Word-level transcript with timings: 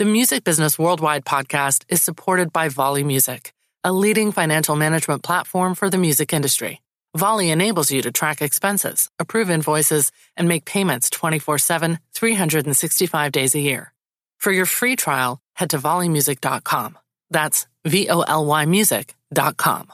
The 0.00 0.06
Music 0.06 0.44
Business 0.44 0.78
Worldwide 0.78 1.26
podcast 1.26 1.84
is 1.90 2.02
supported 2.02 2.54
by 2.54 2.70
Voly 2.70 3.04
Music, 3.04 3.52
a 3.84 3.92
leading 3.92 4.32
financial 4.32 4.74
management 4.74 5.22
platform 5.22 5.74
for 5.74 5.90
the 5.90 5.98
music 5.98 6.32
industry. 6.32 6.80
Voly 7.14 7.52
enables 7.52 7.90
you 7.90 8.00
to 8.00 8.10
track 8.10 8.40
expenses, 8.40 9.10
approve 9.18 9.50
invoices, 9.50 10.10
and 10.38 10.48
make 10.48 10.64
payments 10.64 11.10
24 11.10 11.58
7, 11.58 11.98
365 12.14 13.30
days 13.30 13.54
a 13.54 13.60
year. 13.60 13.92
For 14.38 14.50
your 14.50 14.64
free 14.64 14.96
trial, 14.96 15.38
head 15.52 15.68
to 15.68 15.78
volymusic.com. 15.78 16.98
That's 17.28 17.66
V 17.84 18.08
O 18.08 18.22
L 18.22 18.46
Y 18.46 18.64
music.com. 18.64 19.92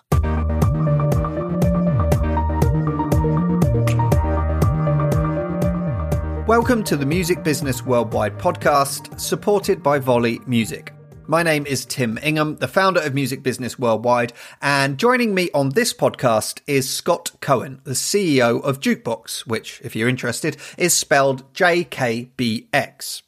Welcome 6.47 6.85
to 6.85 6.97
the 6.97 7.05
Music 7.05 7.43
Business 7.43 7.85
Worldwide 7.85 8.39
podcast, 8.39 9.19
supported 9.19 9.83
by 9.83 9.99
Voly 9.99 10.47
Music. 10.47 10.95
My 11.27 11.43
name 11.43 11.67
is 11.67 11.85
Tim 11.85 12.21
Ingham, 12.23 12.55
the 12.59 12.69
founder 12.69 13.01
of 13.01 13.15
Music 13.15 13.43
Business 13.43 13.81
Worldwide, 13.81 14.33
and 14.63 14.97
joining 14.97 15.35
me 15.35 15.51
on 15.53 15.71
this 15.71 15.93
podcast 15.93 16.61
is 16.69 16.89
Scott 16.89 17.33
Cohen, 17.41 17.81
the 17.83 17.95
CEO 17.95 18.63
of 18.63 18.79
Jukebox, 18.79 19.41
which, 19.49 19.81
if 19.83 19.97
you're 19.97 20.09
interested, 20.09 20.57
is 20.79 20.95
spelled 20.95 21.53
JKBX. 21.53 23.23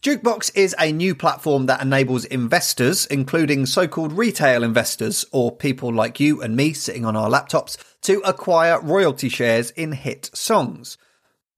Jukebox 0.00 0.56
is 0.56 0.76
a 0.78 0.92
new 0.92 1.16
platform 1.16 1.66
that 1.66 1.82
enables 1.82 2.24
investors, 2.26 3.06
including 3.06 3.66
so 3.66 3.88
called 3.88 4.12
retail 4.12 4.62
investors 4.62 5.24
or 5.32 5.50
people 5.50 5.92
like 5.92 6.20
you 6.20 6.40
and 6.40 6.54
me 6.54 6.74
sitting 6.74 7.04
on 7.04 7.16
our 7.16 7.28
laptops, 7.28 7.76
to 8.02 8.20
acquire 8.20 8.80
royalty 8.80 9.28
shares 9.28 9.72
in 9.72 9.90
hit 9.90 10.30
songs. 10.32 10.96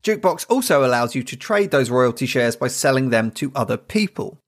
Jukebox 0.04 0.44
also 0.50 0.84
allows 0.84 1.14
you 1.14 1.22
to 1.22 1.34
trade 1.36 1.70
those 1.70 1.88
royalty 1.88 2.26
shares 2.26 2.56
by 2.56 2.68
selling 2.68 3.08
them 3.08 3.30
to 3.32 3.50
other 3.54 3.78
people. 3.78 4.38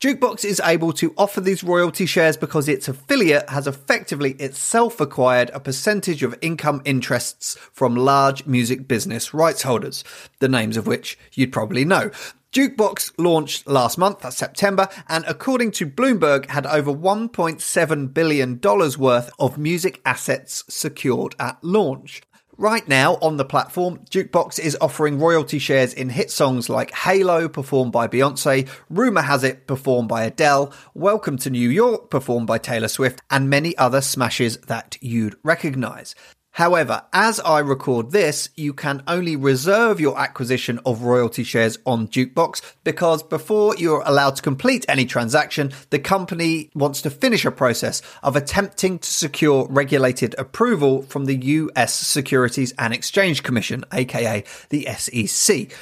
Jukebox 0.00 0.44
is 0.44 0.60
able 0.64 0.92
to 0.94 1.14
offer 1.16 1.40
these 1.40 1.62
royalty 1.62 2.04
shares 2.04 2.36
because 2.36 2.68
its 2.68 2.88
affiliate 2.88 3.48
has 3.48 3.68
effectively 3.68 4.32
itself 4.32 5.00
acquired 5.00 5.50
a 5.50 5.60
percentage 5.60 6.24
of 6.24 6.36
income 6.42 6.82
interests 6.84 7.56
from 7.72 7.94
large 7.94 8.44
music 8.44 8.88
business 8.88 9.32
rights 9.32 9.62
holders, 9.62 10.02
the 10.40 10.48
names 10.48 10.76
of 10.76 10.88
which 10.88 11.16
you'd 11.32 11.52
probably 11.52 11.84
know. 11.84 12.10
Jukebox 12.52 13.12
launched 13.16 13.68
last 13.68 13.96
month, 13.96 14.18
that's 14.20 14.36
September, 14.36 14.88
and 15.08 15.24
according 15.28 15.70
to 15.72 15.86
Bloomberg, 15.86 16.46
had 16.46 16.66
over 16.66 16.92
$1.7 16.92 18.12
billion 18.12 18.60
worth 18.98 19.30
of 19.38 19.58
music 19.58 20.00
assets 20.04 20.64
secured 20.68 21.36
at 21.38 21.62
launch. 21.62 22.20
Right 22.56 22.86
now 22.86 23.14
on 23.16 23.36
the 23.36 23.44
platform, 23.44 24.04
Jukebox 24.08 24.60
is 24.60 24.78
offering 24.80 25.18
royalty 25.18 25.58
shares 25.58 25.92
in 25.92 26.08
hit 26.08 26.30
songs 26.30 26.68
like 26.68 26.92
Halo, 26.94 27.48
performed 27.48 27.90
by 27.90 28.06
Beyonce, 28.06 28.68
Rumor 28.88 29.22
Has 29.22 29.42
It, 29.42 29.66
performed 29.66 30.08
by 30.08 30.22
Adele, 30.22 30.72
Welcome 30.94 31.36
to 31.38 31.50
New 31.50 31.68
York, 31.68 32.10
performed 32.10 32.46
by 32.46 32.58
Taylor 32.58 32.86
Swift, 32.86 33.20
and 33.28 33.50
many 33.50 33.76
other 33.76 34.00
smashes 34.00 34.58
that 34.58 34.96
you'd 35.00 35.34
recognize. 35.42 36.14
However, 36.54 37.02
as 37.12 37.40
I 37.40 37.58
record 37.58 38.12
this, 38.12 38.48
you 38.54 38.74
can 38.74 39.02
only 39.08 39.34
reserve 39.34 39.98
your 39.98 40.16
acquisition 40.16 40.78
of 40.86 41.02
royalty 41.02 41.42
shares 41.42 41.78
on 41.84 42.06
Jukebox 42.06 42.62
because 42.84 43.24
before 43.24 43.74
you're 43.74 44.04
allowed 44.06 44.36
to 44.36 44.42
complete 44.42 44.84
any 44.88 45.04
transaction, 45.04 45.72
the 45.90 45.98
company 45.98 46.70
wants 46.72 47.02
to 47.02 47.10
finish 47.10 47.44
a 47.44 47.50
process 47.50 48.02
of 48.22 48.36
attempting 48.36 49.00
to 49.00 49.10
secure 49.10 49.66
regulated 49.68 50.36
approval 50.38 51.02
from 51.02 51.24
the 51.24 51.34
US 51.34 51.92
Securities 51.92 52.72
and 52.78 52.94
Exchange 52.94 53.42
Commission, 53.42 53.84
aka 53.92 54.44
the 54.68 54.86
SEC. 54.96 55.72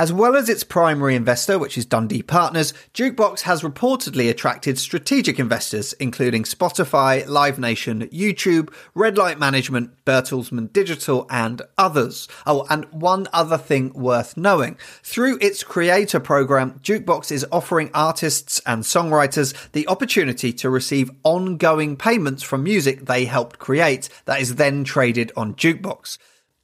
As 0.00 0.12
well 0.12 0.36
as 0.36 0.48
its 0.48 0.62
primary 0.62 1.16
investor, 1.16 1.58
which 1.58 1.76
is 1.76 1.84
Dundee 1.84 2.22
Partners, 2.22 2.72
Jukebox 2.94 3.40
has 3.40 3.62
reportedly 3.62 4.30
attracted 4.30 4.78
strategic 4.78 5.40
investors, 5.40 5.92
including 5.94 6.44
Spotify, 6.44 7.26
Live 7.26 7.58
Nation, 7.58 8.06
YouTube, 8.10 8.72
Red 8.94 9.18
Light 9.18 9.40
Management, 9.40 9.90
Bertelsmann 10.04 10.72
Digital, 10.72 11.26
and 11.28 11.62
others. 11.76 12.28
Oh, 12.46 12.64
and 12.70 12.84
one 12.92 13.26
other 13.32 13.58
thing 13.58 13.92
worth 13.92 14.36
knowing. 14.36 14.78
Through 15.02 15.38
its 15.40 15.64
creator 15.64 16.20
program, 16.20 16.78
Jukebox 16.78 17.32
is 17.32 17.44
offering 17.50 17.90
artists 17.92 18.60
and 18.64 18.84
songwriters 18.84 19.52
the 19.72 19.88
opportunity 19.88 20.52
to 20.52 20.70
receive 20.70 21.10
ongoing 21.24 21.96
payments 21.96 22.44
from 22.44 22.62
music 22.62 23.06
they 23.06 23.24
helped 23.24 23.58
create 23.58 24.08
that 24.26 24.40
is 24.40 24.54
then 24.54 24.84
traded 24.84 25.32
on 25.36 25.56
Jukebox. 25.56 26.18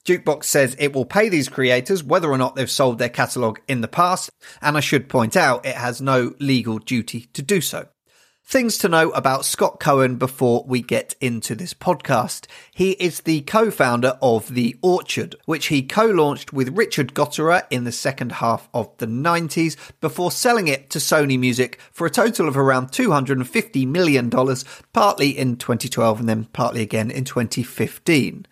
Jukebox 0.04 0.44
says 0.44 0.76
it 0.78 0.92
will 0.92 1.06
pay 1.06 1.28
these 1.28 1.48
creators 1.48 2.04
whether 2.04 2.30
or 2.30 2.38
not 2.38 2.56
they've 2.56 2.70
sold 2.70 2.98
their 2.98 3.08
catalogue 3.08 3.60
in 3.66 3.80
the 3.80 3.88
past, 3.88 4.30
and 4.60 4.76
I 4.76 4.80
should 4.80 5.08
point 5.08 5.36
out 5.36 5.64
it 5.64 5.76
has 5.76 6.02
no 6.02 6.34
legal 6.38 6.78
duty 6.78 7.28
to 7.32 7.42
do 7.42 7.60
so. 7.60 7.88
Things 8.46 8.76
to 8.78 8.90
know 8.90 9.08
about 9.12 9.46
Scott 9.46 9.80
Cohen 9.80 10.16
before 10.16 10.64
we 10.68 10.82
get 10.82 11.14
into 11.18 11.54
this 11.54 11.72
podcast. 11.72 12.46
He 12.74 12.90
is 12.92 13.22
the 13.22 13.40
co-founder 13.40 14.18
of 14.20 14.52
The 14.52 14.76
Orchard, 14.82 15.34
which 15.46 15.66
he 15.66 15.82
co-launched 15.82 16.52
with 16.52 16.76
Richard 16.76 17.14
Gottehrer 17.14 17.62
in 17.70 17.84
the 17.84 17.90
second 17.90 18.32
half 18.32 18.68
of 18.74 18.90
the 18.98 19.06
90s 19.06 19.78
before 20.02 20.30
selling 20.30 20.68
it 20.68 20.90
to 20.90 20.98
Sony 20.98 21.38
Music 21.38 21.80
for 21.90 22.06
a 22.06 22.10
total 22.10 22.46
of 22.46 22.58
around 22.58 22.88
$250 22.92 23.86
million, 23.86 24.28
partly 24.92 25.30
in 25.30 25.56
2012 25.56 26.20
and 26.20 26.28
then 26.28 26.44
partly 26.52 26.82
again 26.82 27.10
in 27.10 27.24
2015. 27.24 28.46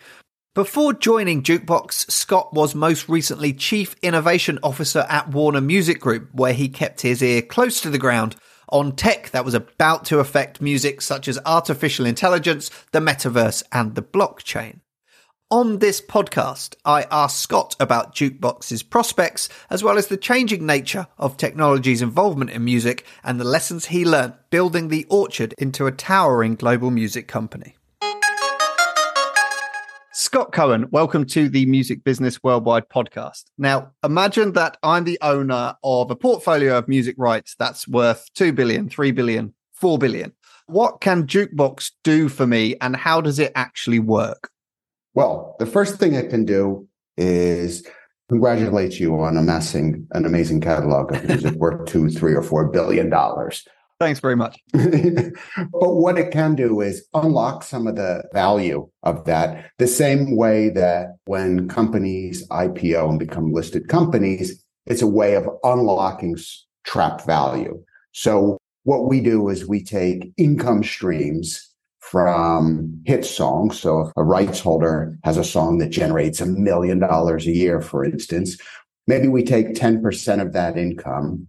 Before 0.55 0.93
joining 0.93 1.43
Jukebox, 1.43 2.11
Scott 2.11 2.53
was 2.53 2.75
most 2.75 3.09
recently 3.09 3.55
Chief 3.55 3.97
Innovation 4.03 4.59
Officer 4.63 5.07
at 5.09 5.31
Warner 5.31 5.63
Music 5.63 5.99
Group, 5.99 6.29
where 6.35 6.53
he 6.53 6.69
kept 6.69 7.01
his 7.01 7.23
ear 7.23 7.41
close 7.41 7.81
to 7.81 7.89
the 7.89 7.97
ground 7.97 8.37
on 8.69 8.95
tech 8.95 9.31
that 9.31 9.47
was 9.47 9.55
about 9.55 10.05
to 10.05 10.19
affect 10.19 10.61
music 10.61 11.01
such 11.01 11.27
as 11.27 11.39
artificial 11.47 12.05
intelligence, 12.05 12.71
the 12.91 13.01
metaverse, 13.01 13.63
and 13.73 13.95
the 13.95 14.03
blockchain. 14.03 14.81
On 15.51 15.79
this 15.79 16.03
podcast, 16.03 16.75
I 16.85 17.07
asked 17.11 17.41
Scott 17.41 17.75
about 17.81 18.15
Jukebox's 18.15 18.83
prospects, 18.83 19.49
as 19.71 19.83
well 19.83 19.97
as 19.97 20.09
the 20.09 20.19
changing 20.19 20.67
nature 20.67 21.07
of 21.17 21.39
technology's 21.39 22.03
involvement 22.03 22.51
in 22.51 22.63
music 22.63 23.07
and 23.25 23.41
the 23.41 23.45
lessons 23.45 23.87
he 23.87 24.05
learnt 24.05 24.35
building 24.51 24.89
the 24.89 25.07
Orchard 25.09 25.55
into 25.57 25.87
a 25.87 25.93
towering 25.93 26.57
global 26.57 26.91
music 26.91 27.27
company. 27.27 27.77
Scott 30.33 30.51
Cohen, 30.51 30.89
welcome 30.91 31.27
to 31.27 31.51
the 31.51 31.67
Music 31.67 32.05
Business 32.05 32.43
Worldwide 32.43 32.89
podcast. 32.89 33.51
Now, 33.59 33.93
imagine 34.03 34.55
that 34.55 34.79
I'm 34.83 35.05
the 35.05 35.19
owner 35.21 35.77
of 35.85 36.11
a 36.11 36.17
portfolio 36.17 36.79
of 36.79 36.89
music 36.89 37.17
rights 37.19 37.55
that's 37.59 37.87
worth 37.87 38.31
2 38.37 38.55
billion, 38.55 38.89
3 38.89 39.11
billion, 39.11 39.53
4 39.75 39.99
billion. 39.99 40.33
What 40.69 41.03
can 41.03 41.27
Jukebox 41.27 41.91
do 42.03 42.31
for 42.31 42.47
me 42.47 42.77
and 42.81 42.97
how 42.97 43.21
does 43.21 43.39
it 43.39 43.53
actually 43.55 43.99
work? 43.99 44.49
Well, 45.13 45.55
the 45.59 45.67
first 45.67 46.01
thing 46.01 46.15
it 46.15 46.31
can 46.31 46.47
do 46.47 46.89
is 47.19 47.87
congratulate 48.31 48.99
you 48.99 49.21
on 49.21 49.37
amassing 49.37 50.07
an 50.13 50.25
amazing 50.25 50.63
catalog 50.63 51.15
of 51.15 51.29
music 51.29 51.53
worth 51.57 51.85
two, 51.85 52.09
three, 52.09 52.33
or 52.33 52.43
four 52.43 52.69
billion 52.69 53.11
dollars. 53.11 53.69
Thanks 54.03 54.19
very 54.19 54.35
much. 54.35 54.59
but 54.73 55.95
what 55.95 56.19
it 56.19 56.33
can 56.33 56.57
do 56.57 56.81
is 56.81 57.07
unlock 57.15 57.63
some 57.63 57.87
of 57.87 57.95
the 57.95 58.25
value 58.33 58.89
of 59.05 59.25
that, 59.27 59.71
the 59.79 59.87
same 59.87 60.37
way 60.37 60.71
that 60.71 61.11
when 61.27 61.69
companies 61.69 62.47
IPO 62.49 63.11
and 63.11 63.19
become 63.21 63.53
listed 63.53 63.87
companies, 63.87 64.61
it's 64.87 65.03
a 65.03 65.07
way 65.07 65.37
of 65.37 65.49
unlocking 65.63 66.37
trapped 66.85 67.25
value. 67.25 67.81
So 68.11 68.59
what 68.83 69.09
we 69.09 69.21
do 69.21 69.49
is 69.49 69.69
we 69.69 69.85
take 69.85 70.33
income 70.37 70.83
streams 70.83 71.73
from 72.01 73.01
hit 73.07 73.25
songs. 73.25 73.79
So 73.79 74.01
if 74.01 74.13
a 74.17 74.25
rights 74.25 74.59
holder 74.59 75.17
has 75.23 75.37
a 75.37 75.45
song 75.45 75.79
that 75.79 75.91
generates 75.91 76.41
a 76.41 76.47
million 76.47 76.99
dollars 76.99 77.47
a 77.47 77.53
year, 77.53 77.81
for 77.81 78.05
instance, 78.05 78.59
maybe 79.07 79.29
we 79.29 79.45
take 79.45 79.75
10% 79.75 80.43
of 80.43 80.53
that 80.55 80.77
income 80.77 81.49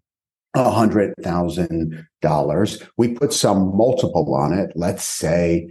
$100,000. 0.56 2.88
We 2.98 3.14
put 3.14 3.34
some 3.34 3.76
multiple 3.76 4.34
on 4.36 4.54
it, 4.54 4.72
let's 4.76 5.04
say 5.04 5.68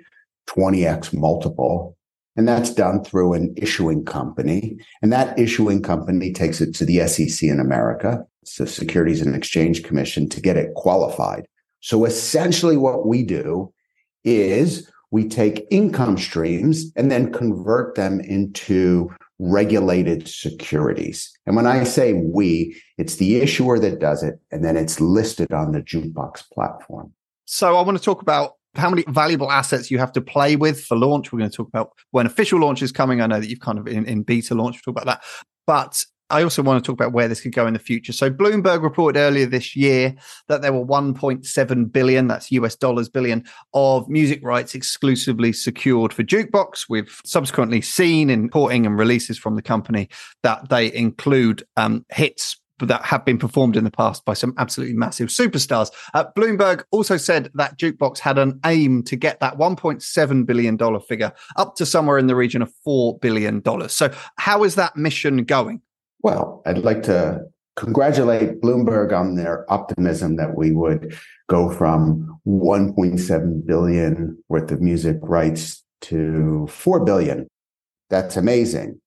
20x 0.49 1.15
multiple. 1.15 1.97
And 2.35 2.49
that's 2.49 2.73
done 2.73 3.05
through 3.05 3.35
an 3.35 3.53
issuing 3.57 4.05
company. 4.05 4.79
And 5.03 5.13
that 5.13 5.39
issuing 5.39 5.83
company 5.83 6.33
takes 6.33 6.63
it 6.63 6.75
to 6.77 6.85
the 6.85 7.07
SEC 7.07 7.49
in 7.49 7.61
America, 7.61 8.25
the 8.59 8.67
Securities 8.67 9.21
and 9.21 9.37
Exchange 9.37 9.83
Commission, 9.83 10.29
to 10.31 10.41
get 10.41 10.57
it 10.57 10.73
qualified. 10.75 11.47
So 11.81 12.07
essentially, 12.07 12.77
what 12.77 13.07
we 13.07 13.23
do 13.23 13.73
is 14.25 14.91
we 15.11 15.29
take 15.29 15.67
income 15.71 16.17
streams 16.17 16.91
and 16.97 17.11
then 17.11 17.33
convert 17.33 17.97
them 17.97 18.21
into 18.21 19.11
regulated 19.43 20.29
securities. 20.29 21.31
And 21.47 21.57
when 21.57 21.67
I 21.67 21.83
say 21.85 22.13
we, 22.13 22.81
it's 22.97 23.17
the 23.17 23.37
issuer 23.37 23.79
that 23.81 23.99
does 23.99 24.23
it, 24.23 24.39
and 24.53 24.65
then 24.65 24.77
it's 24.77 25.01
listed 25.01 25.53
on 25.53 25.73
the 25.73 25.81
Jukebox 25.81 26.45
platform. 26.53 27.13
So 27.45 27.77
I 27.77 27.83
want 27.83 27.99
to 27.99 28.05
talk 28.05 28.23
about 28.23 28.53
how 28.75 28.89
many 28.89 29.05
valuable 29.09 29.51
assets 29.51 29.91
you 29.91 29.99
have 29.99 30.13
to 30.13 30.21
play 30.21 30.57
with 30.57 30.83
for 30.85 30.97
launch. 30.97 31.33
We're 31.33 31.41
going 31.41 31.51
to 31.51 31.57
talk 31.57 31.69
about 31.69 31.91
when 32.13 32.25
official 32.25 32.61
launch 32.61 32.83
is 32.83 32.93
coming. 32.93 33.21
I 33.21 33.27
know 33.27 33.41
that 33.41 33.49
you've 33.49 33.61
kind 33.61 33.79
of 33.79 33.89
in, 33.89 34.07
in 34.07 34.23
beta 34.23 34.55
launch, 34.55 34.81
we'll 34.87 34.95
talk 34.95 35.03
about 35.03 35.21
that. 35.21 35.25
But 35.67 36.05
I 36.33 36.43
also 36.43 36.63
want 36.63 36.83
to 36.83 36.87
talk 36.87 36.99
about 36.99 37.13
where 37.13 37.29
this 37.29 37.43
could 37.43 37.53
go 37.53 37.67
in 37.67 37.75
the 37.75 37.79
future. 37.79 38.13
So 38.13 38.31
Bloomberg 38.31 38.83
reported 38.83 39.19
earlier 39.19 39.45
this 39.45 39.77
year 39.77 40.15
that 40.49 40.63
there 40.63 40.73
were 40.73 40.85
1.7 40.85 41.93
billion, 41.93 42.27
that's 42.27 42.51
US 42.51 42.75
dollars 42.75 43.11
billion, 43.11 43.45
of 43.75 44.09
music 44.09 44.41
rights 44.43 44.75
exclusively 44.75 45.53
secured 45.53 46.15
for 46.15 46.25
Jukebox. 46.25 46.87
We've 46.89 47.21
subsequently 47.25 47.83
seen 47.83 48.31
in 48.31 48.49
porting 48.49 48.87
and 48.87 48.99
releases 48.99 49.39
from 49.39 49.57
the 49.57 49.63
company 49.63 50.09
that 50.43 50.71
they 50.71 50.93
include 50.93 51.65
um, 51.77 52.07
hits 52.11 52.59
that 52.81 53.05
have 53.05 53.25
been 53.27 53.39
performed 53.39 53.77
in 53.77 53.85
the 53.85 53.91
past 53.91 54.25
by 54.25 54.33
some 54.33 54.55
absolutely 54.57 54.97
massive 54.97 55.29
superstars. 55.29 55.91
Uh, 56.15 56.25
Bloomberg 56.37 56.83
also 56.91 57.19
said 57.19 57.51
that 57.55 57.79
Jukebox 57.79 58.19
had 58.19 58.39
an 58.39 58.59
aim 58.65 59.03
to 59.05 59.17
get 59.17 59.39
that 59.41 59.59
$1.7 59.59 60.47
billion 60.47 61.01
figure 61.01 61.33
up 61.57 61.77
to 61.77 61.87
somewhere 61.87 62.19
in 62.19 62.27
the 62.27 62.35
region 62.35 62.63
of 62.63 62.73
$4 62.87 63.21
billion. 63.21 63.63
So, 63.89 64.13
how 64.37 64.65
is 64.65 64.77
that 64.77 64.97
mission 64.97 65.45
going? 65.45 65.83
Well, 66.23 66.63
I'd 66.67 66.79
like 66.79 67.03
to 67.05 67.43
congratulate 67.77 68.61
Bloomberg 68.61 69.13
on 69.13 69.35
their 69.35 69.71
optimism 69.73 70.37
that 70.37 70.57
we 70.57 70.73
would 70.73 71.17
go 71.49 71.71
from 71.71 72.41
1.7 72.47 73.67
billion 73.67 74.39
worth 74.49 74.71
of 74.71 74.81
music 74.81 75.17
rights 75.23 75.83
to 76.03 76.67
4 76.69 77.05
billion. 77.05 77.49
That's 78.11 78.37
amazing. 78.37 79.01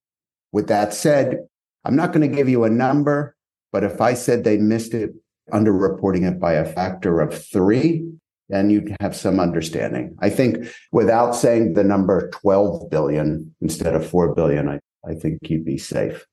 With 0.51 0.67
that 0.67 0.93
said, 0.93 1.39
I'm 1.83 1.95
not 1.95 2.11
going 2.11 2.29
to 2.29 2.35
give 2.35 2.49
you 2.49 2.63
a 2.63 2.69
number 2.69 3.35
but 3.75 3.83
if 3.83 3.99
I 3.99 4.13
said 4.13 4.45
they 4.45 4.55
missed 4.55 4.93
it, 4.93 5.13
underreporting 5.51 6.25
it 6.25 6.39
by 6.39 6.53
a 6.53 6.63
factor 6.63 7.19
of 7.19 7.45
three, 7.51 8.09
then 8.47 8.69
you'd 8.69 8.95
have 9.01 9.13
some 9.13 9.37
understanding. 9.37 10.15
I 10.21 10.29
think 10.29 10.65
without 10.93 11.35
saying 11.35 11.73
the 11.73 11.83
number 11.83 12.29
12 12.29 12.89
billion 12.89 13.53
instead 13.59 13.93
of 13.93 14.07
4 14.07 14.33
billion, 14.33 14.69
I, 14.69 14.79
I 15.05 15.15
think 15.15 15.39
you'd 15.49 15.65
be 15.65 15.77
safe. 15.77 16.25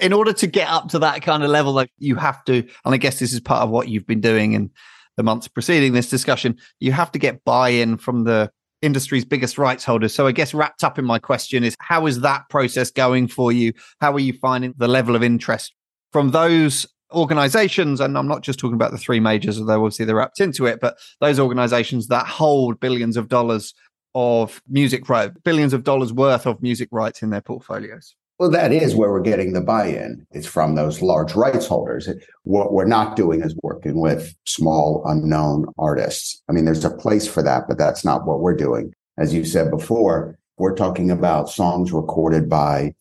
In 0.00 0.12
order 0.12 0.32
to 0.32 0.46
get 0.46 0.68
up 0.68 0.88
to 0.88 0.98
that 1.00 1.22
kind 1.22 1.44
of 1.44 1.50
level, 1.50 1.72
like 1.72 1.90
you 1.98 2.16
have 2.16 2.44
to, 2.46 2.54
and 2.54 2.94
I 2.94 2.96
guess 2.96 3.18
this 3.18 3.32
is 3.32 3.40
part 3.40 3.62
of 3.62 3.70
what 3.70 3.88
you've 3.88 4.06
been 4.06 4.20
doing 4.20 4.52
in 4.52 4.70
the 5.16 5.22
months 5.22 5.48
preceding 5.48 5.92
this 5.92 6.10
discussion, 6.10 6.56
you 6.80 6.92
have 6.92 7.12
to 7.12 7.18
get 7.18 7.44
buy-in 7.44 7.96
from 7.96 8.24
the 8.24 8.50
industry's 8.82 9.24
biggest 9.24 9.58
rights 9.58 9.84
holders. 9.84 10.14
So 10.14 10.26
I 10.26 10.32
guess 10.32 10.52
wrapped 10.52 10.84
up 10.84 10.98
in 10.98 11.04
my 11.04 11.18
question 11.18 11.64
is 11.64 11.76
how 11.80 12.06
is 12.06 12.20
that 12.20 12.48
process 12.50 12.90
going 12.90 13.28
for 13.28 13.52
you? 13.52 13.72
How 14.00 14.12
are 14.12 14.20
you 14.20 14.32
finding 14.34 14.74
the 14.76 14.88
level 14.88 15.16
of 15.16 15.22
interest 15.22 15.72
from 16.12 16.32
those 16.32 16.86
organizations, 17.12 18.00
and 18.00 18.18
I'm 18.18 18.28
not 18.28 18.42
just 18.42 18.58
talking 18.58 18.74
about 18.74 18.90
the 18.90 18.98
three 18.98 19.20
majors, 19.20 19.58
although 19.58 19.84
obviously 19.84 20.04
they're 20.04 20.16
wrapped 20.16 20.40
into 20.40 20.66
it, 20.66 20.80
but 20.80 20.98
those 21.20 21.38
organizations 21.38 22.08
that 22.08 22.26
hold 22.26 22.80
billions 22.80 23.16
of 23.16 23.28
dollars 23.28 23.74
of 24.14 24.60
music 24.68 25.08
rights, 25.08 25.34
billions 25.44 25.72
of 25.72 25.84
dollars 25.84 26.12
worth 26.12 26.46
of 26.46 26.60
music 26.62 26.88
rights 26.90 27.22
in 27.22 27.30
their 27.30 27.40
portfolios. 27.40 28.14
Well, 28.38 28.50
that 28.50 28.70
is 28.70 28.94
where 28.94 29.10
we're 29.10 29.20
getting 29.22 29.54
the 29.54 29.62
buy 29.62 29.86
in. 29.86 30.26
It's 30.30 30.46
from 30.46 30.74
those 30.74 31.00
large 31.00 31.34
rights 31.34 31.66
holders. 31.66 32.08
What 32.42 32.72
we're 32.72 32.84
not 32.84 33.16
doing 33.16 33.42
is 33.42 33.56
working 33.62 33.98
with 33.98 34.34
small, 34.44 35.02
unknown 35.06 35.66
artists. 35.78 36.42
I 36.48 36.52
mean, 36.52 36.66
there's 36.66 36.84
a 36.84 36.90
place 36.90 37.26
for 37.26 37.42
that, 37.42 37.64
but 37.66 37.78
that's 37.78 38.04
not 38.04 38.26
what 38.26 38.40
we're 38.40 38.56
doing. 38.56 38.92
As 39.16 39.32
you 39.32 39.44
said 39.46 39.70
before, 39.70 40.38
we're 40.58 40.74
talking 40.74 41.10
about 41.10 41.48
songs 41.48 41.92
recorded 41.92 42.48
by 42.48 42.94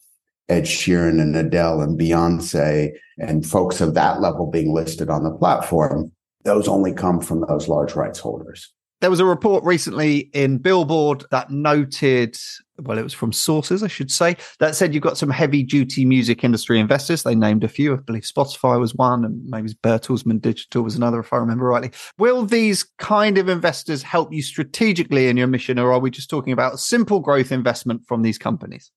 Ed 0.47 0.63
Sheeran 0.63 1.21
and 1.21 1.35
Adele 1.35 1.81
and 1.81 1.99
Beyonce 1.99 2.91
and 3.17 3.45
folks 3.45 3.81
of 3.81 3.93
that 3.95 4.21
level 4.21 4.49
being 4.49 4.73
listed 4.73 5.09
on 5.09 5.23
the 5.23 5.31
platform, 5.31 6.11
those 6.43 6.67
only 6.67 6.93
come 6.93 7.19
from 7.19 7.43
those 7.47 7.67
large 7.67 7.95
rights 7.95 8.19
holders. 8.19 8.71
There 9.05 9.11
was 9.11 9.19
a 9.19 9.25
report 9.25 9.63
recently 9.63 10.31
in 10.33 10.57
Billboard 10.57 11.25
that 11.29 11.51
noted, 11.51 12.35
well, 12.79 12.97
it 12.97 13.03
was 13.03 13.13
from 13.13 13.31
sources, 13.31 13.83
I 13.83 13.87
should 13.87 14.09
say, 14.09 14.35
that 14.57 14.75
said 14.75 14.95
you've 14.95 15.03
got 15.03 15.15
some 15.15 15.29
heavy 15.29 15.61
duty 15.61 16.05
music 16.05 16.43
industry 16.43 16.79
investors. 16.79 17.21
They 17.21 17.35
named 17.35 17.63
a 17.63 17.67
few. 17.67 17.93
I 17.93 17.97
believe 17.97 18.23
Spotify 18.23 18.79
was 18.79 18.95
one, 18.95 19.23
and 19.23 19.47
maybe 19.47 19.69
Bertelsmann 19.83 20.41
Digital 20.41 20.81
was 20.81 20.95
another, 20.95 21.19
if 21.19 21.31
I 21.31 21.37
remember 21.37 21.65
rightly. 21.65 21.91
Will 22.17 22.47
these 22.47 22.83
kind 22.97 23.37
of 23.37 23.47
investors 23.47 24.01
help 24.01 24.33
you 24.33 24.41
strategically 24.41 25.27
in 25.27 25.37
your 25.37 25.45
mission, 25.45 25.77
or 25.77 25.93
are 25.93 25.99
we 25.99 26.09
just 26.09 26.31
talking 26.31 26.51
about 26.51 26.79
simple 26.79 27.19
growth 27.19 27.51
investment 27.51 28.07
from 28.07 28.23
these 28.23 28.39
companies? 28.39 28.89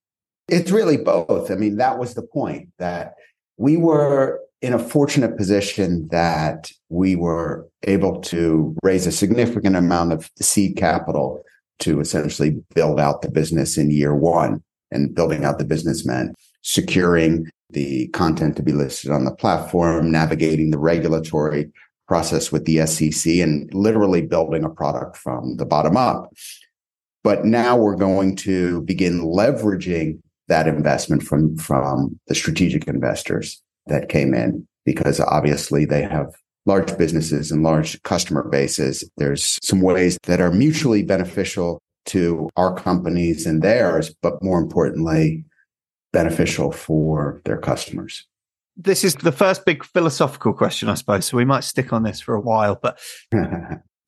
It's 0.48 0.70
really 0.70 0.96
both. 0.96 1.50
I 1.50 1.56
mean, 1.56 1.76
that 1.76 1.98
was 1.98 2.14
the 2.14 2.22
point 2.22 2.70
that 2.78 3.12
we 3.58 3.76
were 3.76 4.40
in 4.60 4.72
a 4.72 4.78
fortunate 4.78 5.36
position 5.36 6.08
that 6.10 6.70
we 6.88 7.14
were 7.14 7.68
able 7.84 8.20
to 8.20 8.76
raise 8.82 9.06
a 9.06 9.12
significant 9.12 9.76
amount 9.76 10.12
of 10.12 10.30
seed 10.40 10.76
capital 10.76 11.42
to 11.78 12.00
essentially 12.00 12.60
build 12.74 12.98
out 12.98 13.22
the 13.22 13.30
business 13.30 13.78
in 13.78 13.90
year 13.90 14.14
one 14.14 14.62
and 14.90 15.14
building 15.14 15.44
out 15.44 15.58
the 15.58 15.64
business 15.64 16.04
meant 16.04 16.34
securing 16.62 17.48
the 17.70 18.08
content 18.08 18.56
to 18.56 18.62
be 18.62 18.72
listed 18.72 19.10
on 19.10 19.24
the 19.24 19.34
platform, 19.34 20.10
navigating 20.10 20.70
the 20.70 20.78
regulatory 20.78 21.70
process 22.08 22.50
with 22.50 22.64
the 22.64 22.84
SEC 22.86 23.34
and 23.34 23.72
literally 23.74 24.22
building 24.22 24.64
a 24.64 24.70
product 24.70 25.16
from 25.16 25.56
the 25.56 25.66
bottom 25.66 25.96
up. 25.96 26.32
But 27.22 27.44
now 27.44 27.76
we're 27.76 27.96
going 27.96 28.34
to 28.36 28.80
begin 28.82 29.20
leveraging 29.20 30.20
that 30.48 30.66
investment 30.66 31.22
from 31.22 31.56
from 31.58 32.18
the 32.26 32.34
strategic 32.34 32.88
investors 32.88 33.62
that 33.88 34.08
came 34.08 34.34
in 34.34 34.66
because 34.84 35.20
obviously 35.20 35.84
they 35.84 36.02
have 36.02 36.34
large 36.66 36.96
businesses 36.98 37.50
and 37.50 37.62
large 37.62 38.00
customer 38.02 38.42
bases. 38.42 39.08
There's 39.16 39.58
some 39.62 39.80
ways 39.80 40.18
that 40.24 40.40
are 40.40 40.52
mutually 40.52 41.02
beneficial 41.02 41.80
to 42.06 42.48
our 42.56 42.74
companies 42.74 43.46
and 43.46 43.62
theirs 43.62 44.14
but 44.22 44.42
more 44.42 44.58
importantly 44.58 45.44
beneficial 46.12 46.72
for 46.72 47.40
their 47.44 47.58
customers. 47.58 48.26
This 48.76 49.04
is 49.04 49.14
the 49.16 49.32
first 49.32 49.66
big 49.66 49.84
philosophical 49.84 50.52
question 50.52 50.88
i 50.88 50.94
suppose 50.94 51.26
so 51.26 51.36
we 51.36 51.44
might 51.44 51.64
stick 51.64 51.92
on 51.92 52.04
this 52.04 52.20
for 52.20 52.34
a 52.34 52.40
while 52.40 52.78
but 52.80 52.98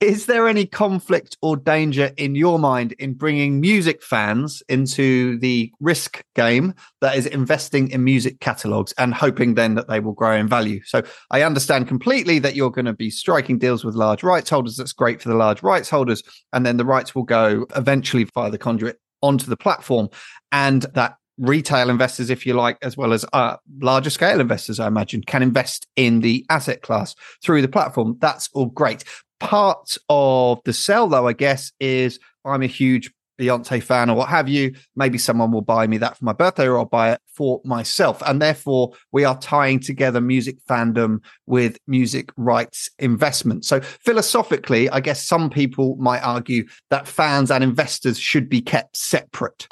Is 0.00 0.24
there 0.24 0.48
any 0.48 0.64
conflict 0.64 1.36
or 1.42 1.58
danger 1.58 2.10
in 2.16 2.34
your 2.34 2.58
mind 2.58 2.92
in 2.92 3.12
bringing 3.12 3.60
music 3.60 4.02
fans 4.02 4.62
into 4.66 5.38
the 5.40 5.70
risk 5.78 6.24
game 6.34 6.72
that 7.02 7.16
is 7.16 7.26
investing 7.26 7.90
in 7.90 8.02
music 8.02 8.40
catalogs 8.40 8.94
and 8.96 9.12
hoping 9.12 9.56
then 9.56 9.74
that 9.74 9.88
they 9.88 10.00
will 10.00 10.14
grow 10.14 10.34
in 10.34 10.48
value? 10.48 10.80
So 10.86 11.02
I 11.30 11.42
understand 11.42 11.86
completely 11.86 12.38
that 12.38 12.54
you're 12.54 12.70
going 12.70 12.86
to 12.86 12.94
be 12.94 13.10
striking 13.10 13.58
deals 13.58 13.84
with 13.84 13.94
large 13.94 14.22
rights 14.22 14.48
holders. 14.48 14.78
That's 14.78 14.94
great 14.94 15.20
for 15.20 15.28
the 15.28 15.34
large 15.34 15.62
rights 15.62 15.90
holders. 15.90 16.22
And 16.54 16.64
then 16.64 16.78
the 16.78 16.86
rights 16.86 17.14
will 17.14 17.24
go 17.24 17.66
eventually 17.76 18.24
via 18.34 18.50
the 18.50 18.56
conduit 18.56 18.98
onto 19.20 19.44
the 19.44 19.56
platform. 19.58 20.08
And 20.50 20.86
that 20.94 21.16
retail 21.36 21.90
investors, 21.90 22.30
if 22.30 22.46
you 22.46 22.54
like, 22.54 22.78
as 22.80 22.96
well 22.96 23.12
as 23.12 23.26
uh, 23.34 23.56
larger 23.82 24.08
scale 24.08 24.40
investors, 24.40 24.80
I 24.80 24.86
imagine, 24.86 25.24
can 25.24 25.42
invest 25.42 25.86
in 25.96 26.20
the 26.20 26.46
asset 26.48 26.80
class 26.80 27.14
through 27.44 27.60
the 27.60 27.68
platform. 27.68 28.16
That's 28.18 28.48
all 28.54 28.66
great 28.66 29.04
part 29.40 29.96
of 30.08 30.60
the 30.64 30.72
sell, 30.72 31.08
though, 31.08 31.26
I 31.26 31.32
guess, 31.32 31.72
is 31.80 32.20
I'm 32.44 32.62
a 32.62 32.66
huge 32.66 33.10
Beyonce 33.40 33.82
fan 33.82 34.10
or 34.10 34.16
what 34.16 34.28
have 34.28 34.48
you. 34.48 34.74
Maybe 34.94 35.16
someone 35.16 35.50
will 35.50 35.62
buy 35.62 35.86
me 35.86 35.98
that 35.98 36.18
for 36.18 36.24
my 36.24 36.34
birthday 36.34 36.66
or 36.66 36.78
I'll 36.78 36.84
buy 36.84 37.12
it 37.12 37.20
for 37.26 37.60
myself. 37.64 38.22
And 38.26 38.40
therefore, 38.40 38.92
we 39.12 39.24
are 39.24 39.38
tying 39.38 39.80
together 39.80 40.20
music 40.20 40.58
fandom 40.68 41.20
with 41.46 41.78
music 41.86 42.30
rights 42.36 42.90
investment. 42.98 43.64
So, 43.64 43.80
philosophically, 43.80 44.90
I 44.90 45.00
guess 45.00 45.26
some 45.26 45.48
people 45.48 45.96
might 45.96 46.20
argue 46.20 46.66
that 46.90 47.08
fans 47.08 47.50
and 47.50 47.64
investors 47.64 48.18
should 48.18 48.48
be 48.48 48.60
kept 48.60 48.96
separate. 48.96 49.66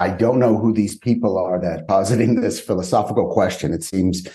I 0.00 0.10
don't 0.10 0.38
know 0.38 0.58
who 0.58 0.72
these 0.72 0.96
people 0.96 1.38
are 1.38 1.60
that 1.60 1.86
positing 1.88 2.40
this 2.40 2.60
philosophical 2.60 3.32
question. 3.32 3.72
It 3.72 3.84
seems 3.84 4.26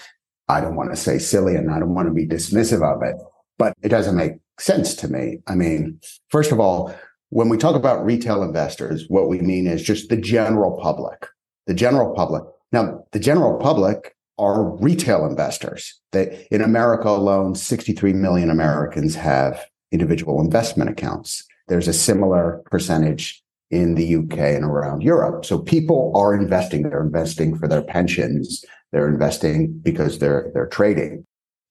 I 0.48 0.62
don't 0.62 0.76
want 0.76 0.90
to 0.90 0.96
say 0.96 1.20
silly 1.20 1.56
and 1.56 1.72
I 1.72 1.80
don't 1.80 1.94
want 1.94 2.08
to 2.08 2.14
be 2.14 2.26
dismissive 2.26 2.82
of 2.82 3.04
it, 3.04 3.16
but 3.60 3.74
it 3.84 3.90
doesn't 3.90 4.16
make 4.16 4.34
sense 4.60 4.96
to 4.96 5.08
me. 5.08 5.38
I 5.46 5.54
mean, 5.54 6.00
first 6.30 6.52
of 6.52 6.60
all, 6.60 6.96
when 7.30 7.50
we 7.50 7.58
talk 7.58 7.76
about 7.76 8.04
retail 8.04 8.42
investors, 8.42 9.06
what 9.08 9.30
we 9.30 9.40
mean 9.40 9.68
is 9.68 9.84
just 9.84 10.10
the 10.10 10.18
general 10.18 10.80
public, 10.82 11.28
the 11.68 11.76
general 11.76 12.16
public. 12.16 12.44
Now, 12.72 13.04
the 13.12 13.20
general 13.20 13.60
public 13.60 14.16
are 14.40 14.76
retail 14.78 15.26
investors. 15.26 16.00
In 16.14 16.62
America 16.62 17.10
alone, 17.10 17.54
63 17.54 18.14
million 18.14 18.50
Americans 18.50 19.14
have 19.14 19.64
individual 19.92 20.42
investment 20.42 20.90
accounts. 20.90 21.46
There's 21.68 21.88
a 21.88 21.94
similar 21.94 22.64
percentage 22.72 23.44
in 23.70 23.94
the 23.96 24.16
UK 24.16 24.40
and 24.40 24.64
around 24.64 25.04
Europe. 25.04 25.46
So 25.46 25.60
people 25.60 26.12
are 26.16 26.34
investing. 26.34 26.84
They're 26.84 27.04
investing 27.04 27.56
for 27.56 27.68
their 27.68 27.84
pensions. 27.84 28.66
They're 28.92 29.10
investing 29.10 29.78
because 29.84 30.18
they're 30.18 30.50
they're 30.54 30.68
trading. 30.68 31.26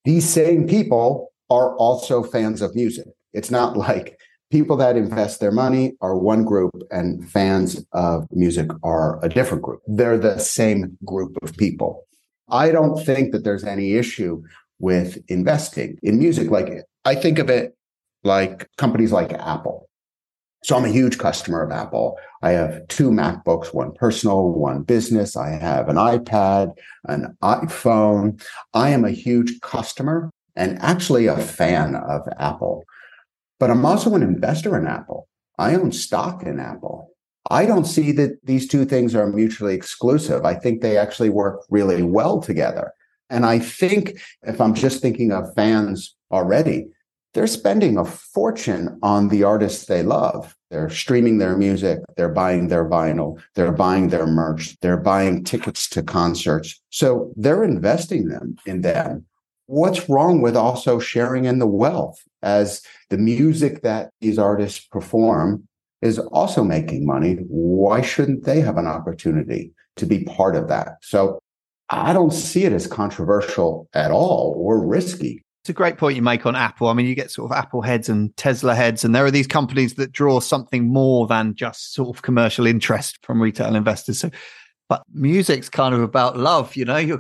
These 0.04 0.28
same 0.28 0.68
people 0.68 1.33
are 1.50 1.76
also 1.76 2.23
fans 2.23 2.62
of 2.62 2.75
music. 2.75 3.07
It's 3.33 3.50
not 3.50 3.76
like 3.76 4.19
people 4.50 4.76
that 4.76 4.97
invest 4.97 5.40
their 5.40 5.52
money 5.52 5.93
are 6.00 6.17
one 6.17 6.45
group 6.45 6.73
and 6.90 7.28
fans 7.31 7.85
of 7.93 8.26
music 8.31 8.71
are 8.83 9.23
a 9.25 9.28
different 9.28 9.62
group. 9.62 9.81
They're 9.87 10.19
the 10.19 10.38
same 10.38 10.97
group 11.05 11.37
of 11.43 11.57
people. 11.57 12.07
I 12.50 12.71
don't 12.71 13.05
think 13.05 13.33
that 13.33 13.45
there's 13.45 13.64
any 13.64 13.95
issue 13.95 14.43
with 14.78 15.19
investing 15.28 15.99
in 16.02 16.19
music. 16.19 16.50
Like 16.50 16.85
I 17.05 17.14
think 17.14 17.38
of 17.38 17.50
it 17.50 17.76
like 18.25 18.69
companies 18.76 19.12
like 19.12 19.33
Apple. 19.33 19.88
So 20.64 20.76
I'm 20.76 20.85
a 20.85 20.88
huge 20.88 21.19
customer 21.19 21.62
of 21.62 21.71
Apple. 21.71 22.17
I 22.43 22.50
have 22.50 22.87
two 22.88 23.11
MacBooks, 23.11 23.73
one 23.73 23.93
personal, 23.93 24.50
one 24.50 24.83
business. 24.83 25.37
I 25.37 25.50
have 25.50 25.88
an 25.88 25.97
iPad, 25.97 26.73
an 27.05 27.37
iPhone. 27.43 28.43
I 28.75 28.90
am 28.90 29.05
a 29.05 29.11
huge 29.11 29.61
customer 29.61 30.31
and 30.59 30.79
actually 30.83 31.27
a 31.27 31.38
fan 31.38 31.95
of 31.95 32.23
Apple. 32.38 32.85
But 33.59 33.71
I'm 33.71 33.87
also 33.87 34.15
an 34.15 34.23
investor 34.23 34.77
in 34.77 34.87
Apple. 34.87 35.29
I 35.57 35.75
own 35.75 35.93
stock 35.93 36.43
in 36.43 36.61
Apple. 36.61 37.11
I 37.50 37.65
don't 37.65 37.87
see 37.87 38.12
that 38.12 38.45
these 38.45 38.69
two 38.69 38.85
things 38.85 39.15
are 39.15 39.33
mutually 39.33 39.75
exclusive. 39.75 40.45
I 40.45 40.55
think 40.55 40.83
they 40.83 40.99
actually 40.99 41.31
work 41.31 41.65
really 41.71 42.03
well 42.03 42.41
together. 42.41 42.93
And 43.31 43.47
I 43.47 43.59
think 43.59 44.21
if 44.43 44.61
I'm 44.61 44.75
just 44.75 45.00
thinking 45.00 45.33
of 45.33 45.55
fans 45.55 46.15
already, 46.31 46.88
they're 47.35 47.47
spending 47.47 47.97
a 47.97 48.05
fortune 48.05 48.99
on 49.03 49.29
the 49.29 49.45
artists 49.45 49.87
they 49.87 50.03
love. 50.03 50.57
They're 50.71 50.91
streaming 50.91 51.38
their 51.38 51.57
music, 51.57 52.00
they're 52.17 52.29
buying 52.29 52.69
their 52.69 52.88
vinyl, 52.88 53.41
they're 53.55 53.73
buying 53.73 54.09
their 54.09 54.27
merch, 54.27 54.77
they're 54.81 54.99
buying 54.99 55.45
tickets 55.45 55.88
to 55.91 56.03
concerts. 56.03 56.81
So 56.91 57.33
they're 57.37 57.65
investing 57.65 58.29
them 58.29 58.57
in 58.67 58.83
them. 58.83 59.27
What's 59.68 60.08
wrong 60.08 60.40
with 60.40 60.56
also 60.56 60.98
sharing 60.98 61.44
in 61.44 61.58
the 61.58 61.66
wealth 61.66 62.18
as 62.42 62.80
the 63.10 63.18
music 63.18 63.82
that 63.82 64.12
these 64.22 64.38
artists 64.38 64.87
perform 64.87 65.68
is 66.00 66.18
also 66.18 66.64
making 66.64 67.04
money? 67.04 67.34
Why 67.48 68.00
shouldn't 68.00 68.44
they 68.44 68.62
have 68.62 68.78
an 68.78 68.87
opportunity 68.87 69.72
to 69.96 70.06
be 70.06 70.25
part 70.25 70.56
of 70.56 70.68
that? 70.68 70.92
So 71.02 71.38
I 71.90 72.14
don't 72.14 72.32
see 72.32 72.64
it 72.64 72.72
as 72.72 72.87
controversial 72.87 73.90
at 73.92 74.10
all 74.10 74.54
or 74.56 74.87
risky. 74.87 75.44
It's 75.64 75.68
a 75.68 75.75
great 75.75 75.98
point 75.98 76.16
you 76.16 76.22
make 76.22 76.46
on 76.46 76.56
Apple. 76.56 76.88
I 76.88 76.94
mean, 76.94 77.04
you 77.04 77.14
get 77.14 77.30
sort 77.30 77.50
of 77.50 77.56
Apple 77.58 77.82
heads 77.82 78.08
and 78.08 78.34
Tesla 78.38 78.75
heads, 78.75 79.04
and 79.04 79.14
there 79.14 79.26
are 79.26 79.30
these 79.30 79.46
companies 79.46 79.96
that 79.96 80.12
draw 80.12 80.40
something 80.40 80.88
more 80.88 81.26
than 81.26 81.54
just 81.54 81.92
sort 81.92 82.16
of 82.16 82.22
commercial 82.22 82.66
interest 82.66 83.18
from 83.22 83.42
retail 83.42 83.76
investors. 83.76 84.18
So 84.18 84.30
but 84.88 85.02
music's 85.12 85.68
kind 85.68 85.95
of 85.95 86.00
about 86.00 86.37
love, 86.37 86.75
you 86.75 86.85
know. 86.85 86.97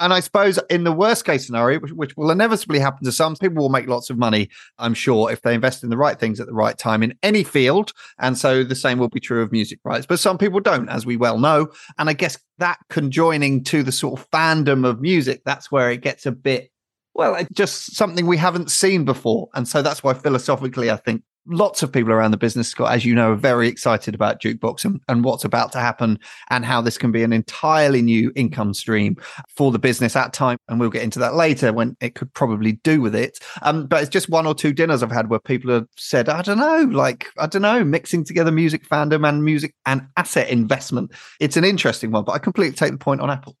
and 0.00 0.12
I 0.12 0.20
suppose 0.20 0.58
in 0.68 0.84
the 0.84 0.92
worst 0.92 1.24
case 1.24 1.46
scenario, 1.46 1.78
which, 1.80 1.92
which, 1.92 2.16
will 2.16 2.30
inevitably 2.30 2.80
happen 2.80 3.04
to 3.04 3.12
some 3.12 3.36
people, 3.36 3.62
will 3.62 3.68
make 3.68 3.86
lots 3.86 4.10
of 4.10 4.18
money, 4.18 4.50
I'm 4.78 4.94
sure, 4.94 5.30
if 5.30 5.42
they 5.42 5.54
invest 5.54 5.84
in 5.84 5.90
the 5.90 5.96
right 5.96 6.18
things 6.18 6.40
at 6.40 6.46
the 6.46 6.52
right 6.52 6.76
time 6.76 7.02
in 7.02 7.14
any 7.22 7.44
field. 7.44 7.92
And 8.18 8.36
so 8.36 8.64
the 8.64 8.74
same 8.74 8.98
will 8.98 9.08
be 9.08 9.20
true 9.20 9.42
of 9.42 9.52
music 9.52 9.78
rights. 9.84 10.06
But 10.06 10.18
some 10.18 10.38
people 10.38 10.60
don't, 10.60 10.88
as 10.88 11.06
we 11.06 11.16
well 11.16 11.38
know. 11.38 11.68
And 11.98 12.10
I 12.10 12.12
guess 12.12 12.38
that 12.58 12.78
conjoining 12.88 13.64
to 13.64 13.82
the 13.82 13.92
sort 13.92 14.18
of 14.18 14.30
fandom 14.30 14.86
of 14.86 15.00
music, 15.00 15.42
that's 15.44 15.70
where 15.70 15.90
it 15.90 16.02
gets 16.02 16.26
a 16.26 16.32
bit 16.32 16.70
well, 17.12 17.44
just 17.52 17.96
something 17.96 18.26
we 18.26 18.36
haven't 18.36 18.70
seen 18.70 19.04
before. 19.04 19.48
And 19.54 19.66
so 19.66 19.82
that's 19.82 20.02
why 20.02 20.14
philosophically, 20.14 20.90
I 20.90 20.96
think 20.96 21.22
lots 21.46 21.82
of 21.82 21.92
people 21.92 22.12
around 22.12 22.30
the 22.30 22.36
business, 22.36 22.68
Scott, 22.68 22.92
as 22.92 23.04
you 23.04 23.14
know, 23.14 23.32
are 23.32 23.36
very 23.36 23.68
excited 23.68 24.14
about 24.14 24.40
Jukebox 24.40 24.84
and, 24.84 25.00
and 25.08 25.24
what's 25.24 25.44
about 25.44 25.72
to 25.72 25.80
happen 25.80 26.18
and 26.50 26.64
how 26.64 26.80
this 26.80 26.98
can 26.98 27.12
be 27.12 27.22
an 27.22 27.32
entirely 27.32 28.02
new 28.02 28.32
income 28.36 28.74
stream 28.74 29.16
for 29.48 29.72
the 29.72 29.78
business 29.78 30.16
at 30.16 30.32
time. 30.32 30.58
And 30.68 30.78
we'll 30.78 30.90
get 30.90 31.02
into 31.02 31.18
that 31.20 31.34
later 31.34 31.72
when 31.72 31.96
it 32.00 32.14
could 32.14 32.32
probably 32.34 32.72
do 32.72 33.00
with 33.00 33.14
it. 33.14 33.38
Um, 33.62 33.86
but 33.86 34.02
it's 34.02 34.10
just 34.10 34.28
one 34.28 34.46
or 34.46 34.54
two 34.54 34.72
dinners 34.72 35.02
I've 35.02 35.10
had 35.10 35.30
where 35.30 35.40
people 35.40 35.70
have 35.72 35.86
said, 35.96 36.28
I 36.28 36.42
don't 36.42 36.58
know, 36.58 36.88
like, 36.92 37.26
I 37.38 37.46
don't 37.46 37.62
know, 37.62 37.84
mixing 37.84 38.24
together 38.24 38.52
music 38.52 38.88
fandom 38.88 39.28
and 39.28 39.44
music 39.44 39.74
and 39.86 40.06
asset 40.16 40.48
investment. 40.48 41.12
It's 41.40 41.56
an 41.56 41.64
interesting 41.64 42.10
one, 42.10 42.24
but 42.24 42.32
I 42.32 42.38
completely 42.38 42.76
take 42.76 42.92
the 42.92 42.98
point 42.98 43.20
on 43.20 43.30
Apple. 43.30 43.56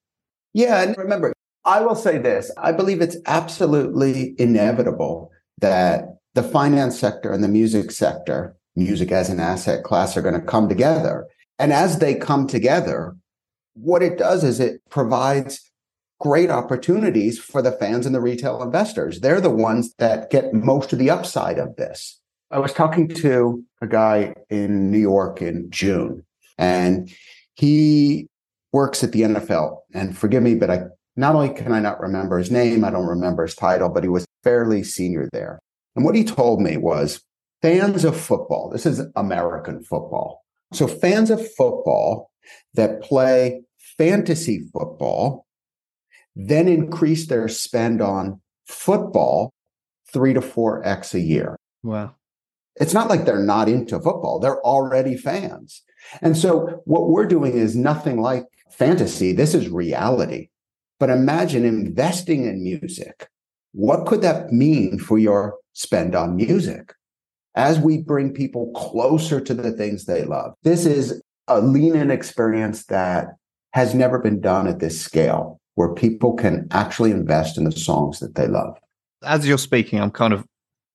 Yeah. 0.52 0.82
And 0.82 0.96
remember, 0.96 1.32
I 1.64 1.80
will 1.80 1.94
say 1.94 2.18
this 2.18 2.50
I 2.58 2.72
believe 2.72 3.00
it's 3.00 3.16
absolutely 3.26 4.34
inevitable 4.38 5.30
that 5.60 6.19
the 6.34 6.42
finance 6.42 6.98
sector 6.98 7.32
and 7.32 7.42
the 7.42 7.48
music 7.48 7.90
sector, 7.90 8.56
music 8.76 9.10
as 9.10 9.28
an 9.28 9.40
asset 9.40 9.84
class, 9.84 10.16
are 10.16 10.22
going 10.22 10.38
to 10.38 10.46
come 10.46 10.68
together. 10.68 11.26
And 11.58 11.72
as 11.72 11.98
they 11.98 12.14
come 12.14 12.46
together, 12.46 13.16
what 13.74 14.02
it 14.02 14.18
does 14.18 14.44
is 14.44 14.60
it 14.60 14.80
provides 14.90 15.70
great 16.20 16.50
opportunities 16.50 17.38
for 17.38 17.62
the 17.62 17.72
fans 17.72 18.06
and 18.06 18.14
the 18.14 18.20
retail 18.20 18.62
investors. 18.62 19.20
They're 19.20 19.40
the 19.40 19.50
ones 19.50 19.94
that 19.98 20.30
get 20.30 20.52
most 20.52 20.92
of 20.92 20.98
the 20.98 21.10
upside 21.10 21.58
of 21.58 21.76
this. 21.76 22.20
I 22.50 22.58
was 22.58 22.72
talking 22.72 23.08
to 23.08 23.64
a 23.80 23.86
guy 23.86 24.34
in 24.50 24.90
New 24.90 24.98
York 24.98 25.40
in 25.40 25.70
June, 25.70 26.24
and 26.58 27.10
he 27.54 28.26
works 28.72 29.02
at 29.02 29.12
the 29.12 29.22
NFL. 29.22 29.78
And 29.94 30.16
forgive 30.16 30.42
me, 30.42 30.54
but 30.56 30.70
I 30.70 30.82
not 31.16 31.34
only 31.34 31.50
can 31.50 31.72
I 31.72 31.80
not 31.80 32.00
remember 32.00 32.38
his 32.38 32.50
name, 32.50 32.84
I 32.84 32.90
don't 32.90 33.06
remember 33.06 33.44
his 33.44 33.54
title, 33.54 33.88
but 33.88 34.02
he 34.02 34.08
was 34.08 34.26
fairly 34.42 34.82
senior 34.82 35.28
there. 35.32 35.58
And 35.96 36.04
what 36.04 36.14
he 36.14 36.24
told 36.24 36.60
me 36.60 36.76
was 36.76 37.22
fans 37.62 38.04
of 38.04 38.18
football, 38.18 38.70
this 38.70 38.86
is 38.86 39.02
American 39.16 39.82
football. 39.82 40.44
So 40.72 40.86
fans 40.86 41.30
of 41.30 41.40
football 41.54 42.30
that 42.74 43.02
play 43.02 43.62
fantasy 43.98 44.68
football 44.72 45.46
then 46.36 46.68
increase 46.68 47.26
their 47.26 47.48
spend 47.48 48.00
on 48.00 48.40
football 48.66 49.52
three 50.12 50.32
to 50.32 50.40
four 50.40 50.84
X 50.86 51.14
a 51.14 51.20
year. 51.20 51.56
Wow. 51.82 52.14
It's 52.76 52.94
not 52.94 53.08
like 53.08 53.24
they're 53.24 53.42
not 53.42 53.68
into 53.68 54.00
football. 54.00 54.38
They're 54.38 54.62
already 54.62 55.16
fans. 55.16 55.82
And 56.22 56.36
so 56.36 56.82
what 56.84 57.10
we're 57.10 57.26
doing 57.26 57.52
is 57.52 57.76
nothing 57.76 58.20
like 58.20 58.44
fantasy. 58.70 59.32
This 59.32 59.54
is 59.54 59.68
reality. 59.68 60.48
But 60.98 61.10
imagine 61.10 61.64
investing 61.64 62.44
in 62.44 62.62
music. 62.62 63.28
What 63.72 64.06
could 64.06 64.22
that 64.22 64.52
mean 64.52 64.98
for 64.98 65.18
your 65.18 65.56
spend 65.72 66.14
on 66.14 66.36
music 66.36 66.94
as 67.54 67.78
we 67.78 67.98
bring 67.98 68.32
people 68.32 68.70
closer 68.72 69.40
to 69.40 69.54
the 69.54 69.72
things 69.72 70.04
they 70.04 70.24
love. 70.24 70.54
This 70.62 70.86
is 70.86 71.20
a 71.48 71.60
lean 71.60 71.96
in 71.96 72.10
experience 72.10 72.86
that 72.86 73.28
has 73.72 73.94
never 73.94 74.18
been 74.18 74.40
done 74.40 74.66
at 74.66 74.78
this 74.78 75.00
scale 75.00 75.60
where 75.74 75.94
people 75.94 76.34
can 76.34 76.66
actually 76.70 77.10
invest 77.10 77.56
in 77.56 77.64
the 77.64 77.72
songs 77.72 78.20
that 78.20 78.34
they 78.34 78.46
love. 78.46 78.76
As 79.24 79.46
you're 79.46 79.58
speaking, 79.58 80.00
I'm 80.00 80.10
kind 80.10 80.32
of 80.32 80.44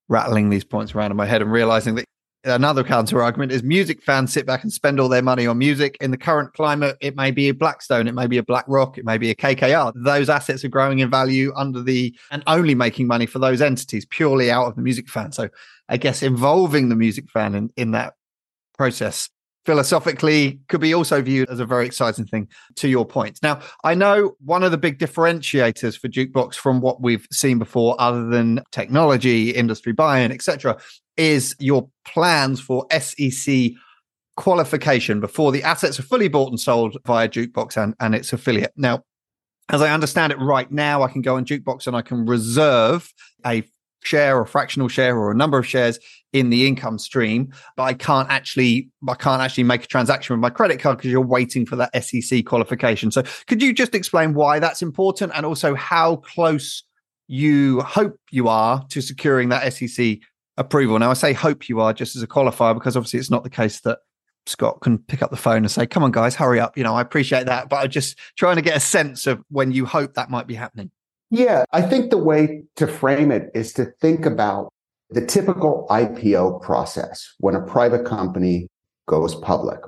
rattling 0.07 0.49
these 0.49 0.63
points 0.63 0.93
around 0.93 1.11
in 1.11 1.17
my 1.17 1.25
head 1.25 1.41
and 1.41 1.51
realizing 1.51 1.95
that 1.95 2.05
another 2.45 2.83
counter 2.83 3.21
argument 3.21 3.51
is 3.51 3.63
music 3.63 4.01
fans 4.01 4.31
sit 4.31 4.45
back 4.45 4.63
and 4.63 4.71
spend 4.71 4.99
all 4.99 5.09
their 5.09 5.21
money 5.21 5.47
on 5.47 5.57
music. 5.57 5.97
In 5.99 6.11
the 6.11 6.17
current 6.17 6.53
climate, 6.53 6.97
it 7.01 7.15
may 7.15 7.31
be 7.31 7.49
a 7.49 7.53
Blackstone, 7.53 8.07
it 8.07 8.13
may 8.13 8.27
be 8.27 8.37
a 8.37 8.43
BlackRock, 8.43 8.97
it 8.97 9.05
may 9.05 9.17
be 9.17 9.29
a 9.29 9.35
KKR. 9.35 9.93
Those 9.95 10.29
assets 10.29 10.63
are 10.63 10.69
growing 10.69 10.99
in 10.99 11.09
value 11.09 11.51
under 11.55 11.81
the 11.81 12.15
and 12.31 12.43
only 12.47 12.75
making 12.75 13.07
money 13.07 13.25
for 13.25 13.39
those 13.39 13.61
entities 13.61 14.05
purely 14.05 14.51
out 14.51 14.67
of 14.67 14.75
the 14.75 14.81
music 14.81 15.09
fan. 15.09 15.31
So 15.31 15.49
I 15.89 15.97
guess 15.97 16.23
involving 16.23 16.89
the 16.89 16.95
music 16.95 17.29
fan 17.29 17.55
in, 17.55 17.69
in 17.75 17.91
that 17.91 18.13
process 18.77 19.29
philosophically 19.65 20.59
could 20.67 20.79
be 20.79 20.93
also 20.93 21.21
viewed 21.21 21.49
as 21.49 21.59
a 21.59 21.65
very 21.65 21.85
exciting 21.85 22.25
thing 22.25 22.47
to 22.75 22.87
your 22.87 23.05
point. 23.05 23.39
Now, 23.41 23.61
I 23.83 23.95
know 23.95 24.35
one 24.43 24.63
of 24.63 24.71
the 24.71 24.77
big 24.77 24.99
differentiators 24.99 25.97
for 25.97 26.07
Jukebox 26.07 26.55
from 26.55 26.81
what 26.81 27.01
we've 27.01 27.27
seen 27.31 27.57
before, 27.57 27.95
other 27.99 28.27
than 28.27 28.61
technology, 28.71 29.49
industry 29.49 29.91
buy-in, 29.91 30.31
etc., 30.31 30.77
is 31.17 31.55
your 31.59 31.89
plans 32.05 32.59
for 32.59 32.85
SEC 32.99 33.71
qualification 34.35 35.19
before 35.19 35.51
the 35.51 35.63
assets 35.63 35.99
are 35.99 36.03
fully 36.03 36.27
bought 36.27 36.49
and 36.49 36.59
sold 36.59 36.97
via 37.05 37.29
Jukebox 37.29 37.81
and, 37.81 37.95
and 37.99 38.13
its 38.13 38.33
affiliate. 38.33 38.73
Now, 38.75 39.03
as 39.69 39.81
I 39.81 39.91
understand 39.91 40.31
it 40.31 40.39
right 40.39 40.69
now, 40.71 41.03
I 41.03 41.07
can 41.07 41.21
go 41.21 41.37
on 41.37 41.45
Jukebox 41.45 41.87
and 41.87 41.95
I 41.95 42.01
can 42.01 42.25
reserve 42.25 43.11
a 43.45 43.63
share 44.03 44.37
or 44.39 44.45
fractional 44.45 44.87
share 44.87 45.17
or 45.17 45.31
a 45.31 45.35
number 45.35 45.57
of 45.57 45.65
shares 45.65 45.99
in 46.31 46.49
the 46.51 46.67
income 46.67 46.99
stream, 46.99 47.51
but 47.75 47.83
I 47.83 47.93
can't 47.93 48.29
actually 48.29 48.89
I 49.07 49.15
can't 49.15 49.41
actually 49.41 49.63
make 49.63 49.85
a 49.85 49.87
transaction 49.87 50.35
with 50.35 50.41
my 50.41 50.51
credit 50.51 50.79
card 50.79 50.97
because 50.97 51.11
you're 51.11 51.21
waiting 51.21 51.65
for 51.65 51.75
that 51.77 52.03
SEC 52.03 52.45
qualification. 52.45 53.09
So 53.09 53.23
could 53.47 53.61
you 53.61 53.73
just 53.73 53.95
explain 53.95 54.33
why 54.33 54.59
that's 54.59 54.81
important 54.81 55.31
and 55.33 55.45
also 55.45 55.73
how 55.73 56.17
close 56.17 56.83
you 57.27 57.81
hope 57.81 58.19
you 58.29 58.47
are 58.47 58.85
to 58.89 59.01
securing 59.01 59.49
that 59.49 59.73
SEC 59.73 60.19
approval. 60.57 60.97
Now, 60.99 61.11
I 61.11 61.13
say 61.13 61.33
hope 61.33 61.69
you 61.69 61.79
are 61.81 61.93
just 61.93 62.15
as 62.15 62.23
a 62.23 62.27
qualifier 62.27 62.73
because 62.73 62.95
obviously 62.95 63.19
it's 63.19 63.29
not 63.29 63.43
the 63.43 63.49
case 63.49 63.81
that 63.81 63.99
Scott 64.45 64.81
can 64.81 64.99
pick 64.99 65.21
up 65.21 65.31
the 65.31 65.37
phone 65.37 65.57
and 65.57 65.71
say, 65.71 65.87
come 65.87 66.03
on, 66.03 66.11
guys, 66.11 66.35
hurry 66.35 66.59
up. 66.59 66.77
You 66.77 66.83
know, 66.83 66.95
I 66.95 67.01
appreciate 67.01 67.45
that. 67.47 67.69
But 67.69 67.77
I'm 67.77 67.89
just 67.89 68.17
trying 68.37 68.55
to 68.57 68.61
get 68.61 68.77
a 68.77 68.79
sense 68.79 69.27
of 69.27 69.43
when 69.49 69.71
you 69.71 69.85
hope 69.85 70.13
that 70.13 70.29
might 70.29 70.47
be 70.47 70.55
happening. 70.55 70.91
Yeah, 71.31 71.65
I 71.71 71.81
think 71.81 72.11
the 72.11 72.17
way 72.17 72.63
to 72.75 72.87
frame 72.87 73.31
it 73.31 73.49
is 73.55 73.73
to 73.73 73.85
think 73.99 74.25
about 74.25 74.71
the 75.09 75.25
typical 75.25 75.87
IPO 75.89 76.61
process 76.61 77.33
when 77.39 77.55
a 77.55 77.61
private 77.61 78.05
company 78.05 78.67
goes 79.07 79.35
public. 79.35 79.79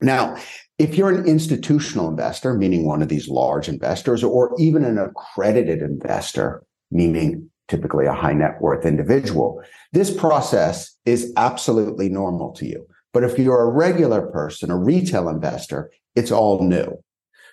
Now, 0.00 0.36
if 0.78 0.96
you're 0.96 1.10
an 1.10 1.26
institutional 1.26 2.08
investor, 2.08 2.54
meaning 2.54 2.84
one 2.84 3.02
of 3.02 3.08
these 3.08 3.28
large 3.28 3.68
investors, 3.68 4.24
or 4.24 4.54
even 4.58 4.84
an 4.84 4.98
accredited 4.98 5.80
investor, 5.80 6.64
meaning 6.90 7.50
typically 7.72 8.06
a 8.06 8.12
high 8.12 8.34
net 8.34 8.60
worth 8.60 8.84
individual. 8.84 9.62
This 9.92 10.14
process 10.14 10.94
is 11.06 11.32
absolutely 11.36 12.08
normal 12.08 12.52
to 12.52 12.66
you. 12.66 12.86
But 13.14 13.24
if 13.24 13.38
you're 13.38 13.62
a 13.62 13.70
regular 13.70 14.22
person, 14.22 14.70
a 14.70 14.76
retail 14.76 15.28
investor, 15.28 15.90
it's 16.14 16.30
all 16.30 16.62
new. 16.62 17.02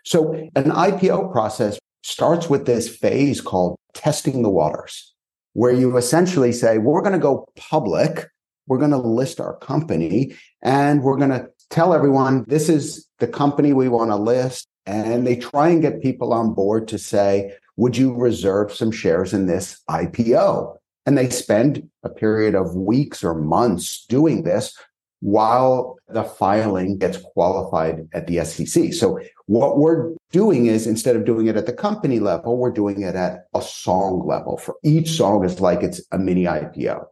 So 0.03 0.33
an 0.55 0.71
IPO 0.88 1.31
process 1.31 1.79
starts 2.03 2.49
with 2.49 2.65
this 2.65 2.89
phase 2.89 3.39
called 3.39 3.77
testing 3.93 4.43
the 4.43 4.49
waters, 4.49 5.13
where 5.53 5.73
you 5.73 5.95
essentially 5.95 6.51
say, 6.51 6.77
we're 6.77 7.01
going 7.01 7.13
to 7.13 7.19
go 7.19 7.47
public 7.55 8.27
we're 8.69 8.77
going 8.77 8.91
to 8.91 8.97
list 8.97 9.41
our 9.41 9.57
company 9.57 10.35
and 10.61 11.03
we're 11.03 11.17
going 11.17 11.31
to 11.31 11.49
tell 11.71 11.93
everyone 11.93 12.45
this 12.47 12.69
is 12.69 13.07
the 13.17 13.27
company 13.27 13.73
we 13.73 13.89
want 13.89 14.11
to 14.11 14.15
list. 14.15 14.67
And 14.85 15.27
they 15.27 15.35
try 15.35 15.69
and 15.69 15.81
get 15.81 16.01
people 16.01 16.33
on 16.33 16.53
board 16.53 16.88
to 16.89 16.97
say, 16.97 17.53
would 17.79 17.95
you 17.95 18.13
reserve 18.13 18.74
some 18.74 18.91
shares 18.91 19.33
in 19.33 19.45
this 19.45 19.81
IPO? 19.89 20.75
And 21.05 21.17
they 21.17 21.29
spend 21.29 21.89
a 22.03 22.09
period 22.09 22.53
of 22.53 22.75
weeks 22.75 23.24
or 23.24 23.33
months 23.33 24.05
doing 24.09 24.43
this 24.43 24.77
while 25.21 25.95
the 26.09 26.25
filing 26.25 26.98
gets 26.98 27.17
qualified 27.17 28.09
at 28.13 28.27
the 28.27 28.43
SEC. 28.43 28.93
So 28.93 29.19
what 29.45 29.77
we're 29.77 30.13
doing 30.29 30.65
is 30.65 30.88
instead 30.88 31.15
of 31.15 31.24
doing 31.24 31.48
it 31.48 31.55
at 31.55 31.67
the 31.67 31.74
company 31.74 32.19
level, 32.19 32.57
we're 32.57 32.71
doing 32.71 33.01
it 33.01 33.15
at 33.15 33.45
a 33.55 33.62
song 33.62 34.27
level. 34.27 34.57
For 34.57 34.75
each 34.83 35.12
song 35.12 35.45
is 35.45 35.62
like 35.62 35.81
it's 35.81 36.01
a 36.12 36.19
mini 36.19 36.43
IPO. 36.43 37.05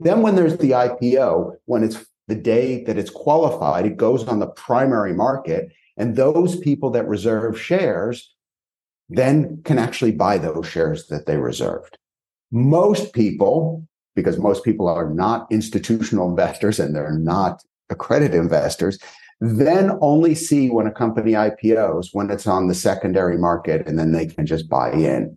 Then 0.00 0.22
when 0.22 0.34
there's 0.34 0.58
the 0.58 0.72
IPO, 0.72 1.54
when 1.66 1.84
it's 1.84 2.04
the 2.26 2.34
day 2.34 2.82
that 2.84 2.98
it's 2.98 3.10
qualified, 3.10 3.86
it 3.86 3.96
goes 3.96 4.26
on 4.26 4.40
the 4.40 4.48
primary 4.48 5.14
market. 5.14 5.70
And 5.96 6.16
those 6.16 6.58
people 6.58 6.90
that 6.90 7.06
reserve 7.06 7.60
shares 7.60 8.34
then 9.08 9.62
can 9.64 9.78
actually 9.78 10.12
buy 10.12 10.38
those 10.38 10.66
shares 10.66 11.06
that 11.08 11.26
they 11.26 11.36
reserved. 11.36 11.98
Most 12.50 13.12
people, 13.12 13.86
because 14.14 14.38
most 14.38 14.64
people 14.64 14.88
are 14.88 15.08
not 15.08 15.50
institutional 15.50 16.28
investors 16.28 16.78
and 16.78 16.94
they're 16.94 17.18
not 17.18 17.62
accredited 17.90 18.38
investors, 18.38 18.98
then 19.40 19.92
only 20.00 20.34
see 20.34 20.68
when 20.68 20.86
a 20.86 20.92
company 20.92 21.32
IPOs 21.32 22.08
when 22.12 22.30
it's 22.30 22.46
on 22.46 22.68
the 22.68 22.74
secondary 22.74 23.38
market 23.38 23.86
and 23.86 23.98
then 23.98 24.12
they 24.12 24.26
can 24.26 24.46
just 24.46 24.68
buy 24.68 24.92
in. 24.92 25.36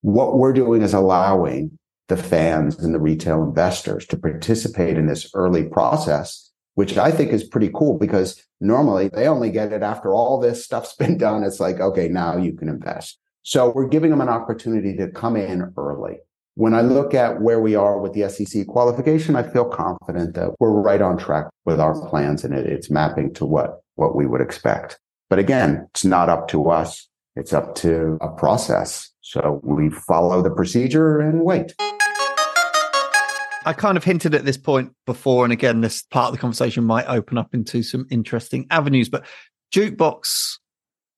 What 0.00 0.38
we're 0.38 0.52
doing 0.52 0.82
is 0.82 0.94
allowing 0.94 1.78
the 2.08 2.16
fans 2.16 2.78
and 2.78 2.94
the 2.94 3.00
retail 3.00 3.42
investors 3.42 4.06
to 4.06 4.16
participate 4.16 4.96
in 4.96 5.06
this 5.06 5.30
early 5.34 5.64
process, 5.64 6.50
which 6.74 6.96
I 6.96 7.10
think 7.10 7.32
is 7.32 7.44
pretty 7.44 7.70
cool 7.74 7.98
because 7.98 8.42
normally 8.64 9.08
they 9.08 9.28
only 9.28 9.50
get 9.50 9.72
it 9.72 9.82
after 9.82 10.12
all 10.12 10.40
this 10.40 10.64
stuff's 10.64 10.94
been 10.98 11.18
done. 11.18 11.44
It's 11.44 11.60
like, 11.60 11.80
okay, 11.80 12.08
now 12.08 12.36
you 12.36 12.52
can 12.52 12.68
invest. 12.68 13.18
So 13.42 13.70
we're 13.74 13.88
giving 13.88 14.10
them 14.10 14.22
an 14.22 14.28
opportunity 14.28 14.96
to 14.96 15.08
come 15.08 15.36
in 15.36 15.72
early. 15.76 16.16
When 16.56 16.72
I 16.72 16.82
look 16.82 17.14
at 17.14 17.42
where 17.42 17.60
we 17.60 17.74
are 17.74 17.98
with 17.98 18.14
the 18.14 18.28
SEC 18.30 18.66
qualification, 18.66 19.36
I 19.36 19.42
feel 19.42 19.64
confident 19.64 20.34
that 20.34 20.52
we're 20.60 20.70
right 20.70 21.02
on 21.02 21.18
track 21.18 21.46
with 21.64 21.80
our 21.80 22.00
plans 22.08 22.44
and 22.44 22.54
it, 22.54 22.64
it's 22.64 22.90
mapping 22.90 23.34
to 23.34 23.44
what, 23.44 23.82
what 23.96 24.14
we 24.14 24.24
would 24.24 24.40
expect. 24.40 24.98
But 25.28 25.40
again, 25.40 25.88
it's 25.90 26.04
not 26.04 26.28
up 26.28 26.48
to 26.48 26.70
us. 26.70 27.08
It's 27.36 27.52
up 27.52 27.74
to 27.76 28.16
a 28.20 28.28
process. 28.28 29.10
So 29.20 29.60
we 29.64 29.90
follow 29.90 30.42
the 30.42 30.50
procedure 30.50 31.18
and 31.18 31.42
wait. 31.42 31.74
I 33.64 33.72
kind 33.72 33.96
of 33.96 34.04
hinted 34.04 34.34
at 34.34 34.44
this 34.44 34.56
point 34.56 34.92
before, 35.06 35.44
and 35.44 35.52
again, 35.52 35.80
this 35.80 36.02
part 36.02 36.28
of 36.28 36.32
the 36.32 36.40
conversation 36.40 36.84
might 36.84 37.06
open 37.06 37.38
up 37.38 37.54
into 37.54 37.82
some 37.82 38.06
interesting 38.10 38.66
avenues. 38.70 39.08
But 39.08 39.24
Jukebox 39.74 40.58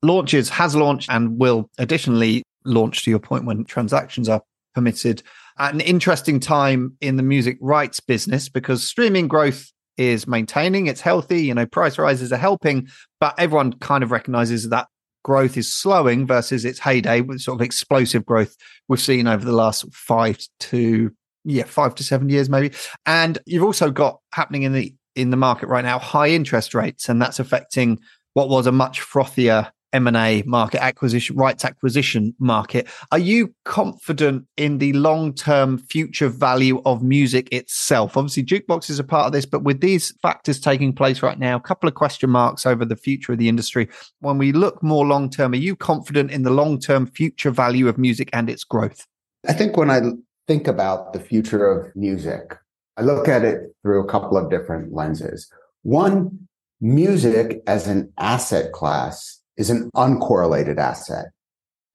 launches, 0.03 0.49
has 0.51 0.77
launched, 0.77 1.11
and 1.11 1.39
will 1.39 1.71
additionally 1.79 2.43
launch 2.65 3.05
to 3.05 3.11
your 3.11 3.19
point 3.19 3.45
when 3.45 3.65
transactions 3.65 4.29
are 4.29 4.43
permitted 4.75 5.23
at 5.59 5.73
an 5.73 5.81
interesting 5.81 6.39
time 6.39 6.97
in 7.01 7.17
the 7.17 7.23
music 7.23 7.57
rights 7.61 8.01
business 8.01 8.49
because 8.49 8.85
streaming 8.85 9.27
growth 9.29 9.73
is 9.97 10.27
maintaining, 10.27 10.87
it's 10.87 11.01
healthy, 11.01 11.43
you 11.43 11.55
know, 11.55 11.65
price 11.67 11.99
rises 11.99 12.33
are 12.33 12.37
helping, 12.37 12.87
but 13.19 13.35
everyone 13.39 13.73
kind 13.75 14.05
of 14.05 14.11
recognizes 14.11 14.69
that 14.69 14.87
growth 15.25 15.57
is 15.57 15.75
slowing 15.75 16.27
versus 16.27 16.65
its 16.65 16.79
heyday 16.79 17.21
with 17.23 17.41
sort 17.41 17.59
of 17.59 17.65
explosive 17.65 18.25
growth 18.27 18.55
we've 18.89 19.01
seen 19.01 19.27
over 19.27 19.45
the 19.45 19.53
last 19.53 19.85
five 19.93 20.39
to 20.61 21.11
yeah, 21.47 21.65
five 21.65 21.95
to 21.95 22.03
seven 22.03 22.29
years 22.29 22.51
maybe. 22.51 22.73
And 23.07 23.39
you've 23.47 23.65
also 23.65 23.91
got 23.91 24.21
happening 24.33 24.65
in 24.65 24.73
the 24.73 24.95
in 25.15 25.31
the 25.31 25.37
market 25.37 25.69
right 25.69 25.85
now 25.85 25.99
high 25.99 26.29
interest 26.29 26.75
rates, 26.75 27.09
and 27.09 27.21
that's 27.23 27.39
affecting 27.39 27.99
what 28.35 28.49
was 28.49 28.67
a 28.67 28.73
much 28.73 29.01
frothier 29.01 29.71
M&A 29.93 30.43
market 30.45 30.83
acquisition 30.83 31.37
rights 31.37 31.65
acquisition 31.65 32.35
market. 32.39 32.87
Are 33.13 33.19
you 33.19 33.55
confident 33.65 34.47
in 34.59 34.77
the 34.77 34.93
long-term 34.93 35.79
future 35.79 36.29
value 36.29 36.83
of 36.85 37.03
music 37.03 37.51
itself? 37.51 38.17
Obviously 38.17 38.45
jukebox 38.45 38.91
is 38.91 38.99
a 38.99 39.05
part 39.05 39.27
of 39.27 39.33
this, 39.33 39.47
but 39.47 39.63
with 39.63 39.81
these 39.81 40.13
factors 40.21 40.61
taking 40.61 40.93
place 40.93 41.23
right 41.23 41.39
now, 41.39 41.57
a 41.57 41.61
couple 41.61 41.89
of 41.89 41.95
question 41.95 42.29
marks 42.29 42.67
over 42.67 42.85
the 42.85 42.97
future 42.97 43.33
of 43.33 43.39
the 43.39 43.49
industry. 43.49 43.89
When 44.21 44.37
we 44.37 44.53
look 44.53 44.83
more 44.83 45.07
long-term, 45.07 45.53
are 45.53 45.57
you 45.57 45.77
confident 45.77 46.31
in 46.31 46.43
the 46.43 46.51
long-term 46.51 47.07
future 47.07 47.51
value 47.51 47.89
of 47.89 47.97
music 47.97 48.29
and 48.35 48.51
its 48.51 48.65
growth? 48.65 49.07
I 49.49 49.55
think 49.55 49.77
when 49.77 49.91
I 49.91 50.01
think 50.47 50.67
about 50.67 51.13
the 51.13 51.21
future 51.21 51.67
of 51.67 51.95
music, 51.97 52.57
I 52.97 53.03
look 53.03 53.29
at 53.29 53.45
it 53.45 53.75
through 53.83 54.03
a 54.03 54.09
couple 54.09 54.37
of 54.39 54.51
different 54.51 54.93
lenses. 54.93 55.51
One, 55.83 56.49
music 56.81 57.63
as 57.67 57.87
an 57.87 58.13
asset 58.19 58.73
class 58.73 59.41
is 59.57 59.71
an 59.71 59.91
uncorrelated 59.95 60.79
asset. 60.79 61.27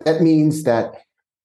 That 0.05 0.21
means 0.21 0.63
that 0.63 0.93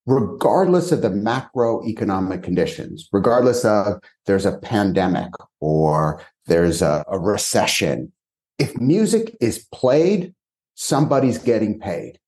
regardless 0.06 0.92
of 0.92 1.02
the 1.02 1.10
macroeconomic 1.10 2.42
conditions, 2.42 3.08
regardless 3.12 3.64
of 3.64 4.00
there's 4.26 4.46
a 4.46 4.58
pandemic 4.58 5.32
or 5.60 6.22
there's 6.46 6.80
a, 6.80 7.04
a 7.08 7.18
recession, 7.18 8.12
if 8.58 8.78
music 8.80 9.36
is 9.40 9.66
played, 9.72 10.34
somebody's 10.74 11.38
getting 11.38 11.78
paid. 11.78 12.18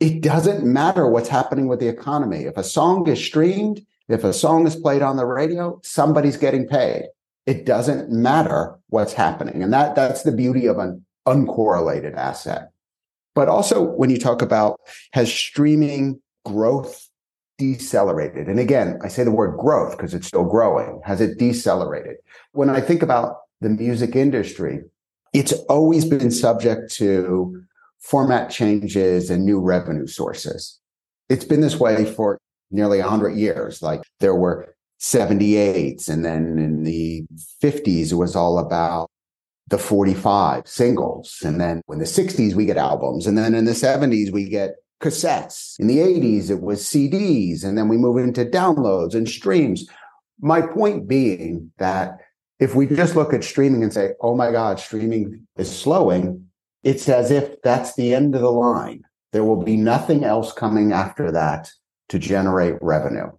It 0.00 0.20
doesn't 0.20 0.64
matter 0.64 1.08
what's 1.08 1.28
happening 1.28 1.68
with 1.68 1.80
the 1.80 1.88
economy. 1.88 2.44
If 2.44 2.56
a 2.56 2.64
song 2.64 3.08
is 3.08 3.24
streamed, 3.24 3.80
if 4.08 4.24
a 4.24 4.32
song 4.32 4.66
is 4.66 4.76
played 4.76 5.02
on 5.02 5.16
the 5.16 5.24
radio, 5.24 5.80
somebody's 5.82 6.36
getting 6.36 6.66
paid. 6.66 7.04
It 7.46 7.64
doesn't 7.64 8.10
matter 8.10 8.76
what's 8.88 9.12
happening. 9.12 9.62
And 9.62 9.72
that, 9.72 9.94
that's 9.94 10.22
the 10.22 10.32
beauty 10.32 10.66
of 10.66 10.78
an 10.78 11.04
uncorrelated 11.26 12.14
asset. 12.14 12.70
But 13.34 13.48
also 13.48 13.82
when 13.82 14.10
you 14.10 14.18
talk 14.18 14.42
about 14.42 14.80
has 15.12 15.32
streaming 15.32 16.20
growth 16.44 17.08
decelerated? 17.58 18.48
And 18.48 18.58
again, 18.58 18.98
I 19.02 19.08
say 19.08 19.24
the 19.24 19.30
word 19.30 19.58
growth 19.58 19.96
because 19.96 20.14
it's 20.14 20.26
still 20.26 20.44
growing. 20.44 21.00
Has 21.04 21.20
it 21.20 21.38
decelerated? 21.38 22.16
When 22.52 22.70
I 22.70 22.80
think 22.80 23.02
about 23.02 23.38
the 23.60 23.68
music 23.68 24.14
industry, 24.14 24.80
it's 25.32 25.52
always 25.68 26.04
been 26.04 26.30
subject 26.30 26.92
to 26.94 27.62
format 28.00 28.50
changes 28.50 29.30
and 29.30 29.44
new 29.44 29.60
revenue 29.60 30.06
sources. 30.06 30.78
It's 31.28 31.44
been 31.44 31.60
this 31.60 31.78
way 31.78 32.04
for 32.04 32.38
nearly 32.70 33.00
100 33.00 33.36
years. 33.36 33.82
Like 33.82 34.02
there 34.20 34.34
were 34.34 34.74
78s, 35.00 36.08
and 36.08 36.24
then 36.24 36.58
in 36.58 36.84
the 36.84 37.24
50s, 37.62 38.12
it 38.12 38.16
was 38.16 38.34
all 38.34 38.58
about 38.58 39.10
the 39.68 39.78
45 39.78 40.66
singles. 40.66 41.38
And 41.44 41.60
then 41.60 41.82
in 41.88 41.98
the 41.98 42.04
60s, 42.04 42.54
we 42.54 42.66
get 42.66 42.76
albums. 42.76 43.26
And 43.26 43.36
then 43.36 43.54
in 43.54 43.64
the 43.64 43.72
70s, 43.72 44.32
we 44.32 44.48
get 44.48 44.76
cassettes. 45.02 45.78
In 45.78 45.88
the 45.88 45.98
80s, 45.98 46.50
it 46.50 46.62
was 46.62 46.84
CDs. 46.84 47.64
And 47.64 47.76
then 47.76 47.88
we 47.88 47.96
move 47.96 48.16
into 48.18 48.44
downloads 48.44 49.14
and 49.14 49.28
streams. 49.28 49.86
My 50.40 50.60
point 50.62 51.08
being 51.08 51.72
that 51.78 52.18
if 52.58 52.74
we 52.74 52.86
just 52.86 53.16
look 53.16 53.34
at 53.34 53.44
streaming 53.44 53.82
and 53.82 53.92
say, 53.92 54.12
oh 54.20 54.34
my 54.34 54.50
God, 54.50 54.78
streaming 54.78 55.46
is 55.56 55.76
slowing, 55.76 56.46
it's 56.86 57.08
as 57.08 57.32
if 57.32 57.60
that's 57.62 57.96
the 57.96 58.14
end 58.14 58.36
of 58.36 58.42
the 58.42 58.52
line. 58.52 59.02
There 59.32 59.42
will 59.42 59.60
be 59.60 59.76
nothing 59.76 60.22
else 60.22 60.52
coming 60.52 60.92
after 60.92 61.32
that 61.32 61.68
to 62.10 62.18
generate 62.20 62.76
revenue. 62.80 63.32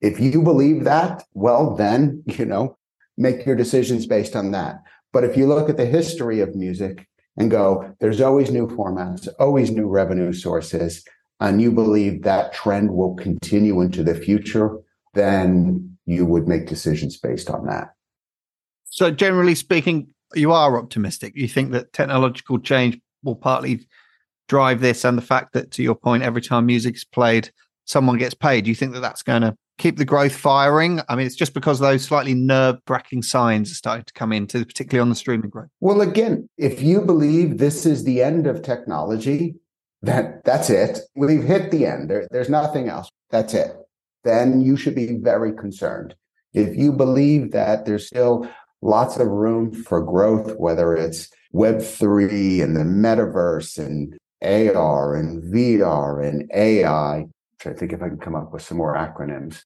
If 0.00 0.20
you 0.20 0.40
believe 0.42 0.84
that, 0.84 1.24
well, 1.34 1.74
then, 1.74 2.22
you 2.26 2.44
know, 2.44 2.78
make 3.16 3.44
your 3.44 3.56
decisions 3.56 4.06
based 4.06 4.36
on 4.36 4.52
that. 4.52 4.76
But 5.12 5.24
if 5.24 5.36
you 5.36 5.48
look 5.48 5.68
at 5.68 5.76
the 5.76 5.86
history 5.86 6.38
of 6.38 6.54
music 6.54 7.08
and 7.36 7.50
go, 7.50 7.96
there's 7.98 8.20
always 8.20 8.52
new 8.52 8.68
formats, 8.68 9.26
always 9.40 9.72
new 9.72 9.88
revenue 9.88 10.32
sources, 10.32 11.04
and 11.40 11.60
you 11.60 11.72
believe 11.72 12.22
that 12.22 12.52
trend 12.52 12.92
will 12.92 13.16
continue 13.16 13.80
into 13.80 14.04
the 14.04 14.14
future, 14.14 14.78
then 15.14 15.98
you 16.06 16.24
would 16.24 16.46
make 16.46 16.68
decisions 16.68 17.16
based 17.16 17.50
on 17.50 17.66
that. 17.66 17.88
So, 18.84 19.10
generally 19.10 19.56
speaking, 19.56 20.14
you 20.34 20.52
are 20.52 20.78
optimistic. 20.78 21.32
You 21.36 21.48
think 21.48 21.72
that 21.72 21.92
technological 21.92 22.58
change 22.58 23.00
will 23.22 23.36
partly 23.36 23.86
drive 24.48 24.80
this, 24.80 25.04
and 25.04 25.18
the 25.18 25.22
fact 25.22 25.52
that, 25.52 25.70
to 25.72 25.82
your 25.82 25.94
point, 25.94 26.22
every 26.22 26.42
time 26.42 26.66
music 26.66 26.96
is 26.96 27.04
played, 27.04 27.50
someone 27.84 28.18
gets 28.18 28.34
paid. 28.34 28.64
Do 28.64 28.70
you 28.70 28.74
think 28.74 28.92
that 28.94 29.00
that's 29.00 29.22
going 29.22 29.42
to 29.42 29.54
keep 29.78 29.96
the 29.96 30.04
growth 30.04 30.34
firing? 30.34 31.00
I 31.08 31.16
mean, 31.16 31.26
it's 31.26 31.36
just 31.36 31.54
because 31.54 31.78
those 31.78 32.04
slightly 32.04 32.34
nerve 32.34 32.76
wracking 32.88 33.22
signs 33.22 33.70
are 33.70 33.74
starting 33.74 34.04
to 34.04 34.12
come 34.12 34.32
into, 34.32 34.64
particularly 34.64 35.02
on 35.02 35.08
the 35.08 35.14
streaming 35.14 35.50
growth. 35.50 35.68
Well, 35.80 36.00
again, 36.00 36.48
if 36.56 36.82
you 36.82 37.00
believe 37.00 37.58
this 37.58 37.86
is 37.86 38.04
the 38.04 38.22
end 38.22 38.46
of 38.46 38.62
technology, 38.62 39.56
that 40.02 40.44
that's 40.44 40.70
it. 40.70 41.00
We've 41.16 41.42
hit 41.42 41.70
the 41.70 41.86
end. 41.86 42.08
There, 42.08 42.28
there's 42.30 42.48
nothing 42.48 42.88
else. 42.88 43.10
That's 43.30 43.54
it. 43.54 43.76
Then 44.24 44.60
you 44.60 44.76
should 44.76 44.94
be 44.94 45.16
very 45.16 45.52
concerned. 45.52 46.14
If 46.54 46.76
you 46.76 46.92
believe 46.92 47.52
that 47.52 47.84
there's 47.84 48.06
still 48.06 48.48
lots 48.82 49.16
of 49.16 49.28
room 49.28 49.72
for 49.72 50.00
growth, 50.02 50.56
whether 50.56 50.94
it's 50.94 51.28
Web3 51.54 52.62
and 52.62 52.76
the 52.76 52.80
metaverse 52.80 53.78
and 53.78 54.16
AR 54.42 55.14
and 55.14 55.42
VR 55.52 56.26
and 56.26 56.50
AI, 56.54 57.26
try 57.58 57.72
to 57.72 57.78
think 57.78 57.92
if 57.92 58.02
I 58.02 58.08
can 58.08 58.18
come 58.18 58.36
up 58.36 58.52
with 58.52 58.62
some 58.62 58.78
more 58.78 58.94
acronyms. 58.94 59.62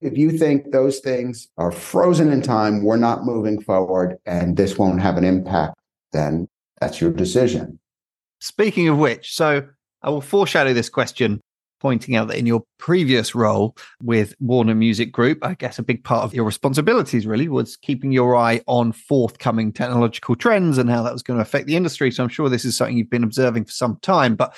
If 0.00 0.16
you 0.16 0.30
think 0.30 0.70
those 0.70 1.00
things 1.00 1.48
are 1.56 1.72
frozen 1.72 2.32
in 2.32 2.42
time, 2.42 2.84
we're 2.84 2.96
not 2.96 3.24
moving 3.24 3.60
forward, 3.60 4.16
and 4.26 4.56
this 4.56 4.78
won't 4.78 5.00
have 5.00 5.16
an 5.16 5.24
impact, 5.24 5.74
then 6.12 6.48
that's 6.80 7.00
your 7.00 7.12
decision. 7.12 7.78
Speaking 8.40 8.88
of 8.88 8.98
which, 8.98 9.34
so 9.34 9.66
I 10.02 10.10
will 10.10 10.20
foreshadow 10.20 10.72
this 10.72 10.88
question 10.88 11.40
pointing 11.80 12.16
out 12.16 12.28
that 12.28 12.38
in 12.38 12.46
your 12.46 12.64
previous 12.78 13.34
role 13.34 13.76
with 14.02 14.34
Warner 14.40 14.74
Music 14.74 15.12
Group, 15.12 15.38
I 15.42 15.54
guess 15.54 15.78
a 15.78 15.82
big 15.82 16.04
part 16.04 16.24
of 16.24 16.34
your 16.34 16.44
responsibilities 16.44 17.26
really 17.26 17.48
was 17.48 17.76
keeping 17.76 18.12
your 18.12 18.36
eye 18.36 18.60
on 18.66 18.92
forthcoming 18.92 19.72
technological 19.72 20.36
trends 20.36 20.78
and 20.78 20.90
how 20.90 21.02
that 21.02 21.12
was 21.12 21.22
going 21.22 21.38
to 21.38 21.42
affect 21.42 21.66
the 21.66 21.76
industry. 21.76 22.10
So 22.10 22.22
I'm 22.22 22.28
sure 22.28 22.48
this 22.48 22.64
is 22.64 22.76
something 22.76 22.96
you've 22.96 23.10
been 23.10 23.24
observing 23.24 23.64
for 23.64 23.72
some 23.72 23.98
time, 24.02 24.36
but 24.36 24.56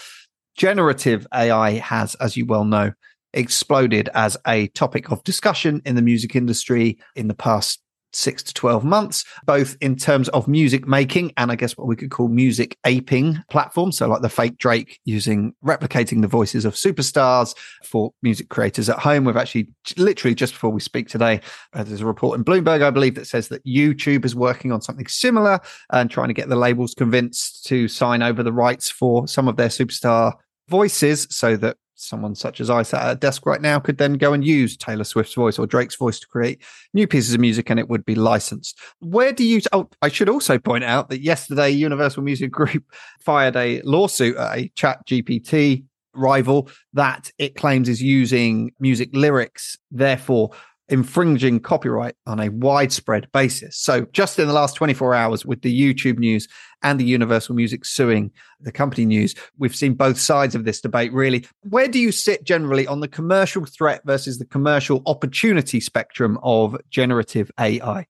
generative 0.57 1.27
AI 1.35 1.73
has, 1.73 2.15
as 2.17 2.37
you 2.37 2.47
well 2.47 2.65
know, 2.65 2.93
exploded 3.33 4.09
as 4.15 4.37
a 4.47 4.69
topic 4.69 5.11
of 5.11 5.23
discussion 5.25 5.81
in 5.85 5.95
the 5.95 6.03
music 6.03 6.35
industry 6.35 6.99
in 7.15 7.29
the 7.29 7.35
past 7.35 7.81
six 8.13 8.43
to 8.43 8.55
12 8.55 8.85
months, 8.85 9.25
both 9.45 9.77
in 9.81 9.97
terms 9.97 10.29
of 10.31 10.49
music 10.49 10.87
making 10.87 11.33
and 11.37 11.51
I 11.51 11.57
guess 11.57 11.77
what 11.77 11.87
we 11.87 11.97
could 11.97 12.11
call 12.11 12.29
music 12.29 12.77
aping 12.85 13.43
platforms. 13.51 13.99
So, 13.99 14.09
like 14.09 14.23
the 14.23 14.29
fake 14.29 14.59
Drake 14.59 15.01
using 15.05 15.55
replicating 15.65 16.21
the 16.21 16.29
voices 16.29 16.65
of 16.65 16.75
superstars 16.75 17.57
for 17.85 18.13
music 18.23 18.49
creators 18.49 18.89
at 18.89 18.99
home. 18.99 19.25
We've 19.25 19.37
actually 19.37 19.69
literally 19.97 20.35
just 20.35 20.55
before 20.55 20.71
we 20.71 20.81
speak 20.81 21.09
today, 21.09 21.41
uh, 21.73 21.85
there's 21.85 22.01
a 22.01 22.07
report 22.07 22.39
in 22.39 22.45
Bloomberg, 22.45 22.83
I 22.83 22.91
believe, 22.91 23.15
that 23.15 23.27
says 23.27 23.49
that 23.49 23.65
YouTube 23.65 24.25
is 24.25 24.35
working 24.35 24.73
on 24.73 24.81
something 24.81 25.07
similar 25.07 25.61
and 25.93 26.11
trying 26.11 26.29
to 26.29 26.35
get 26.35 26.49
the 26.49 26.57
labels 26.57 26.95
convinced 26.95 27.67
to 27.67 27.89
sign 27.89 28.23
over 28.23 28.43
the 28.43 28.53
rights 28.53 28.91
for 28.91 29.27
some 29.27 29.49
of 29.49 29.57
their 29.57 29.69
superstar 29.69 30.35
voices 30.69 31.27
so 31.31 31.57
that 31.57 31.77
someone 32.01 32.35
such 32.35 32.61
as 32.61 32.71
I 32.71 32.83
sat 32.83 33.03
at 33.03 33.13
a 33.13 33.17
desk 33.17 33.47
right 33.47 33.61
now 33.61 33.79
could 33.79 33.99
then 33.99 34.15
go 34.15 34.33
and 34.33 34.45
use 34.45 34.77
Taylor 34.77 35.05
Swift's 35.05 35.35
voice 35.35 35.59
or 35.59 35.67
Drake's 35.67 35.97
voice 35.97 36.19
to 36.21 36.27
create 36.27 36.63
new 36.95 37.07
pieces 37.07 37.35
of 37.35 37.41
music 37.41 37.71
and 37.71 37.79
it 37.79 37.89
would 37.89 38.05
be 38.05 38.15
licensed. 38.15 38.79
Where 39.01 39.33
do 39.33 39.45
you, 39.45 39.61
oh, 39.73 39.89
I 40.03 40.09
should 40.09 40.29
also 40.29 40.59
point 40.59 40.85
out 40.85 41.09
that 41.11 41.21
yesterday 41.21 41.71
Universal 41.71 42.23
Music 42.23 42.51
Group 42.61 42.85
fired 43.21 43.57
a 43.57 43.83
lawsuit 43.83 44.37
at 44.37 44.59
a 44.59 44.73
chat 44.75 45.07
GPT 45.07 45.85
rival 46.15 46.69
that 46.93 47.31
it 47.39 47.55
claims 47.55 47.89
is 47.89 48.03
using 48.03 48.73
music 48.81 49.11
lyrics, 49.13 49.79
therefore 49.91 50.51
infringing 50.91 51.61
copyright 51.61 52.17
on 52.27 52.41
a 52.41 52.51
widespread 52.51 53.31
basis. 53.33 53.79
So, 53.79 54.07
just 54.13 54.39
in 54.39 54.47
the 54.47 54.53
last 54.53 54.75
24 54.75 55.15
hours, 55.15 55.47
with 55.47 55.63
the 55.63 55.73
YouTube 55.73 56.19
news 56.19 56.49
and 56.83 57.01
the 57.01 57.05
Universal 57.05 57.55
Music 57.55 57.85
suing 57.85 58.31
the 58.61 58.73
company 58.73 59.07
news, 59.07 59.35
we've 59.59 59.75
seen 59.75 59.95
both 59.95 60.19
sides 60.19 60.55
of 60.55 60.65
this 60.65 60.81
debate 60.81 61.13
really. 61.13 61.47
Where 61.63 61.89
do 61.89 61.99
you 61.99 62.13
sit 62.13 62.45
generally 62.45 62.87
on 62.87 63.01
the 63.01 63.09
commercial 63.09 63.65
threat 63.65 64.03
versus 64.05 64.39
the 64.39 64.45
commercial 64.45 65.03
opportunity 65.07 65.81
spectrum 65.81 66.39
of 66.43 66.77
generative 66.91 67.51
AI? 67.59 68.07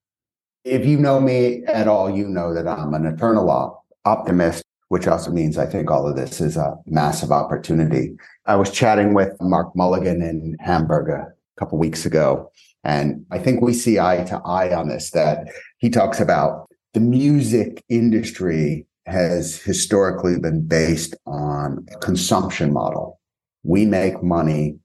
If 0.65 0.87
you 0.87 0.99
know 0.99 1.21
me 1.21 1.65
at 1.67 1.89
all, 1.89 2.11
you 2.11 2.29
know 2.29 2.53
that 2.55 2.67
I'm 2.67 2.95
an 2.95 3.07
eternal 3.07 3.83
optimist, 4.05 4.63
which 4.89 5.07
also 5.07 5.31
means 5.31 5.57
I 5.57 5.67
think 5.67 5.91
all 5.91 6.07
of 6.07 6.17
this 6.17 6.41
is 6.41 6.57
a 6.57 6.77
massive 6.87 7.33
opportunity. 7.33 8.17
I 8.47 8.57
was 8.57 8.71
chatting 8.71 9.15
with 9.15 9.37
Mark 9.41 9.75
Mulligan 9.75 10.23
in 10.23 10.57
Hamburg 10.61 11.09
a 11.09 11.33
couple 11.59 11.79
weeks 11.79 12.05
ago, 12.05 12.51
and 12.85 13.25
I 13.31 13.39
think 13.39 13.61
we 13.61 13.73
see 13.73 13.99
eye 13.99 14.25
to 14.25 14.41
eye 14.45 14.75
on 14.75 14.89
this 14.89 15.11
that 15.11 15.49
he 15.79 15.91
talks 15.91 16.21
about 16.21 16.69
the 16.95 17.01
music 17.01 17.85
industry 17.89 18.87
has 19.07 19.61
historically 19.61 20.39
been 20.39 20.67
based 20.67 21.15
on 21.27 21.87
a 21.93 21.99
consumption 21.99 22.73
model. 22.73 23.21
We 23.63 23.87
make 23.87 24.23
money 24.23 24.79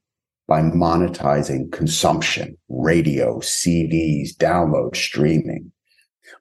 by 0.47 0.61
monetizing 0.61 1.71
consumption, 1.71 2.57
radio, 2.69 3.39
CDs, 3.39 4.35
download, 4.35 4.95
streaming. 4.95 5.71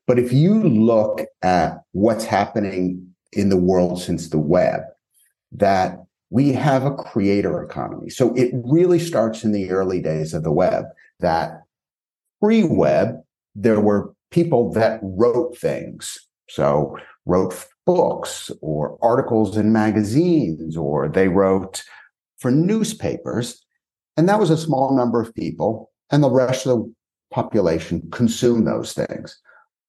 But 0.06 0.18
if 0.18 0.32
you 0.32 0.62
look 0.62 1.22
at 1.42 1.78
what's 1.92 2.24
happening 2.24 3.14
in 3.32 3.48
the 3.48 3.56
world 3.56 4.00
since 4.00 4.28
the 4.28 4.38
web, 4.38 4.80
that 5.52 6.04
we 6.30 6.52
have 6.52 6.84
a 6.84 6.94
creator 6.94 7.62
economy. 7.62 8.10
So 8.10 8.34
it 8.34 8.50
really 8.52 8.98
starts 8.98 9.44
in 9.44 9.52
the 9.52 9.70
early 9.70 10.02
days 10.02 10.34
of 10.34 10.42
the 10.42 10.52
web 10.52 10.84
that 11.20 11.62
pre 12.40 12.64
web, 12.64 13.20
there 13.54 13.80
were 13.80 14.14
people 14.30 14.72
that 14.72 15.00
wrote 15.02 15.56
things. 15.56 16.18
So 16.48 16.98
wrote 17.26 17.66
books 17.86 18.50
or 18.60 18.98
articles 19.02 19.56
in 19.56 19.72
magazines, 19.72 20.76
or 20.76 21.08
they 21.08 21.28
wrote 21.28 21.82
for 22.38 22.50
newspapers. 22.50 23.64
And 24.16 24.28
that 24.28 24.38
was 24.38 24.50
a 24.50 24.56
small 24.56 24.96
number 24.96 25.20
of 25.20 25.34
people. 25.34 25.90
And 26.10 26.22
the 26.22 26.30
rest 26.30 26.66
of 26.66 26.78
the 26.78 26.94
population 27.30 28.08
consumed 28.10 28.66
those 28.66 28.92
things. 28.92 29.38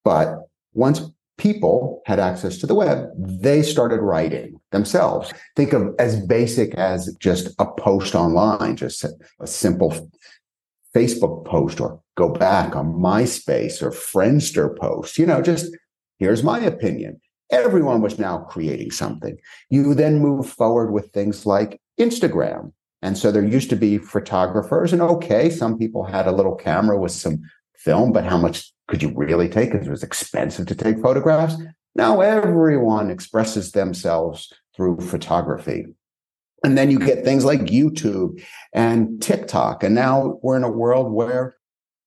But 0.03 0.35
once 0.73 1.01
people 1.37 2.01
had 2.05 2.19
access 2.19 2.57
to 2.59 2.67
the 2.67 2.75
web, 2.75 3.09
they 3.17 3.61
started 3.61 3.99
writing 3.99 4.59
themselves. 4.71 5.33
Think 5.55 5.73
of 5.73 5.93
as 5.99 6.25
basic 6.25 6.73
as 6.75 7.13
just 7.19 7.53
a 7.59 7.65
post 7.65 8.15
online, 8.15 8.75
just 8.77 9.03
a 9.03 9.47
simple 9.47 10.09
Facebook 10.95 11.45
post 11.45 11.81
or 11.81 12.01
go 12.15 12.29
back 12.29 12.75
on 12.75 12.93
MySpace 12.93 13.81
or 13.81 13.91
Friendster 13.91 14.75
post, 14.77 15.17
you 15.17 15.25
know, 15.25 15.41
just 15.41 15.75
here's 16.19 16.43
my 16.43 16.59
opinion. 16.59 17.19
Everyone 17.51 18.01
was 18.01 18.17
now 18.17 18.39
creating 18.49 18.91
something. 18.91 19.37
You 19.69 19.93
then 19.93 20.19
move 20.19 20.49
forward 20.49 20.91
with 20.91 21.11
things 21.11 21.45
like 21.45 21.79
Instagram. 21.99 22.71
And 23.01 23.17
so 23.17 23.31
there 23.31 23.45
used 23.45 23.69
to 23.69 23.75
be 23.75 23.99
photographers, 23.99 24.91
and 24.91 25.01
okay, 25.01 25.51
some 25.51 25.77
people 25.77 26.05
had 26.05 26.25
a 26.25 26.31
little 26.31 26.55
camera 26.55 26.97
with 26.99 27.11
some 27.11 27.43
film, 27.75 28.11
but 28.11 28.23
how 28.23 28.37
much 28.37 28.73
could 28.87 29.03
you 29.03 29.13
really 29.15 29.47
take? 29.47 29.71
Because 29.71 29.85
it 29.85 29.91
was 29.91 30.01
expensive 30.01 30.65
to 30.67 30.75
take 30.75 30.99
photographs. 30.99 31.55
Now 31.93 32.21
everyone 32.21 33.11
expresses 33.11 33.73
themselves 33.73 34.51
through 34.75 35.01
photography. 35.01 35.85
And 36.65 36.75
then 36.75 36.89
you 36.89 36.97
get 36.97 37.23
things 37.23 37.45
like 37.45 37.59
YouTube 37.61 38.43
and 38.73 39.21
TikTok. 39.21 39.83
And 39.83 39.93
now 39.93 40.39
we're 40.41 40.57
in 40.57 40.63
a 40.63 40.71
world 40.71 41.13
where 41.13 41.55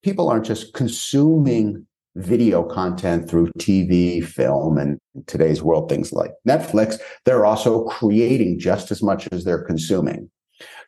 people 0.03 0.29
aren't 0.29 0.47
just 0.47 0.75
consuming 0.75 1.87
video 2.16 2.64
content 2.64 3.31
through 3.31 3.53
TV, 3.61 4.25
film, 4.25 4.77
and 4.77 4.99
today's 5.29 5.62
world, 5.62 5.88
things 5.88 6.12
like 6.12 6.33
Netflix. 6.47 6.99
They're 7.25 7.47
also 7.47 7.85
creating 7.85 8.59
just 8.59 8.90
as 8.90 9.01
much 9.01 9.29
as 9.31 9.44
they're 9.44 9.62
consuming. 9.62 10.29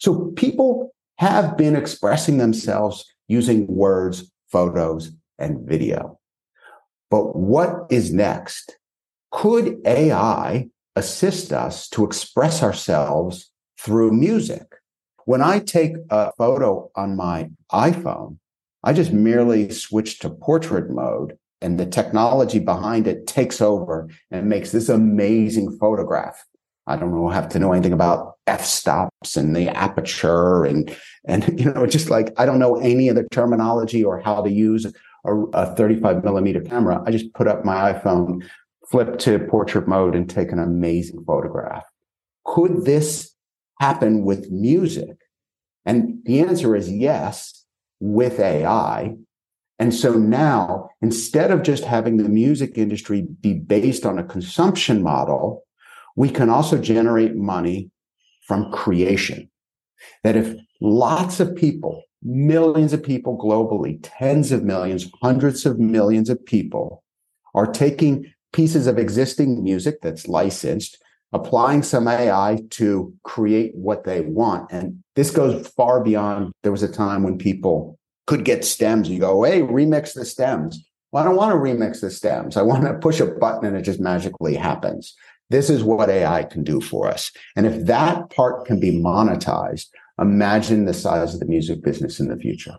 So 0.01 0.33
people 0.35 0.93
have 1.19 1.57
been 1.57 1.77
expressing 1.77 2.39
themselves 2.39 3.05
using 3.29 3.69
words, 3.69 4.33
photos, 4.51 5.13
and 5.39 5.61
video. 5.69 6.19
But 7.09 7.37
what 7.37 7.87
is 7.89 8.13
next? 8.13 8.77
Could 9.31 9.81
AI 9.87 10.71
assist 10.97 11.53
us 11.53 11.89
to 11.91 12.05
express 12.05 12.65
ourselves 12.65 13.50
through 13.81 14.13
music. 14.13 14.77
When 15.25 15.43
I 15.43 15.61
take 15.61 15.95
a 16.11 16.33
photo 16.37 16.91
on 16.97 17.17
my 17.17 17.51
iPhone, 17.73 18.39
I 18.83 18.93
just 18.93 19.13
merely 19.13 19.71
switch 19.71 20.19
to 20.21 20.31
portrait 20.31 20.91
mode 20.91 21.39
and 21.61 21.79
the 21.79 21.87
technology 21.87 22.59
behind 22.59 23.07
it 23.07 23.27
takes 23.27 23.61
over 23.61 24.09
and 24.31 24.49
makes 24.49 24.73
this 24.73 24.89
amazing 24.89 25.77
photograph. 25.79 26.45
I 26.87 26.97
don't 26.97 27.13
know, 27.13 27.29
have 27.29 27.49
to 27.51 27.59
know 27.59 27.73
anything 27.73 27.93
about 27.93 28.35
f-stops 28.47 29.37
and 29.37 29.55
the 29.55 29.69
aperture 29.69 30.65
and, 30.65 30.95
and, 31.27 31.61
you 31.61 31.73
know, 31.73 31.87
just 31.87 32.11
like, 32.11 32.33
I 32.39 32.47
don't 32.47 32.59
know 32.59 32.77
any 32.77 33.09
of 33.09 33.17
the 33.17 33.29
terminology 33.31 34.03
or 34.03 34.19
how 34.21 34.43
to 34.43 34.51
use 34.51 34.87
a, 35.25 35.35
a 35.53 35.75
35 35.75 36.25
millimeter 36.25 36.61
camera. 36.61 37.03
I 37.07 37.11
just 37.11 37.33
put 37.35 37.47
up 37.47 37.65
my 37.65 37.93
iPhone, 37.93 38.43
flip 38.91 39.19
to 39.21 39.39
portrait 39.39 39.87
mode 39.87 40.15
and 40.15 40.29
take 40.29 40.53
an 40.53 40.59
amazing 40.59 41.25
photograph. 41.25 41.85
Could 42.45 42.85
this 42.87 43.35
happen 43.81 44.25
with 44.25 44.51
music? 44.51 45.17
And 45.85 46.21
the 46.25 46.41
answer 46.41 46.77
is 46.77 46.93
yes, 46.93 47.65
with 47.99 48.39
AI. 48.39 49.17
And 49.79 49.95
so 49.95 50.13
now, 50.13 50.91
instead 51.01 51.51
of 51.51 51.63
just 51.63 51.85
having 51.85 52.19
the 52.19 52.29
music 52.29 52.77
industry 52.77 53.27
be 53.41 53.55
based 53.55 54.05
on 54.05 54.19
a 54.19 54.25
consumption 54.25 55.03
model, 55.03 55.65
we 56.17 56.29
can 56.29 56.51
also 56.51 56.77
generate 56.77 57.35
money 57.35 57.91
from 58.47 58.71
creation. 58.71 59.51
That 60.23 60.37
if 60.37 60.55
lots 60.83 61.41
of 61.41 61.57
people, 61.57 62.03
millions 62.23 62.93
of 62.93 63.03
people 63.03 63.39
globally, 63.39 63.99
tens 64.03 64.53
of 64.53 64.63
millions, 64.63 65.11
hundreds 65.23 65.65
of 65.65 65.79
millions 65.79 66.29
of 66.29 66.45
people 66.45 67.03
are 67.55 67.67
taking 67.67 68.31
pieces 68.53 68.87
of 68.87 68.99
existing 68.99 69.63
music 69.63 70.03
that's 70.03 70.29
licensed 70.29 70.99
applying 71.33 71.83
some 71.83 72.09
AI 72.09 72.61
to 72.71 73.15
create 73.23 73.75
what 73.75 74.05
they 74.05 74.21
want. 74.21 74.71
And 74.73 75.03
this 75.15 75.31
goes 75.31 75.67
far 75.69 76.03
beyond 76.03 76.53
there 76.63 76.73
was 76.73 76.83
a 76.83 76.93
time 76.93 77.23
when 77.23 77.39
people 77.39 77.99
could 78.27 78.45
get 78.45 78.65
stems. 78.65 79.09
You 79.09 79.21
go, 79.21 79.43
hey, 79.45 79.63
remix 79.63 80.15
the 80.15 80.25
stems. 80.25 80.87
Well, 81.13 81.23
I 81.23 81.27
don't 81.27 81.37
want 81.37 81.53
to 81.53 81.59
remix 81.59 82.01
the 82.01 82.11
stems. 82.11 82.57
I 82.57 82.63
want 82.63 82.85
to 82.85 82.95
push 82.95 83.21
a 83.21 83.27
button 83.27 83.67
and 83.67 83.77
it 83.77 83.83
just 83.83 84.01
magically 84.01 84.55
happens. 84.55 85.15
This 85.51 85.69
is 85.69 85.83
what 85.83 86.09
AI 86.09 86.45
can 86.45 86.63
do 86.63 86.81
for 86.81 87.09
us. 87.09 87.33
And 87.57 87.67
if 87.67 87.87
that 87.87 88.31
part 88.31 88.67
can 88.67 88.79
be 88.79 88.93
monetized, 88.93 89.87
imagine 90.21 90.85
the 90.85 90.95
size 90.95 91.35
of 91.35 91.41
the 91.41 91.47
music 91.47 91.83
business 91.83 92.21
in 92.21 92.29
the 92.29 92.37
future. 92.37 92.77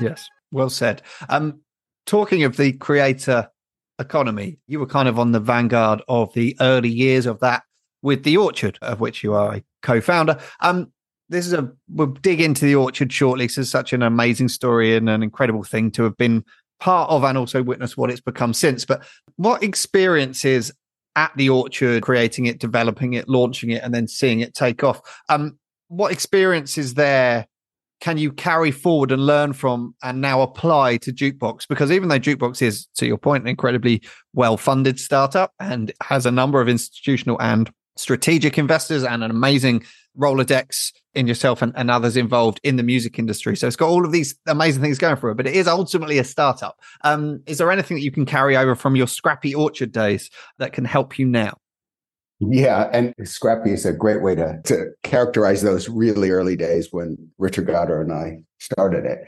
Yes, 0.00 0.26
well 0.50 0.70
said. 0.70 1.02
Um, 1.28 1.60
talking 2.06 2.44
of 2.44 2.56
the 2.56 2.72
creator 2.72 3.50
economy, 3.98 4.58
you 4.66 4.80
were 4.80 4.86
kind 4.86 5.08
of 5.08 5.18
on 5.18 5.32
the 5.32 5.40
vanguard 5.40 6.02
of 6.08 6.32
the 6.34 6.56
early 6.60 6.88
years 6.88 7.26
of 7.26 7.40
that 7.40 7.62
with 8.02 8.22
the 8.22 8.36
Orchard, 8.36 8.78
of 8.82 9.00
which 9.00 9.22
you 9.22 9.34
are 9.34 9.56
a 9.56 9.64
co-founder. 9.82 10.38
Um, 10.60 10.92
this 11.28 11.46
is 11.46 11.52
a 11.52 11.72
we'll 11.88 12.08
dig 12.08 12.40
into 12.40 12.66
the 12.66 12.74
Orchard 12.74 13.12
shortly. 13.12 13.46
This 13.46 13.58
is 13.58 13.70
such 13.70 13.92
an 13.92 14.02
amazing 14.02 14.48
story 14.48 14.94
and 14.96 15.08
an 15.08 15.22
incredible 15.22 15.64
thing 15.64 15.90
to 15.92 16.02
have 16.02 16.16
been 16.16 16.44
part 16.80 17.10
of, 17.10 17.24
and 17.24 17.38
also 17.38 17.62
witness 17.62 17.96
what 17.96 18.10
it's 18.10 18.20
become 18.20 18.52
since. 18.52 18.84
But 18.84 19.04
what 19.36 19.62
experiences 19.62 20.70
at 21.16 21.32
the 21.36 21.48
Orchard, 21.48 22.02
creating 22.02 22.46
it, 22.46 22.58
developing 22.58 23.14
it, 23.14 23.28
launching 23.28 23.70
it, 23.70 23.82
and 23.82 23.94
then 23.94 24.06
seeing 24.06 24.40
it 24.40 24.54
take 24.54 24.84
off? 24.84 25.00
Um, 25.28 25.58
what 25.88 26.12
experiences 26.12 26.94
there 26.94 27.46
can 28.04 28.18
you 28.18 28.30
carry 28.30 28.70
forward 28.70 29.10
and 29.10 29.24
learn 29.24 29.54
from 29.54 29.94
and 30.02 30.20
now 30.20 30.42
apply 30.42 30.98
to 30.98 31.10
Jukebox? 31.10 31.66
Because 31.66 31.90
even 31.90 32.10
though 32.10 32.18
Jukebox 32.18 32.60
is, 32.60 32.84
to 32.96 33.06
your 33.06 33.16
point, 33.16 33.44
an 33.44 33.48
incredibly 33.48 34.02
well 34.34 34.58
funded 34.58 35.00
startup 35.00 35.54
and 35.58 35.90
has 36.02 36.26
a 36.26 36.30
number 36.30 36.60
of 36.60 36.68
institutional 36.68 37.40
and 37.40 37.72
strategic 37.96 38.58
investors 38.58 39.04
and 39.04 39.24
an 39.24 39.30
amazing 39.30 39.82
Rolodex 40.18 40.92
in 41.14 41.26
yourself 41.26 41.62
and, 41.62 41.72
and, 41.76 41.90
others 41.90 42.14
involved 42.14 42.60
in 42.62 42.76
the 42.76 42.82
music 42.82 43.18
industry. 43.18 43.56
So 43.56 43.66
it's 43.66 43.74
got 43.74 43.88
all 43.88 44.04
of 44.04 44.12
these 44.12 44.34
amazing 44.46 44.82
things 44.82 44.98
going 44.98 45.16
for 45.16 45.30
it, 45.30 45.36
but 45.36 45.46
it 45.46 45.56
is 45.56 45.66
ultimately 45.66 46.18
a 46.18 46.24
startup. 46.24 46.78
Um, 47.04 47.42
is 47.46 47.56
there 47.56 47.70
anything 47.70 47.96
that 47.96 48.02
you 48.02 48.12
can 48.12 48.26
carry 48.26 48.54
over 48.54 48.74
from 48.74 48.96
your 48.96 49.06
scrappy 49.06 49.54
orchard 49.54 49.92
days 49.92 50.28
that 50.58 50.74
can 50.74 50.84
help 50.84 51.18
you 51.18 51.24
now? 51.24 51.54
Yeah, 52.40 52.90
and 52.92 53.14
scrappy 53.24 53.72
is 53.72 53.86
a 53.86 53.92
great 53.92 54.22
way 54.22 54.34
to, 54.34 54.60
to 54.64 54.90
characterize 55.02 55.62
those 55.62 55.88
really 55.88 56.30
early 56.30 56.56
days 56.56 56.88
when 56.90 57.16
Richard 57.38 57.68
Gottehrer 57.68 58.02
and 58.02 58.12
I 58.12 58.38
started 58.58 59.04
it. 59.04 59.20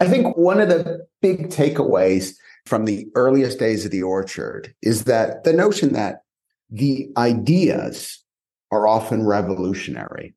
I 0.00 0.08
think 0.08 0.36
one 0.36 0.60
of 0.60 0.68
the 0.68 1.06
big 1.20 1.50
takeaways 1.50 2.34
from 2.66 2.86
the 2.86 3.06
earliest 3.14 3.58
days 3.58 3.84
of 3.84 3.90
the 3.90 4.02
orchard 4.02 4.74
is 4.82 5.04
that 5.04 5.44
the 5.44 5.52
notion 5.52 5.92
that 5.92 6.22
the 6.70 7.08
ideas 7.16 8.24
are 8.72 8.88
often 8.88 9.24
revolutionary, 9.24 10.34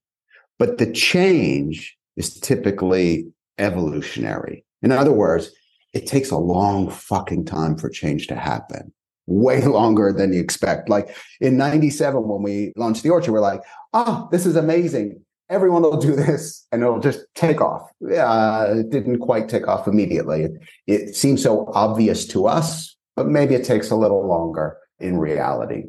but 0.60 0.78
the 0.78 0.92
change 0.92 1.98
is 2.18 2.40
typically 2.40 3.28
evolutionary. 3.58 4.66
In 4.82 4.92
other 4.92 5.14
words, 5.14 5.52
it 5.94 6.06
takes 6.06 6.30
a 6.30 6.38
long 6.38 6.90
fucking 6.90 7.46
time 7.46 7.78
for 7.78 7.90
change 7.90 8.28
to 8.28 8.36
happen 8.36 8.94
way 9.28 9.62
longer 9.66 10.12
than 10.12 10.34
you 10.34 10.42
expect. 10.42 10.90
Like 10.90 11.16
in 11.40 11.58
97, 11.58 12.28
when 12.28 12.42
we 12.42 12.74
launched 12.76 13.04
the 13.04 13.10
Orchard, 13.10 13.32
we're 13.32 13.40
like, 13.40 13.62
oh, 13.94 14.28
this 14.32 14.46
is 14.46 14.56
amazing. 14.56 15.22
Everyone 15.50 15.84
will 15.84 15.98
do 15.98 16.16
this 16.16 16.66
and 16.72 16.82
it'll 16.82 17.00
just 17.00 17.20
take 17.36 17.62
off. 17.62 17.90
Uh, 18.04 18.68
it 18.78 18.90
didn't 18.90 19.20
quite 19.20 19.48
take 19.48 19.68
off 19.68 19.88
immediately. 19.88 20.44
It, 20.44 20.52
it 20.88 21.16
seems 21.16 21.44
so 21.44 21.72
obvious 21.74 22.26
to 22.28 22.48
us, 22.48 22.96
but 23.16 23.28
maybe 23.28 23.56
it 23.56 23.64
takes 23.64 23.90
a 23.92 23.96
little 23.96 24.28
longer 24.28 24.78
in 25.00 25.18
reality. 25.18 25.84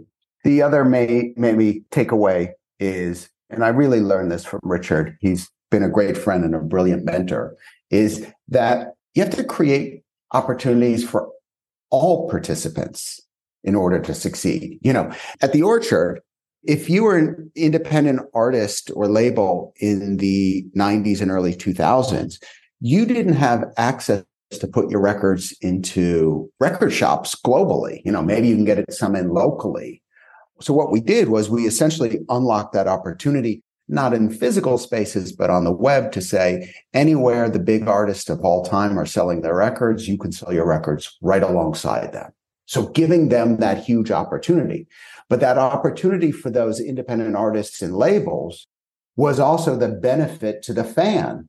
The 0.44 0.62
other 0.62 0.85
may, 0.85 1.33
maybe 1.37 1.85
takeaway 1.90 2.51
is, 2.79 3.29
and 3.51 3.64
I 3.64 3.68
really 3.68 4.01
learned 4.01 4.31
this 4.31 4.44
from 4.44 4.61
Richard, 4.62 5.16
he's 5.20 5.51
been 5.70 5.83
a 5.83 5.88
great 5.88 6.16
friend 6.16 6.44
and 6.44 6.55
a 6.55 6.61
brilliant 6.61 7.05
mentor, 7.05 7.57
is 7.90 8.27
that 8.48 8.94
you 9.14 9.22
have 9.24 9.35
to 9.35 9.44
create 9.44 10.03
opportunities 10.33 11.09
for 11.09 11.29
all 11.90 12.29
participants 12.31 13.20
in 13.64 13.75
order 13.75 14.01
to 14.01 14.14
succeed. 14.14 14.79
You 14.83 14.92
know, 14.92 15.12
at 15.40 15.53
the 15.53 15.62
Orchard, 15.62 16.21
if 16.64 16.90
you 16.90 17.05
were 17.05 17.16
an 17.16 17.51
independent 17.55 18.21
artist 18.35 18.90
or 18.94 19.09
label 19.09 19.73
in 19.81 20.16
the 20.18 20.64
90s 20.77 21.21
and 21.21 21.31
early 21.31 21.55
2000s, 21.55 22.35
you 22.81 23.07
didn't 23.07 23.35
have 23.35 23.64
access 23.77 24.25
to 24.51 24.66
put 24.66 24.90
your 24.90 25.01
records 25.01 25.55
into 25.61 26.51
record 26.59 26.90
shops 26.90 27.35
globally. 27.35 28.01
You 28.05 28.12
know, 28.12 28.23
maybe 28.23 28.49
you 28.49 28.55
can 28.55 28.64
get 28.64 28.79
it 28.79 28.92
some 28.92 29.14
in 29.14 29.31
locally. 29.31 30.03
So 30.61 30.73
what 30.73 30.90
we 30.90 31.01
did 31.01 31.29
was 31.29 31.51
we 31.51 31.66
essentially 31.66 32.18
unlocked 32.29 32.73
that 32.73 32.88
opportunity, 32.88 33.62
not 33.88 34.14
in 34.14 34.31
physical 34.31 34.79
spaces, 34.79 35.33
but 35.33 35.51
on 35.51 35.64
the 35.64 35.73
web 35.73 36.12
to 36.12 36.21
say 36.21 36.73
anywhere 36.94 37.49
the 37.49 37.59
big 37.59 37.87
artists 37.87 38.29
of 38.29 38.40
all 38.40 38.64
time 38.64 38.99
are 38.99 39.07
selling 39.07 39.42
their 39.42 39.55
records, 39.55 40.09
you 40.09 40.18
can 40.18 40.33
sell 40.33 40.53
your 40.53 40.66
records 40.66 41.16
right 41.23 41.42
alongside 41.42 42.12
them. 42.12 42.33
So 42.68 42.88
giving 42.88 43.31
them 43.31 43.57
that 43.57 43.83
huge 43.83 44.11
opportunity. 44.11 44.87
But 45.31 45.40
that 45.40 45.57
opportunity 45.57 46.31
for 46.31 46.50
those 46.50 46.81
independent 46.81 47.35
artists 47.35 47.81
and 47.81 47.96
labels 47.96 48.66
was 49.16 49.40
also 49.40 49.74
the 49.74 49.88
benefit 49.88 50.62
to 50.64 50.74
the 50.74 50.85
fan. 50.85 51.48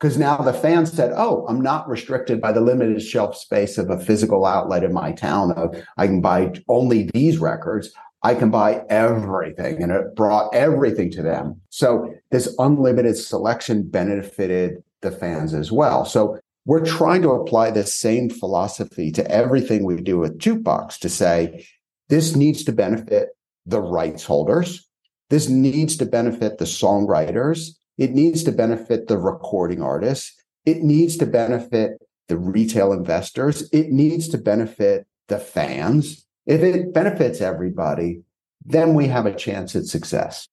Because 0.00 0.16
now 0.16 0.38
the 0.38 0.54
fan 0.54 0.86
said, 0.86 1.12
Oh, 1.14 1.46
I'm 1.46 1.60
not 1.60 1.88
restricted 1.88 2.40
by 2.40 2.52
the 2.52 2.62
limited 2.62 3.02
shelf 3.02 3.36
space 3.36 3.76
of 3.76 3.90
a 3.90 4.00
physical 4.00 4.46
outlet 4.46 4.82
in 4.82 4.94
my 4.94 5.12
town. 5.12 5.52
Of 5.52 5.76
I 5.98 6.06
can 6.06 6.22
buy 6.22 6.52
only 6.68 7.10
these 7.12 7.36
records. 7.36 7.92
I 8.22 8.34
can 8.34 8.50
buy 8.50 8.82
everything. 8.88 9.82
And 9.82 9.92
it 9.92 10.14
brought 10.16 10.54
everything 10.54 11.10
to 11.12 11.22
them. 11.22 11.60
So 11.68 12.14
this 12.30 12.54
unlimited 12.58 13.18
selection 13.18 13.88
benefited 13.88 14.82
the 15.02 15.10
fans 15.10 15.52
as 15.52 15.70
well. 15.70 16.06
So 16.06 16.40
we're 16.66 16.84
trying 16.84 17.22
to 17.22 17.30
apply 17.30 17.70
the 17.70 17.86
same 17.86 18.28
philosophy 18.28 19.12
to 19.12 19.30
everything 19.30 19.84
we 19.84 20.02
do 20.02 20.18
with 20.18 20.38
Jukebox 20.38 20.98
to 20.98 21.08
say, 21.08 21.64
this 22.08 22.34
needs 22.34 22.64
to 22.64 22.72
benefit 22.72 23.28
the 23.64 23.80
rights 23.80 24.24
holders. 24.24 24.86
This 25.30 25.48
needs 25.48 25.96
to 25.98 26.06
benefit 26.06 26.58
the 26.58 26.64
songwriters. 26.64 27.70
It 27.98 28.10
needs 28.10 28.42
to 28.44 28.52
benefit 28.52 29.06
the 29.06 29.16
recording 29.16 29.80
artists. 29.80 30.34
It 30.64 30.82
needs 30.82 31.16
to 31.18 31.26
benefit 31.26 31.92
the 32.28 32.36
retail 32.36 32.92
investors. 32.92 33.68
It 33.72 33.90
needs 33.90 34.28
to 34.30 34.38
benefit 34.38 35.06
the 35.28 35.38
fans. 35.38 36.26
If 36.46 36.62
it 36.62 36.92
benefits 36.92 37.40
everybody, 37.40 38.22
then 38.64 38.94
we 38.94 39.06
have 39.06 39.26
a 39.26 39.34
chance 39.34 39.76
at 39.76 39.84
success. 39.84 40.48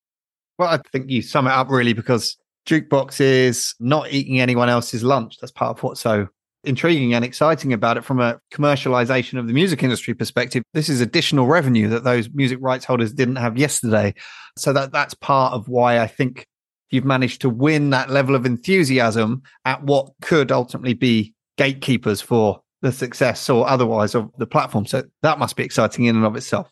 Well, 0.60 0.70
I 0.70 0.80
think 0.92 1.10
you 1.10 1.24
sum 1.24 1.48
it 1.48 1.52
up 1.52 1.70
really 1.70 1.94
because 1.94 2.38
jukebox 2.68 3.20
is 3.22 3.76
not 3.80 4.12
eating 4.12 4.40
anyone 4.40 4.70
else's 4.70 5.04
lunch. 5.04 5.38
That's 5.40 5.52
part 5.52 5.78
of 5.78 5.84
what's 5.84 6.02
so 6.02 6.28
intriguing 6.64 7.14
and 7.14 7.26
exciting 7.26 7.74
about 7.74 7.98
it 7.98 8.06
from 8.06 8.20
a 8.20 8.40
commercialization 8.54 9.38
of 9.38 9.48
the 9.48 9.54
music 9.54 9.84
industry 9.84 10.14
perspective. 10.14 10.64
This 10.74 10.90
is 10.90 11.02
additional 11.02 11.48
revenue 11.48 11.90
that 11.90 12.04
those 12.04 12.30
music 12.34 12.60
rights 12.62 12.86
holders 12.86 13.14
didn't 13.14 13.36
have 13.36 13.58
yesterday. 13.58 14.14
So 14.58 14.72
that 14.74 14.92
that's 14.92 15.14
part 15.14 15.54
of 15.54 15.68
why 15.68 16.00
I 16.00 16.08
think 16.08 16.48
you've 16.90 17.06
managed 17.06 17.42
to 17.42 17.50
win 17.50 17.90
that 17.90 18.10
level 18.10 18.36
of 18.36 18.46
enthusiasm 18.46 19.42
at 19.66 19.84
what 19.84 20.12
could 20.22 20.52
ultimately 20.52 20.94
be 20.94 21.34
gatekeepers 21.58 22.22
for 22.22 22.62
the 22.82 22.92
success 22.92 23.50
or 23.50 23.68
otherwise 23.68 24.14
of 24.14 24.30
the 24.38 24.46
platform. 24.46 24.86
So 24.86 25.04
that 25.22 25.40
must 25.40 25.56
be 25.56 25.64
exciting 25.64 26.06
in 26.06 26.16
and 26.16 26.26
of 26.26 26.36
itself. 26.36 26.70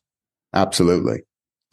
Absolutely. 0.53 1.23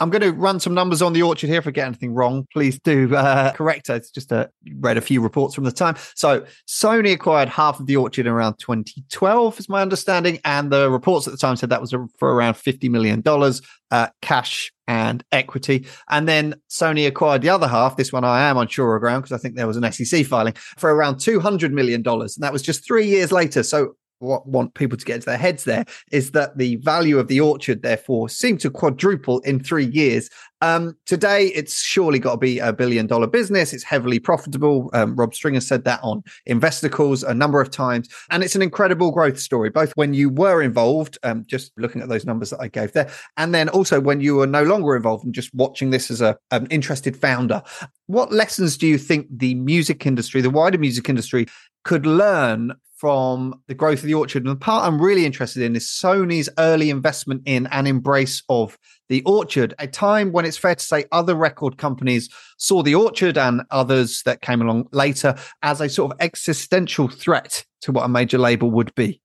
I'm 0.01 0.11
going 0.11 0.23
to 0.23 0.33
run 0.33 0.61
some 0.61 0.75
numbers 0.75 1.03
on 1.03 1.13
the 1.13 1.23
orchard 1.23 1.49
here. 1.49 1.59
If 1.59 1.67
I 1.67 1.71
get 1.71 1.87
anything 1.87 2.15
wrong, 2.15 2.47
please 2.53 2.79
do 2.79 3.15
uh, 3.15 3.53
correct. 3.53 3.91
It's 3.91 4.11
just 4.11 4.33
uh, 4.33 4.47
read 4.77 4.97
a 4.97 5.01
few 5.01 5.21
reports 5.21 5.55
from 5.55 5.65
the 5.65 5.73
time. 5.73 5.97
So 6.15 6.47
Sony 6.69 7.13
acquired 7.13 7.49
half 7.49 7.81
of 7.81 7.87
the 7.87 7.97
orchard 7.97 8.27
around 8.27 8.59
2012, 8.59 9.59
is 9.59 9.69
my 9.69 9.83
understanding, 9.83 10.39
and 10.45 10.71
the 10.71 10.91
reports 10.91 11.27
at 11.27 11.33
the 11.33 11.39
time 11.39 11.57
said 11.57 11.71
that 11.71 11.81
was 11.81 11.95
for 12.19 12.35
around 12.35 12.55
50 12.55 12.89
million 12.89 13.21
dollars 13.21 13.61
uh, 13.91 14.09
cash 14.23 14.73
and 14.87 15.25
equity. 15.33 15.87
And 16.09 16.29
then 16.29 16.55
Sony 16.71 17.07
acquired 17.07 17.43
the 17.43 17.51
other 17.51 17.69
half. 17.69 17.97
This 17.97 18.13
one 18.13 18.25
I 18.25 18.49
am 18.49 18.57
on 18.57 18.69
sure 18.69 18.99
ground 18.99 19.25
because 19.25 19.39
I 19.39 19.41
think 19.41 19.55
there 19.55 19.67
was 19.67 19.77
an 19.77 19.91
SEC 19.93 20.27
filing 20.27 20.55
for 20.77 20.95
around 20.95 21.19
200 21.19 21.73
million 21.73 22.03
dollars, 22.03 22.37
and 22.37 22.43
that 22.43 22.53
was 22.53 22.63
just 22.63 22.87
three 22.87 23.07
years 23.07 23.33
later. 23.33 23.63
So 23.63 23.95
what 24.19 24.47
want 24.47 24.75
people 24.75 24.99
to 24.99 25.05
get 25.05 25.17
into 25.17 25.27
their 25.27 25.39
heads 25.39 25.65
there 25.65 25.85
is 26.11 26.33
that 26.33 26.59
the 26.59 26.77
value 26.77 27.19
of 27.19 27.29
the 27.29 27.41
orchard 27.41 27.83
therefore 27.83 28.29
seemed 28.29 28.61
to 28.61 28.71
quadruple 28.71 29.41
in 29.41 29.63
three 29.63 29.87
years. 29.87 30.29
Um, 30.61 30.97
today 31.07 31.47
it's 31.49 31.81
surely 31.81 32.19
got 32.19 32.33
to 32.33 32.39
be 32.39 32.59
a 32.59 32.73
billion 32.73 33.07
dollar 33.07 33.29
business. 33.29 33.73
It's 33.73 33.85
heavily 33.85 34.19
profitable. 34.19 34.91
Um, 34.93 35.15
rob 35.15 35.35
stringer 35.35 35.61
said 35.61 35.85
that 35.85 36.01
on 36.03 36.25
investor 36.47 36.89
calls 36.89 37.23
a 37.23 37.33
number 37.33 37.61
of 37.61 37.71
times. 37.71 38.09
And 38.31 38.43
it's 38.43 38.57
an 38.57 38.63
incredible 38.63 39.13
growth 39.13 39.39
story 39.39 39.71
both 39.71 39.93
when 39.93 40.15
you 40.15 40.31
were 40.31 40.63
involved 40.63 41.19
um, 41.23 41.45
just 41.47 41.73
looking 41.77 42.03
at 42.03 42.09
those 42.09 42.25
numbers 42.25 42.51
that 42.51 42.61
i 42.61 42.69
gave 42.69 42.93
there 42.93 43.11
and 43.37 43.55
then 43.55 43.69
also 43.69 44.01
when 44.01 44.21
you 44.21 44.37
were 44.37 44.47
no 44.47 44.63
longer 44.63 44.97
involved 44.97 45.25
and 45.25 45.35
just 45.35 45.55
watching 45.55 45.91
this 45.91 46.11
as 46.11 46.21
a 46.21 46.37
an 46.51 46.67
interested 46.71 47.17
founder. 47.17 47.63
What 48.07 48.33
lessons 48.33 48.77
do 48.77 48.87
you 48.87 48.99
think 48.99 49.27
the 49.31 49.55
music 49.55 50.07
industry 50.07 50.41
the 50.41 50.51
wider 50.51 50.79
music 50.79 51.09
industry 51.09 51.47
could 51.85 52.07
learn 52.07 52.75
from 52.99 53.55
the 53.69 53.75
growth 53.75 54.01
of 54.01 54.07
the 54.07 54.15
orchard. 54.15 54.45
And 54.45 54.51
the 54.51 54.57
part 54.57 54.85
I'm 54.85 55.01
really 55.01 55.25
interested 55.25 55.63
in 55.63 55.77
is 55.77 55.87
Sony's 55.87 56.49
early 56.59 56.91
investment 56.91 57.43
in 57.47 57.69
and 57.69 57.87
embrace 57.87 58.43
of 58.49 58.77
the 59.09 59.23
orchard, 59.23 59.73
a 59.79 59.87
time 59.87 60.33
when 60.33 60.45
it's 60.45 60.57
fair 60.57 60.75
to 60.75 60.85
say 60.85 61.05
other 61.13 61.37
record 61.37 61.79
companies 61.79 62.29
saw 62.59 62.83
the 62.83 62.97
orchard 62.97 63.39
and 63.39 63.63
others 63.71 64.23
that 64.25 64.43
came 64.43 64.61
along 64.61 64.89
later 64.93 65.37
as 65.63 65.81
a 65.81 65.89
sort 65.89 66.13
of 66.13 66.19
existential 66.21 67.09
threat 67.09 67.65
to 67.83 67.93
what 67.93 68.05
a 68.05 68.09
major 68.09 68.37
label 68.37 68.71
would 68.71 68.93
be. 68.97 69.21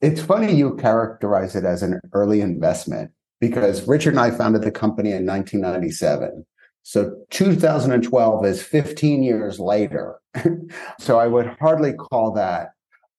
It's 0.00 0.22
funny 0.22 0.54
you 0.54 0.76
characterize 0.76 1.56
it 1.56 1.64
as 1.64 1.82
an 1.82 2.00
early 2.12 2.40
investment 2.40 3.10
because 3.40 3.86
Richard 3.88 4.10
and 4.10 4.20
I 4.20 4.30
founded 4.30 4.62
the 4.62 4.70
company 4.70 5.10
in 5.10 5.26
1997. 5.26 6.46
So 6.84 7.16
2012 7.30 8.46
is 8.46 8.62
15 8.62 9.24
years 9.24 9.58
later. 9.58 10.20
so 11.00 11.18
I 11.18 11.26
would 11.26 11.56
hardly 11.60 11.92
call 11.92 12.32
that 12.34 12.70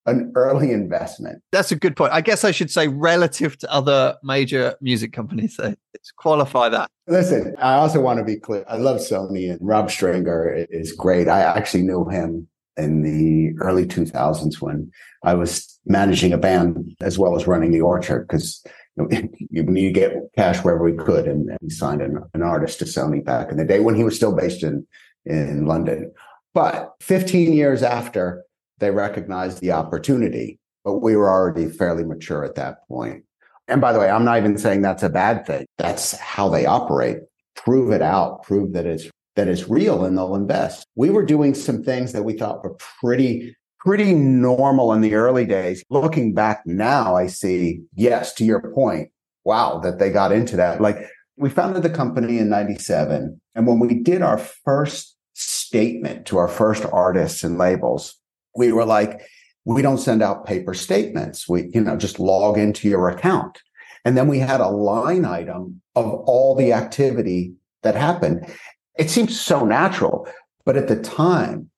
an 0.09 0.31
early 0.35 0.71
investment. 0.71 1.41
That's 1.51 1.71
a 1.71 1.75
good 1.75 1.95
point. 1.95 2.13
I 2.13 2.21
guess 2.21 2.43
I 2.43 2.51
should 2.51 2.71
say 2.71 2.87
relative 2.87 3.57
to 3.59 3.71
other 3.71 4.17
major 4.23 4.75
music 4.81 5.13
companies. 5.13 5.55
So 5.55 5.63
let's 5.63 6.11
qualify 6.17 6.69
that. 6.69 6.89
Listen, 7.07 7.55
I 7.59 7.75
also 7.75 8.01
want 8.01 8.19
to 8.19 8.25
be 8.25 8.37
clear. 8.37 8.65
I 8.67 8.77
love 8.77 8.97
Sony 8.97 9.51
and 9.51 9.59
Rob 9.61 9.89
Stringer 9.89 10.65
is 10.69 10.91
great. 10.91 11.27
I 11.27 11.41
actually 11.41 11.83
knew 11.83 12.07
him 12.09 12.47
in 12.77 13.03
the 13.03 13.57
early 13.59 13.85
2000s 13.85 14.61
when 14.61 14.91
I 15.23 15.33
was 15.33 15.79
managing 15.85 16.33
a 16.33 16.37
band 16.37 16.95
as 17.01 17.19
well 17.19 17.35
as 17.35 17.47
running 17.47 17.71
the 17.71 17.81
orchard 17.81 18.27
because 18.27 18.63
you, 18.95 19.03
know, 19.03 19.29
you 19.49 19.63
need 19.63 19.93
to 19.93 19.99
get 19.99 20.13
cash 20.35 20.63
wherever 20.63 20.83
we 20.83 20.93
could. 20.93 21.27
And, 21.27 21.49
and 21.49 21.59
he 21.61 21.69
signed 21.69 22.01
an, 22.01 22.23
an 22.33 22.41
artist 22.41 22.79
to 22.79 22.85
Sony 22.85 23.23
back 23.23 23.51
in 23.51 23.57
the 23.57 23.65
day 23.65 23.79
when 23.79 23.95
he 23.95 24.03
was 24.03 24.15
still 24.15 24.35
based 24.35 24.63
in, 24.63 24.87
in 25.25 25.65
London. 25.65 26.11
But 26.53 26.93
15 27.01 27.53
years 27.53 27.83
after, 27.83 28.43
they 28.79 28.91
recognized 28.91 29.61
the 29.61 29.71
opportunity, 29.71 30.59
but 30.83 30.99
we 30.99 31.15
were 31.15 31.29
already 31.29 31.69
fairly 31.69 32.03
mature 32.03 32.43
at 32.43 32.55
that 32.55 32.87
point. 32.87 33.23
And 33.67 33.79
by 33.81 33.93
the 33.93 33.99
way, 33.99 34.09
I'm 34.09 34.25
not 34.25 34.39
even 34.39 34.57
saying 34.57 34.81
that's 34.81 35.03
a 35.03 35.09
bad 35.09 35.45
thing. 35.45 35.65
That's 35.77 36.17
how 36.17 36.49
they 36.49 36.65
operate. 36.65 37.19
Prove 37.55 37.91
it 37.91 38.01
out, 38.01 38.43
prove 38.43 38.73
that 38.73 38.85
it's 38.85 39.09
that 39.35 39.47
it's 39.47 39.69
real 39.69 40.03
and 40.03 40.17
they'll 40.17 40.35
invest. 40.35 40.85
We 40.95 41.11
were 41.11 41.25
doing 41.25 41.53
some 41.53 41.83
things 41.83 42.11
that 42.11 42.23
we 42.23 42.33
thought 42.33 42.63
were 42.63 42.75
pretty, 42.99 43.55
pretty 43.79 44.13
normal 44.13 44.91
in 44.91 45.01
the 45.01 45.15
early 45.15 45.45
days. 45.45 45.83
Looking 45.89 46.33
back 46.33 46.63
now, 46.65 47.15
I 47.15 47.27
see, 47.27 47.81
yes, 47.95 48.33
to 48.33 48.43
your 48.43 48.73
point, 48.73 49.11
wow, 49.45 49.79
that 49.79 49.97
they 49.97 50.09
got 50.09 50.33
into 50.33 50.57
that. 50.57 50.81
Like 50.81 50.97
we 51.37 51.49
founded 51.49 51.83
the 51.83 51.89
company 51.89 52.37
in 52.37 52.49
97. 52.49 53.39
And 53.55 53.67
when 53.67 53.79
we 53.79 53.95
did 53.95 54.21
our 54.21 54.37
first 54.37 55.15
statement 55.33 56.25
to 56.27 56.37
our 56.37 56.49
first 56.49 56.85
artists 56.91 57.43
and 57.43 57.57
labels, 57.57 58.18
we 58.59 58.71
were 58.71 58.85
like, 58.85 59.21
we 59.65 59.81
don't 59.81 59.97
send 59.97 60.21
out 60.21 60.45
paper 60.45 60.73
statements. 60.73 61.49
We, 61.49 61.69
you 61.73 61.81
know, 61.81 61.97
just 61.97 62.19
log 62.19 62.57
into 62.57 62.87
your 62.87 63.09
account. 63.09 63.61
And 64.05 64.15
then 64.15 64.27
we 64.27 64.39
had 64.39 64.61
a 64.61 64.69
line 64.69 65.25
item 65.25 65.81
of 65.95 66.05
all 66.05 66.55
the 66.55 66.73
activity 66.73 67.53
that 67.81 67.95
happened 67.95 68.47
it 68.99 69.09
seems 69.09 69.39
so 69.39 69.63
natural. 69.65 70.27
But 70.65 70.75
at 70.75 70.89
the 70.89 71.01
time, 71.01 71.71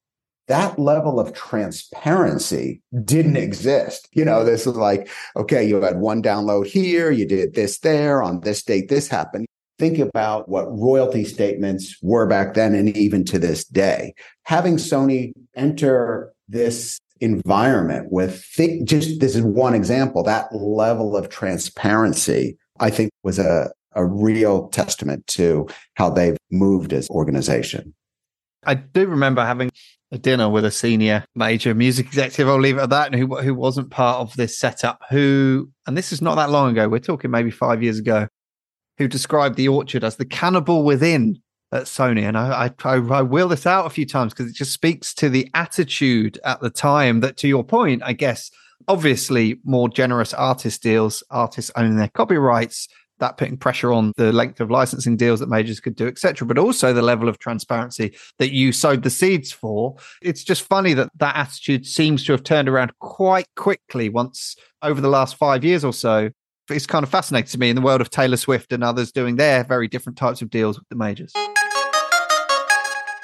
that 0.48 0.78
level 0.80 1.20
of 1.20 1.34
transparency 1.34 2.82
didn't 3.06 3.38
exist. 3.38 4.10
You 4.12 4.26
know, 4.26 4.44
this 4.44 4.66
is 4.68 4.76
like, 4.76 5.08
okay, 5.38 5.64
you 5.64 5.80
had 5.82 6.00
one 6.00 6.22
download 6.22 6.66
here, 6.66 7.12
you 7.12 7.26
did 7.28 7.54
this 7.54 7.78
there, 7.80 8.22
on 8.22 8.42
this 8.42 8.64
date, 8.64 8.90
this 8.90 9.08
happened. 9.08 9.46
Think 9.82 9.98
about 9.98 10.48
what 10.48 10.66
royalty 10.70 11.26
statements 11.26 11.98
were 12.04 12.28
back 12.28 12.54
then 12.54 12.76
and 12.76 12.96
even 12.96 13.26
to 13.26 13.40
this 13.40 13.66
day. 13.66 14.14
Having 14.44 14.76
Sony 14.78 15.34
enter 15.56 16.32
this 16.48 17.00
environment 17.20 18.12
with 18.12 18.44
think, 18.44 18.88
just 18.88 19.20
this 19.20 19.36
is 19.36 19.42
one 19.42 19.74
example, 19.74 20.22
that 20.22 20.54
level 20.54 21.18
of 21.18 21.30
transparency, 21.30 22.60
I 22.80 22.92
think 22.92 23.10
was 23.24 23.40
a, 23.40 23.72
a 23.96 24.06
real 24.06 24.68
testament 24.68 25.26
to 25.28 25.68
how 25.96 26.12
they've 26.12 26.38
moved 26.52 26.94
as 26.94 27.10
organization. 27.10 27.96
I 28.64 28.76
do 28.76 29.08
remember 29.08 29.44
having 29.44 29.72
a 30.12 30.20
dinner 30.20 30.48
with 30.48 30.64
a 30.64 30.70
senior 30.70 31.26
major 31.34 31.74
music 31.74 32.06
executive. 32.06 32.48
I'll 32.48 32.60
leave 32.60 32.78
it 32.78 32.82
at 32.82 32.92
that, 32.92 33.16
who 33.16 33.36
who 33.38 33.56
wasn't 33.56 33.90
part 33.90 34.20
of 34.20 34.36
this 34.36 34.60
setup. 34.60 35.02
Who, 35.10 35.72
and 35.88 35.98
this 35.98 36.12
is 36.14 36.22
not 36.22 36.36
that 36.36 36.52
long 36.52 36.70
ago. 36.70 36.88
We're 36.88 37.00
talking 37.00 37.32
maybe 37.32 37.50
five 37.50 37.82
years 37.82 37.98
ago. 37.98 38.28
Who 38.98 39.08
described 39.08 39.56
the 39.56 39.68
orchard 39.68 40.04
as 40.04 40.18
the 40.18 40.26
cannibal 40.26 40.84
within 40.84 41.42
at 41.72 41.84
Sony? 41.84 42.24
And 42.24 42.38
I 42.38 42.72
I, 42.84 42.96
I, 42.96 43.22
wheel 43.24 43.48
this 43.48 43.66
out 43.66 43.86
a 43.86 43.90
few 43.90 44.06
times 44.06 44.34
because 44.34 44.50
it 44.50 44.56
just 44.56 44.74
speaks 44.74 45.14
to 45.16 45.30
the 45.30 45.50
attitude 45.54 46.40
at 46.44 46.62
the 46.62 46.70
time. 46.70 47.22
That, 47.22 47.38
to 47.38 47.48
your 47.48 47.64
point, 47.64 48.04
I 48.06 48.14
guess, 48.14 48.52
obviously 48.88 49.60
more 49.64 49.90
generous 49.90 50.34
artist 50.34 50.84
deals, 50.84 51.24
artists 51.30 51.72
owning 51.76 51.96
their 51.96 52.10
copyrights 52.10 52.88
that 53.22 53.38
putting 53.38 53.56
pressure 53.56 53.94
on 53.94 54.12
the 54.18 54.34
length 54.34 54.60
of 54.60 54.70
licensing 54.70 55.16
deals 55.16 55.40
that 55.40 55.48
majors 55.48 55.80
could 55.80 55.96
do, 55.96 56.08
etc. 56.08 56.46
But 56.46 56.58
also 56.58 56.92
the 56.92 57.02
level 57.02 57.30
of 57.30 57.40
transparency 57.40 58.14
that 58.40 58.52
you 58.52 58.74
sowed 58.74 59.04
the 59.04 59.10
seeds 59.10 59.52
for. 59.52 59.96
It's 60.22 60.44
just 60.44 60.64
funny 60.64 60.94
that 60.96 61.10
that 61.18 61.36
attitude 61.38 61.86
seems 61.86 62.26
to 62.26 62.34
have 62.34 62.44
turned 62.44 62.68
around 62.68 62.92
quite 63.00 63.48
quickly 63.56 64.10
once 64.10 64.56
over 64.82 65.00
the 65.00 65.08
last 65.08 65.38
five 65.38 65.64
years 65.64 65.86
or 65.86 65.94
so. 65.94 66.32
It's 66.72 66.88
kind 66.88 67.04
of 67.04 67.10
fascinating 67.10 67.50
to 67.50 67.60
me 67.60 67.70
in 67.70 67.76
the 67.76 67.82
world 67.82 68.02
of 68.02 68.10
Taylor 68.10 68.38
Swift 68.38 68.72
and 68.72 68.84
others 68.84 69.12
doing 69.12 69.36
their 69.36 69.64
very 69.64 69.88
different 69.88 70.18
types 70.18 70.42
of 70.42 70.50
deals 70.50 70.80
with 70.80 70.88
the 70.90 70.96
majors. 70.96 71.34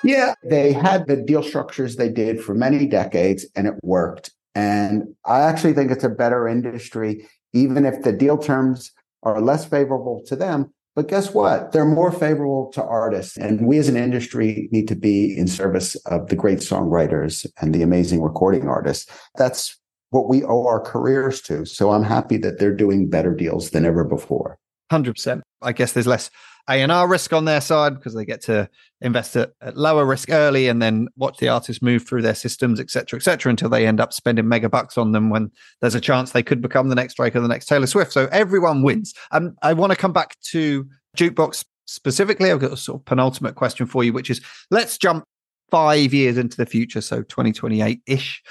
Yeah, 0.03 0.35
they 0.43 0.73
had 0.73 1.07
the 1.07 1.15
deal 1.15 1.43
structures 1.43 1.95
they 1.95 2.09
did 2.09 2.41
for 2.41 2.53
many 2.53 2.85
decades 2.85 3.45
and 3.55 3.67
it 3.67 3.73
worked. 3.83 4.31
And 4.53 5.03
I 5.25 5.41
actually 5.41 5.73
think 5.73 5.91
it's 5.91 6.03
a 6.03 6.09
better 6.09 6.47
industry, 6.47 7.27
even 7.53 7.85
if 7.85 8.03
the 8.03 8.13
deal 8.13 8.37
terms 8.37 8.91
are 9.23 9.41
less 9.41 9.65
favorable 9.65 10.23
to 10.27 10.35
them. 10.35 10.73
But 10.95 11.07
guess 11.07 11.31
what? 11.31 11.73
They're 11.73 11.85
more 11.85 12.11
favorable 12.11 12.71
to 12.73 12.83
artists. 12.83 13.37
And 13.37 13.67
we 13.67 13.77
as 13.77 13.87
an 13.87 13.97
industry 13.97 14.67
need 14.71 14.87
to 14.87 14.95
be 14.95 15.37
in 15.37 15.47
service 15.47 15.95
of 16.07 16.29
the 16.29 16.35
great 16.35 16.59
songwriters 16.59 17.45
and 17.61 17.73
the 17.73 17.83
amazing 17.83 18.23
recording 18.23 18.67
artists. 18.67 19.11
That's 19.35 19.79
what 20.09 20.29
we 20.29 20.43
owe 20.43 20.65
our 20.65 20.79
careers 20.79 21.41
to. 21.41 21.65
So 21.65 21.91
I'm 21.91 22.03
happy 22.03 22.37
that 22.37 22.59
they're 22.59 22.75
doing 22.75 23.09
better 23.09 23.33
deals 23.33 23.71
than 23.71 23.85
ever 23.85 24.03
before. 24.03 24.57
100%. 24.91 25.41
I 25.61 25.73
guess 25.73 25.91
there's 25.91 26.07
less 26.07 26.29
a&R 26.69 27.07
risk 27.07 27.31
on 27.33 27.45
their 27.45 27.61
side 27.61 27.95
because 27.95 28.13
they 28.13 28.25
get 28.25 28.41
to 28.43 28.69
invest 29.01 29.35
at, 29.35 29.53
at, 29.61 29.77
lower 29.77 30.05
risk 30.05 30.29
early 30.29 30.67
and 30.67 30.81
then 30.81 31.07
watch 31.15 31.37
the 31.37 31.47
artists 31.47 31.81
move 31.81 32.05
through 32.05 32.21
their 32.21 32.35
systems, 32.35 32.79
et 32.79 32.89
cetera, 32.89 33.17
et 33.17 33.23
cetera, 33.23 33.49
until 33.49 33.69
they 33.69 33.87
end 33.87 34.01
up 34.01 34.11
spending 34.11 34.47
mega 34.47 34.67
bucks 34.67 34.97
on 34.97 35.13
them 35.13 35.29
when 35.29 35.51
there's 35.81 35.95
a 35.95 36.01
chance 36.01 36.31
they 36.31 36.43
could 36.43 36.61
become 36.61 36.89
the 36.89 36.95
next 36.95 37.15
Drake 37.15 37.35
or 37.35 37.41
the 37.41 37.47
next 37.47 37.67
Taylor 37.67 37.87
Swift. 37.87 38.11
So 38.11 38.27
everyone 38.31 38.83
wins. 38.83 39.13
Um, 39.31 39.55
I 39.61 39.73
want 39.73 39.91
to 39.91 39.97
come 39.97 40.13
back 40.13 40.37
to 40.51 40.85
Jukebox 41.17 41.63
specifically. 41.85 42.51
I've 42.51 42.59
got 42.59 42.73
a 42.73 42.77
sort 42.77 43.01
of 43.01 43.05
penultimate 43.05 43.55
question 43.55 43.87
for 43.87 44.03
you, 44.03 44.11
which 44.11 44.29
is 44.29 44.41
let's 44.69 44.97
jump 44.97 45.23
five 45.71 46.13
years 46.13 46.37
into 46.37 46.57
the 46.57 46.65
future, 46.65 47.01
so 47.01 47.23
2028 47.23 48.01
ish. 48.05 48.43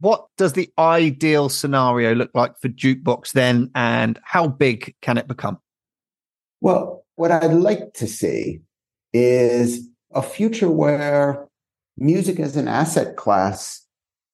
What 0.00 0.26
does 0.36 0.54
the 0.54 0.70
ideal 0.78 1.48
scenario 1.48 2.14
look 2.14 2.30
like 2.34 2.58
for 2.60 2.68
Jukebox 2.68 3.32
then, 3.32 3.70
and 3.74 4.18
how 4.24 4.48
big 4.48 4.94
can 5.02 5.18
it 5.18 5.28
become? 5.28 5.58
Well, 6.60 7.04
what 7.16 7.30
I'd 7.30 7.52
like 7.52 7.92
to 7.94 8.06
see 8.06 8.60
is 9.12 9.86
a 10.12 10.22
future 10.22 10.70
where 10.70 11.46
music 11.96 12.40
as 12.40 12.56
an 12.56 12.66
asset 12.66 13.16
class 13.16 13.86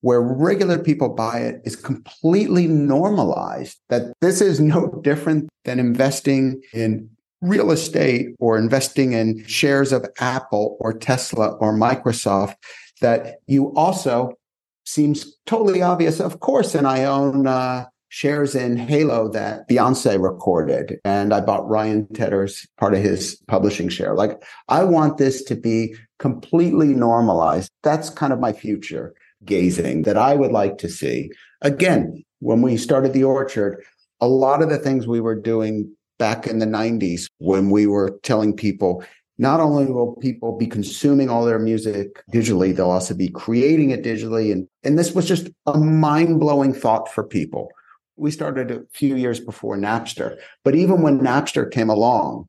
where 0.03 0.21
regular 0.21 0.79
people 0.79 1.09
buy 1.09 1.41
it 1.41 1.61
is 1.65 1.75
completely 1.75 2.69
normalized 2.69 3.79
that 3.89 4.13
this 4.21 4.41
is 4.41 4.61
no 4.61 4.89
different 5.03 5.49
than 5.65 5.81
investing 5.81 6.63
in 6.73 7.11
real 7.43 7.71
estate 7.71 8.29
or 8.39 8.57
investing 8.57 9.13
in 9.13 9.45
shares 9.47 9.93
of 9.93 10.07
Apple 10.21 10.77
or 10.81 10.93
Tesla 10.93 11.49
or 11.57 11.77
Microsoft 11.77 12.55
that 13.01 13.37
you 13.47 13.75
also 13.75 14.33
seems 14.87 15.37
totally 15.47 15.83
obvious 15.83 16.21
of 16.21 16.41
course 16.41 16.75
and 16.75 16.87
I 16.87 17.05
own 17.05 17.47
uh, 17.47 17.87
shares 18.09 18.55
in 18.55 18.77
Halo 18.77 19.29
that 19.29 19.69
Beyoncé 19.69 20.21
recorded. 20.21 20.99
And 21.05 21.35
I 21.35 21.41
bought 21.41 21.69
Ryan 21.69 22.07
Tedder's 22.15 22.67
part 22.79 22.95
of 22.95 23.03
his 23.03 23.37
publishing 23.49 23.89
share. 23.89 24.15
Like, 24.15 24.43
I 24.69 24.85
want 24.85 25.19
this 25.19 25.43
to 25.45 25.55
be 25.55 25.95
completely 26.19 26.95
normalized. 26.95 27.71
That's 27.83 28.11
kind 28.11 28.33
of 28.33 28.41
my 28.41 28.53
future 28.53 29.15
gazing 29.45 30.03
that 30.03 30.17
I 30.17 30.35
would 30.35 30.53
like 30.53 30.79
to 30.79 30.89
see. 30.89 31.31
Again, 31.63 32.25
when 32.41 32.63
we 32.63 32.77
started 32.77 33.13
the 33.13 33.25
orchard, 33.25 33.85
a 34.21 34.29
lot 34.29 34.63
of 34.63 34.71
the 34.71 34.79
things 34.79 35.07
we 35.07 35.21
were 35.21 35.39
doing 35.39 35.95
back 36.19 36.47
in 36.47 36.59
the 36.59 36.67
90s 36.67 37.29
when 37.39 37.71
we 37.71 37.87
were 37.87 38.19
telling 38.23 38.57
people, 38.57 39.05
not 39.39 39.61
only 39.61 39.87
will 39.87 40.17
people 40.17 40.57
be 40.57 40.67
consuming 40.67 41.29
all 41.29 41.45
their 41.45 41.59
music 41.59 42.23
digitally, 42.33 42.75
they'll 42.75 42.91
also 42.91 43.15
be 43.15 43.29
creating 43.29 43.91
it 43.91 44.03
digitally. 44.03 44.51
And, 44.51 44.67
and 44.83 44.99
this 44.99 45.13
was 45.13 45.29
just 45.29 45.49
a 45.67 45.79
mind 45.79 46.41
blowing 46.41 46.73
thought 46.73 47.13
for 47.13 47.23
people 47.23 47.71
we 48.17 48.31
started 48.31 48.71
a 48.71 48.83
few 48.93 49.15
years 49.17 49.41
before 49.41 49.77
Napster. 49.77 50.39
But 50.65 50.75
even 50.75 51.03
when 51.03 51.21
Napster 51.21 51.71
came 51.71 51.91
along, 51.91 52.49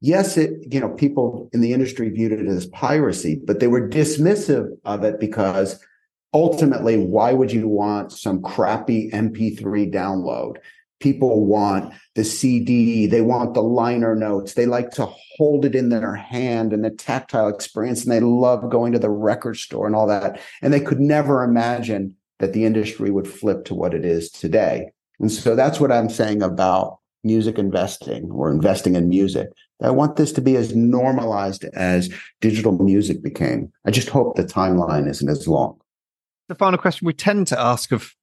yes, 0.00 0.36
it, 0.36 0.52
you 0.70 0.80
know, 0.80 0.90
people 0.90 1.48
in 1.52 1.60
the 1.60 1.72
industry 1.72 2.10
viewed 2.10 2.32
it 2.32 2.46
as 2.46 2.66
piracy, 2.66 3.40
but 3.42 3.60
they 3.60 3.66
were 3.66 3.88
dismissive 3.88 4.68
of 4.84 5.04
it 5.04 5.18
because 5.18 5.82
ultimately, 6.34 6.98
why 6.98 7.32
would 7.32 7.50
you 7.50 7.66
want 7.66 8.12
some 8.12 8.42
crappy 8.42 9.10
MP3 9.10 9.92
download? 9.92 10.56
People 11.00 11.44
want 11.44 11.92
the 12.14 12.24
CD, 12.24 13.06
they 13.06 13.20
want 13.20 13.54
the 13.54 13.62
liner 13.62 14.14
notes, 14.14 14.54
they 14.54 14.66
like 14.66 14.90
to 14.92 15.06
hold 15.36 15.64
it 15.64 15.74
in 15.74 15.90
their 15.90 16.14
hand 16.14 16.72
and 16.72 16.84
the 16.84 16.90
tactile 16.90 17.48
experience, 17.48 18.02
and 18.02 18.12
they 18.12 18.20
love 18.20 18.70
going 18.70 18.92
to 18.92 18.98
the 18.98 19.10
record 19.10 19.56
store 19.56 19.86
and 19.86 19.94
all 19.94 20.06
that. 20.06 20.40
And 20.62 20.72
they 20.72 20.80
could 20.80 21.00
never 21.00 21.42
imagine 21.42 22.16
that 22.38 22.52
the 22.52 22.64
industry 22.64 23.10
would 23.10 23.28
flip 23.28 23.64
to 23.66 23.74
what 23.74 23.94
it 23.94 24.04
is 24.04 24.30
today. 24.30 24.90
And 25.20 25.30
so 25.30 25.54
that's 25.54 25.80
what 25.80 25.92
I'm 25.92 26.10
saying 26.10 26.42
about 26.42 26.98
music 27.24 27.58
investing 27.58 28.30
or 28.30 28.50
investing 28.50 28.94
in 28.94 29.08
music. 29.08 29.48
I 29.82 29.90
want 29.90 30.16
this 30.16 30.32
to 30.32 30.40
be 30.40 30.56
as 30.56 30.74
normalized 30.74 31.64
as 31.74 32.12
digital 32.40 32.72
music 32.78 33.22
became. 33.22 33.72
I 33.84 33.90
just 33.90 34.08
hope 34.08 34.36
the 34.36 34.44
timeline 34.44 35.08
isn't 35.08 35.28
as 35.28 35.46
long. 35.46 35.78
The 36.48 36.54
final 36.54 36.78
question 36.78 37.06
we 37.06 37.12
tend 37.12 37.48
to 37.48 37.60
ask 37.60 37.92
of 37.92 38.14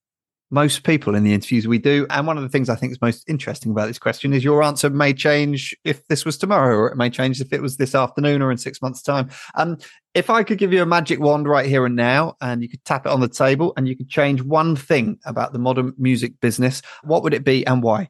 most 0.54 0.84
people 0.84 1.16
in 1.16 1.24
the 1.24 1.34
interviews 1.34 1.68
we 1.68 1.80
do. 1.80 2.06
And 2.12 2.28
one 2.28 2.38
of 2.38 2.43
the 2.43 2.49
things 2.49 2.70
I 2.70 2.76
think 2.76 2.91
is 2.91 3.01
most 3.01 3.28
interesting 3.28 3.72
about 3.72 3.88
this 3.88 3.97
question 3.97 4.34
is 4.34 4.43
your 4.43 4.62
answer 4.62 4.91
may 4.91 5.12
change 5.12 5.76
if 5.84 6.08
this 6.08 6.26
was 6.26 6.38
tomorrow, 6.38 6.78
or 6.78 6.88
it 6.89 6.95
may 6.95 7.10
change 7.10 7.41
if 7.41 7.51
it 7.51 7.62
was 7.62 7.78
this 7.78 7.95
afternoon 7.95 8.43
or 8.43 8.51
in 8.51 8.58
six 8.58 8.80
months' 8.80 9.01
time. 9.01 9.30
Um, 9.56 9.80
if 10.14 10.30
I 10.30 10.43
could 10.43 10.60
give 10.60 10.72
you 10.72 10.84
a 10.84 10.86
magic 10.86 11.20
wand 11.20 11.47
right 11.47 11.66
here 11.66 11.88
and 11.88 11.95
now, 11.95 12.38
and 12.39 12.62
you 12.62 12.70
could 12.70 12.86
tap 12.86 13.08
it 13.08 13.12
on 13.12 13.20
the 13.20 13.28
table 13.28 13.74
and 13.76 13.88
you 13.88 13.97
could 13.97 14.10
change 14.10 14.43
one 14.43 14.76
thing 14.76 15.18
about 15.26 15.54
the 15.54 15.60
modern 15.60 15.93
music 15.97 16.39
business, 16.39 16.84
what 17.04 17.24
would 17.24 17.34
it 17.34 17.43
be 17.43 17.66
and 17.66 17.82
why? 17.82 18.10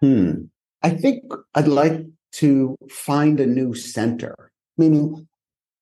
Hmm. 0.00 0.44
I 0.82 0.88
think 0.88 1.24
I'd 1.54 1.68
like 1.68 2.06
to 2.36 2.74
find 2.88 3.38
a 3.38 3.44
new 3.44 3.74
center, 3.74 4.50
meaning 4.78 5.28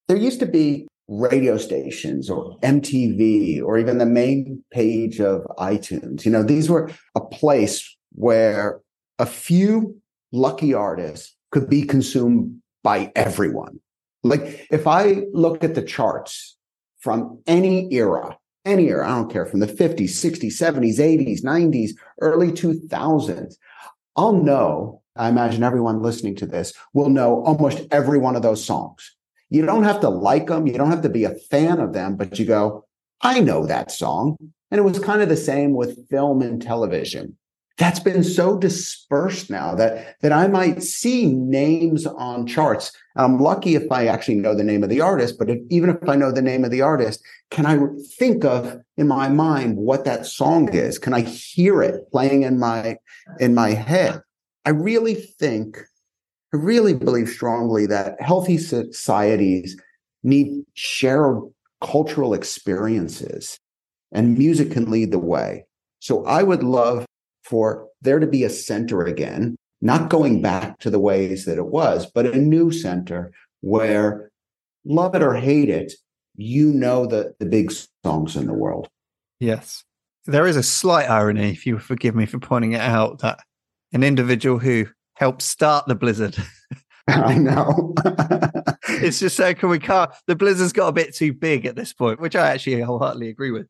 there 0.09 0.17
used 0.17 0.41
to 0.41 0.47
be 0.47 0.88
radio 1.09 1.57
stations 1.57 2.29
or 2.29 2.57
MTV 2.59 3.63
or 3.63 3.79
even 3.79 3.99
the 3.99 4.07
main 4.07 4.63
page 4.71 5.21
of 5.21 5.43
iTunes. 5.59 6.25
You 6.25 6.31
know, 6.31 6.43
these 6.43 6.69
were 6.69 6.91
a 7.15 7.21
place 7.21 7.97
where 8.13 8.81
a 9.19 9.27
few 9.27 10.01
lucky 10.33 10.75
artists 10.75 11.35
could 11.51 11.69
be 11.69 11.83
consumed 11.83 12.61
by 12.83 13.11
everyone. 13.17 13.81
Like 14.23 14.67
if 14.71 14.87
I 14.87 15.23
look 15.33 15.65
at 15.65 15.75
the 15.75 15.83
charts 15.83 16.57
from 16.99 17.41
any 17.47 17.93
era, 17.93 18.37
any 18.65 18.89
era, 18.89 19.11
I 19.11 19.17
don't 19.17 19.33
care 19.33 19.47
from 19.47 19.61
the 19.61 19.67
50s, 19.67 20.11
60s, 20.11 20.53
70s, 20.53 20.99
80s, 20.99 21.43
90s, 21.43 21.91
early 22.21 22.53
2000s, 22.53 23.55
I'll 24.17 24.33
know, 24.33 25.03
I 25.17 25.29
imagine 25.29 25.63
everyone 25.63 26.03
listening 26.03 26.37
to 26.37 26.47
this 26.47 26.73
will 26.93 27.09
know 27.09 27.43
almost 27.45 27.87
every 27.91 28.19
one 28.19 28.37
of 28.37 28.43
those 28.43 28.65
songs. 28.65 29.15
You 29.51 29.65
don't 29.65 29.85
have 29.85 30.01
to 30.01 30.09
like 30.09 30.49
them. 30.49 30.67
You 30.67 30.75
don't 30.75 30.91
have 30.91 31.03
to 31.03 31.09
be 31.09 31.25
a 31.25 31.35
fan 31.35 31.81
of 31.81 31.93
them, 31.93 32.17
but 32.17 32.39
you 32.39 32.45
go, 32.45 32.85
I 33.23 33.41
know 33.41 33.67
that 33.67 33.91
song. 33.91 34.37
And 34.71 34.79
it 34.79 34.85
was 34.85 34.99
kind 34.99 35.23
of 35.23 35.29
the 35.29 35.37
same 35.37 35.75
with 35.75 36.09
film 36.09 36.43
and 36.43 36.61
television. 36.61 37.37
That's 37.79 38.01
been 38.01 38.25
so 38.25 38.59
dispersed 38.59 39.51
now 39.51 39.75
that, 39.77 40.21
that 40.21 40.33
I 40.33 40.49
might 40.49 40.83
see 40.83 41.27
names 41.27 42.07
on 42.07 42.47
charts. 42.47 42.93
I'm 43.17 43.39
lucky 43.39 43.77
if 43.77 43.91
I 43.93 44.07
actually 44.07 44.35
know 44.35 44.55
the 44.55 44.65
name 44.65 44.83
of 44.83 44.91
the 44.91 45.01
artist, 45.01 45.37
but 45.39 45.49
if, 45.49 45.61
even 45.71 45.91
if 45.91 46.09
I 46.09 46.17
know 46.17 46.33
the 46.33 46.43
name 46.43 46.65
of 46.65 46.73
the 46.73 46.83
artist, 46.83 47.23
can 47.51 47.67
I 47.67 47.79
think 48.19 48.45
of 48.45 48.79
in 48.97 49.07
my 49.07 49.29
mind 49.29 49.77
what 49.77 50.05
that 50.05 50.27
song 50.27 50.69
is? 50.75 50.99
Can 50.99 51.15
I 51.15 51.21
hear 51.21 51.81
it 51.81 52.11
playing 52.11 52.43
in 52.43 52.59
my, 52.59 52.97
in 53.39 53.55
my 53.55 53.71
head? 53.71 54.23
I 54.65 54.71
really 54.71 55.15
think 55.15 55.79
I 56.53 56.57
really 56.57 56.95
believe 56.95 57.29
strongly 57.29 57.87
that 57.87 58.21
healthy 58.21 58.59
societies 58.59 59.81
need 60.23 60.65
shared 60.75 61.41
cultural 61.83 62.35
experiences 62.35 63.59
and 64.13 64.39
music 64.39 64.71
can 64.73 64.91
lead 64.91 65.13
the 65.13 65.19
way. 65.19 65.67
So 66.01 66.25
I 66.25 66.43
would 66.43 66.63
love 66.63 67.05
for 67.45 67.89
there 68.01 68.19
to 68.19 68.27
be 68.27 68.45
a 68.45 68.51
center 68.51 69.03
again, 69.03 69.57
not 69.81 70.11
going 70.11 70.41
back 70.41 70.79
to 70.81 70.91
the 70.91 71.01
ways 71.01 71.45
that 71.45 71.59
it 71.59 71.67
was, 71.67 72.11
but 72.11 72.27
a 72.27 72.37
new 72.37 72.71
center 72.71 73.31
where 73.61 74.31
love 74.85 75.15
it 75.15 75.23
or 75.23 75.35
hate 75.35 75.69
it, 75.69 75.93
you 76.37 76.73
know 76.73 77.07
the, 77.07 77.35
the 77.39 77.47
big 77.47 77.73
songs 78.05 78.37
in 78.37 78.47
the 78.47 78.55
world. 78.55 78.89
Yes. 79.41 79.85
There 80.27 80.47
is 80.47 80.57
a 80.57 80.63
slight 80.63 81.09
irony, 81.09 81.51
if 81.51 81.67
you 81.67 81.79
forgive 81.79 82.15
me 82.15 82.27
for 82.27 82.39
pointing 82.39 82.73
it 82.73 82.81
out, 82.81 83.21
that 83.21 83.41
an 83.93 84.03
individual 84.03 84.59
who 84.59 84.87
help 85.19 85.43
start 85.43 85.87
the 85.87 85.97
blizzard. 85.97 86.37
I 87.09 87.37
know. 87.37 87.95
it's 88.89 89.19
just 89.19 89.37
so 89.37 89.53
can 89.55 89.69
we 89.69 89.79
can't 89.79 90.11
the 90.27 90.37
blizzard's 90.37 90.73
got 90.73 90.89
a 90.89 90.93
bit 90.93 91.15
too 91.15 91.33
big 91.33 91.67
at 91.67 91.75
this 91.75 91.93
point, 91.93 92.21
which 92.21 92.37
I 92.37 92.51
actually 92.51 92.81
wholeheartedly 92.81 93.29
agree 93.29 93.51
with. 93.51 93.67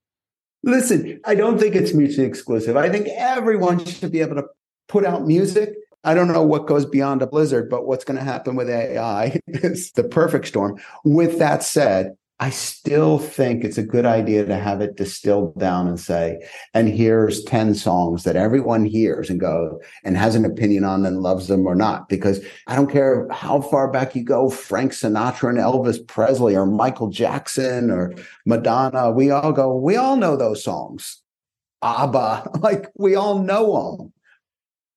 Listen, 0.63 1.21
I 1.25 1.35
don't 1.35 1.59
think 1.59 1.75
it's 1.75 1.95
mutually 1.95 2.27
exclusive. 2.27 2.77
I 2.77 2.91
think 2.91 3.09
everyone 3.17 3.85
should 3.85 4.13
be 4.13 4.21
able 4.21 4.37
to 4.37 4.45
put 4.89 5.07
out 5.07 5.27
music. 5.27 5.75
I 6.05 6.15
don't 6.15 6.29
know 6.29 6.43
what 6.43 6.67
goes 6.67 6.85
beyond 6.85 7.23
a 7.23 7.27
blizzard, 7.27 7.71
but 7.71 7.87
what's 7.87 8.05
going 8.05 8.19
to 8.19 8.25
happen 8.25 8.57
with 8.57 8.69
AI 8.69 9.41
is 9.47 9.93
the 9.93 10.05
perfect 10.05 10.49
storm. 10.49 10.79
With 11.05 11.39
that 11.39 11.63
said, 11.63 12.17
I 12.41 12.51
still 12.51 13.19
think 13.19 13.65
it's 13.65 13.79
a 13.79 13.83
good 13.83 14.07
idea 14.07 14.45
to 14.45 14.57
have 14.57 14.81
it 14.81 14.97
distilled 14.97 15.59
down 15.59 15.89
and 15.89 15.99
say, 15.99 16.39
and 16.73 16.89
here's 16.89 17.43
10 17.43 17.75
songs 17.75 18.23
that 18.23 18.37
everyone 18.37 18.85
hears 18.85 19.29
and 19.29 19.41
goes 19.41 19.77
and 20.05 20.17
has 20.17 20.37
an 20.37 20.45
opinion 20.45 20.85
on 20.85 21.05
and 21.05 21.21
loves 21.21 21.49
them 21.49 21.67
or 21.67 21.75
not. 21.75 22.09
Because 22.09 22.41
I 22.69 22.77
don't 22.77 22.91
care 22.93 23.27
how 23.33 23.61
far 23.61 23.91
back 23.91 24.15
you 24.15 24.23
go, 24.23 24.51
Frank 24.51 24.93
Sinatra 24.93 25.49
and 25.49 25.59
Elvis 25.59 26.07
Presley 26.07 26.55
or 26.55 26.65
Michael 26.65 27.09
Jackson 27.09 27.91
or 27.91 28.15
Madonna, 28.47 29.11
we 29.11 29.33
all 29.33 29.53
go, 29.53 29.75
we 29.75 29.97
all 29.97 30.17
know 30.17 30.37
those 30.37 30.63
songs. 30.63 31.21
ABBA, 31.83 32.51
like 32.61 32.87
we 32.97 33.17
all 33.17 33.41
know 33.41 33.97
them. 33.97 34.13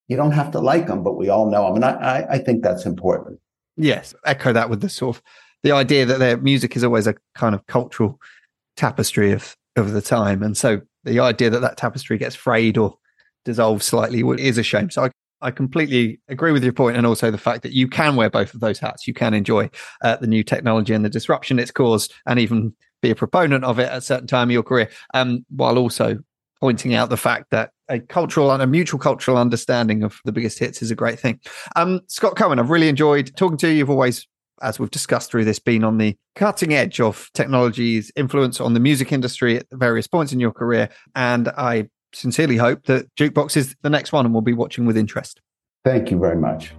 You 0.06 0.16
don't 0.16 0.32
have 0.32 0.52
to 0.52 0.60
like 0.60 0.86
them, 0.86 1.02
but 1.02 1.16
we 1.16 1.28
all 1.28 1.50
know 1.50 1.66
them. 1.66 1.82
And 1.82 1.84
I, 1.84 1.92
I, 1.92 2.32
I 2.34 2.38
think 2.38 2.62
that's 2.62 2.86
important. 2.86 3.40
Yes, 3.76 4.14
echo 4.24 4.52
that 4.52 4.70
with 4.70 4.80
the 4.80 4.88
sort 4.88 5.16
of 5.16 5.22
the 5.62 5.72
idea 5.72 6.06
that 6.06 6.18
their 6.18 6.36
music 6.36 6.76
is 6.76 6.84
always 6.84 7.06
a 7.06 7.14
kind 7.34 7.54
of 7.54 7.66
cultural 7.66 8.20
tapestry 8.76 9.32
of 9.32 9.56
of 9.76 9.92
the 9.92 10.02
time, 10.02 10.42
and 10.42 10.56
so 10.56 10.80
the 11.04 11.20
idea 11.20 11.50
that 11.50 11.60
that 11.60 11.76
tapestry 11.76 12.18
gets 12.18 12.34
frayed 12.34 12.76
or 12.78 12.96
dissolved 13.44 13.82
slightly 13.82 14.22
is 14.38 14.58
a 14.58 14.62
shame. 14.62 14.90
So 14.90 15.04
I, 15.04 15.10
I 15.40 15.50
completely 15.50 16.20
agree 16.28 16.52
with 16.52 16.62
your 16.62 16.72
point, 16.72 16.96
and 16.96 17.06
also 17.06 17.30
the 17.30 17.38
fact 17.38 17.62
that 17.62 17.72
you 17.72 17.88
can 17.88 18.16
wear 18.16 18.30
both 18.30 18.54
of 18.54 18.60
those 18.60 18.78
hats. 18.78 19.08
You 19.08 19.14
can 19.14 19.34
enjoy 19.34 19.70
uh, 20.02 20.16
the 20.16 20.26
new 20.26 20.44
technology 20.44 20.94
and 20.94 21.04
the 21.04 21.10
disruption 21.10 21.58
it's 21.58 21.70
caused, 21.70 22.14
and 22.26 22.38
even 22.38 22.74
be 23.00 23.10
a 23.10 23.16
proponent 23.16 23.64
of 23.64 23.78
it 23.78 23.88
at 23.88 23.98
a 23.98 24.00
certain 24.00 24.28
time 24.28 24.48
of 24.48 24.52
your 24.52 24.62
career, 24.62 24.88
um, 25.14 25.44
while 25.50 25.78
also 25.78 26.18
pointing 26.60 26.94
out 26.94 27.10
the 27.10 27.16
fact 27.16 27.50
that 27.50 27.72
a 27.88 27.98
cultural 27.98 28.52
and 28.52 28.62
a 28.62 28.66
mutual 28.66 29.00
cultural 29.00 29.36
understanding 29.36 30.04
of 30.04 30.20
the 30.24 30.30
biggest 30.30 30.60
hits 30.60 30.80
is 30.80 30.92
a 30.92 30.94
great 30.94 31.18
thing. 31.18 31.40
Um, 31.74 32.00
Scott 32.06 32.36
Cohen, 32.36 32.60
I've 32.60 32.70
really 32.70 32.88
enjoyed 32.88 33.32
talking 33.36 33.58
to 33.58 33.68
you. 33.68 33.78
You've 33.78 33.90
always 33.90 34.28
as 34.62 34.78
we've 34.78 34.90
discussed 34.90 35.30
through 35.30 35.44
this, 35.44 35.58
been 35.58 35.84
on 35.84 35.98
the 35.98 36.16
cutting 36.34 36.72
edge 36.72 37.00
of 37.00 37.30
technology's 37.34 38.10
influence 38.16 38.60
on 38.60 38.74
the 38.74 38.80
music 38.80 39.12
industry 39.12 39.58
at 39.58 39.66
various 39.72 40.06
points 40.06 40.32
in 40.32 40.40
your 40.40 40.52
career. 40.52 40.88
And 41.14 41.48
I 41.48 41.88
sincerely 42.14 42.56
hope 42.56 42.84
that 42.86 43.14
Jukebox 43.16 43.56
is 43.56 43.74
the 43.82 43.90
next 43.90 44.12
one 44.12 44.24
and 44.24 44.34
we'll 44.34 44.42
be 44.42 44.52
watching 44.52 44.86
with 44.86 44.96
interest. 44.96 45.40
Thank 45.84 46.10
you 46.10 46.18
very 46.18 46.36
much. 46.36 46.72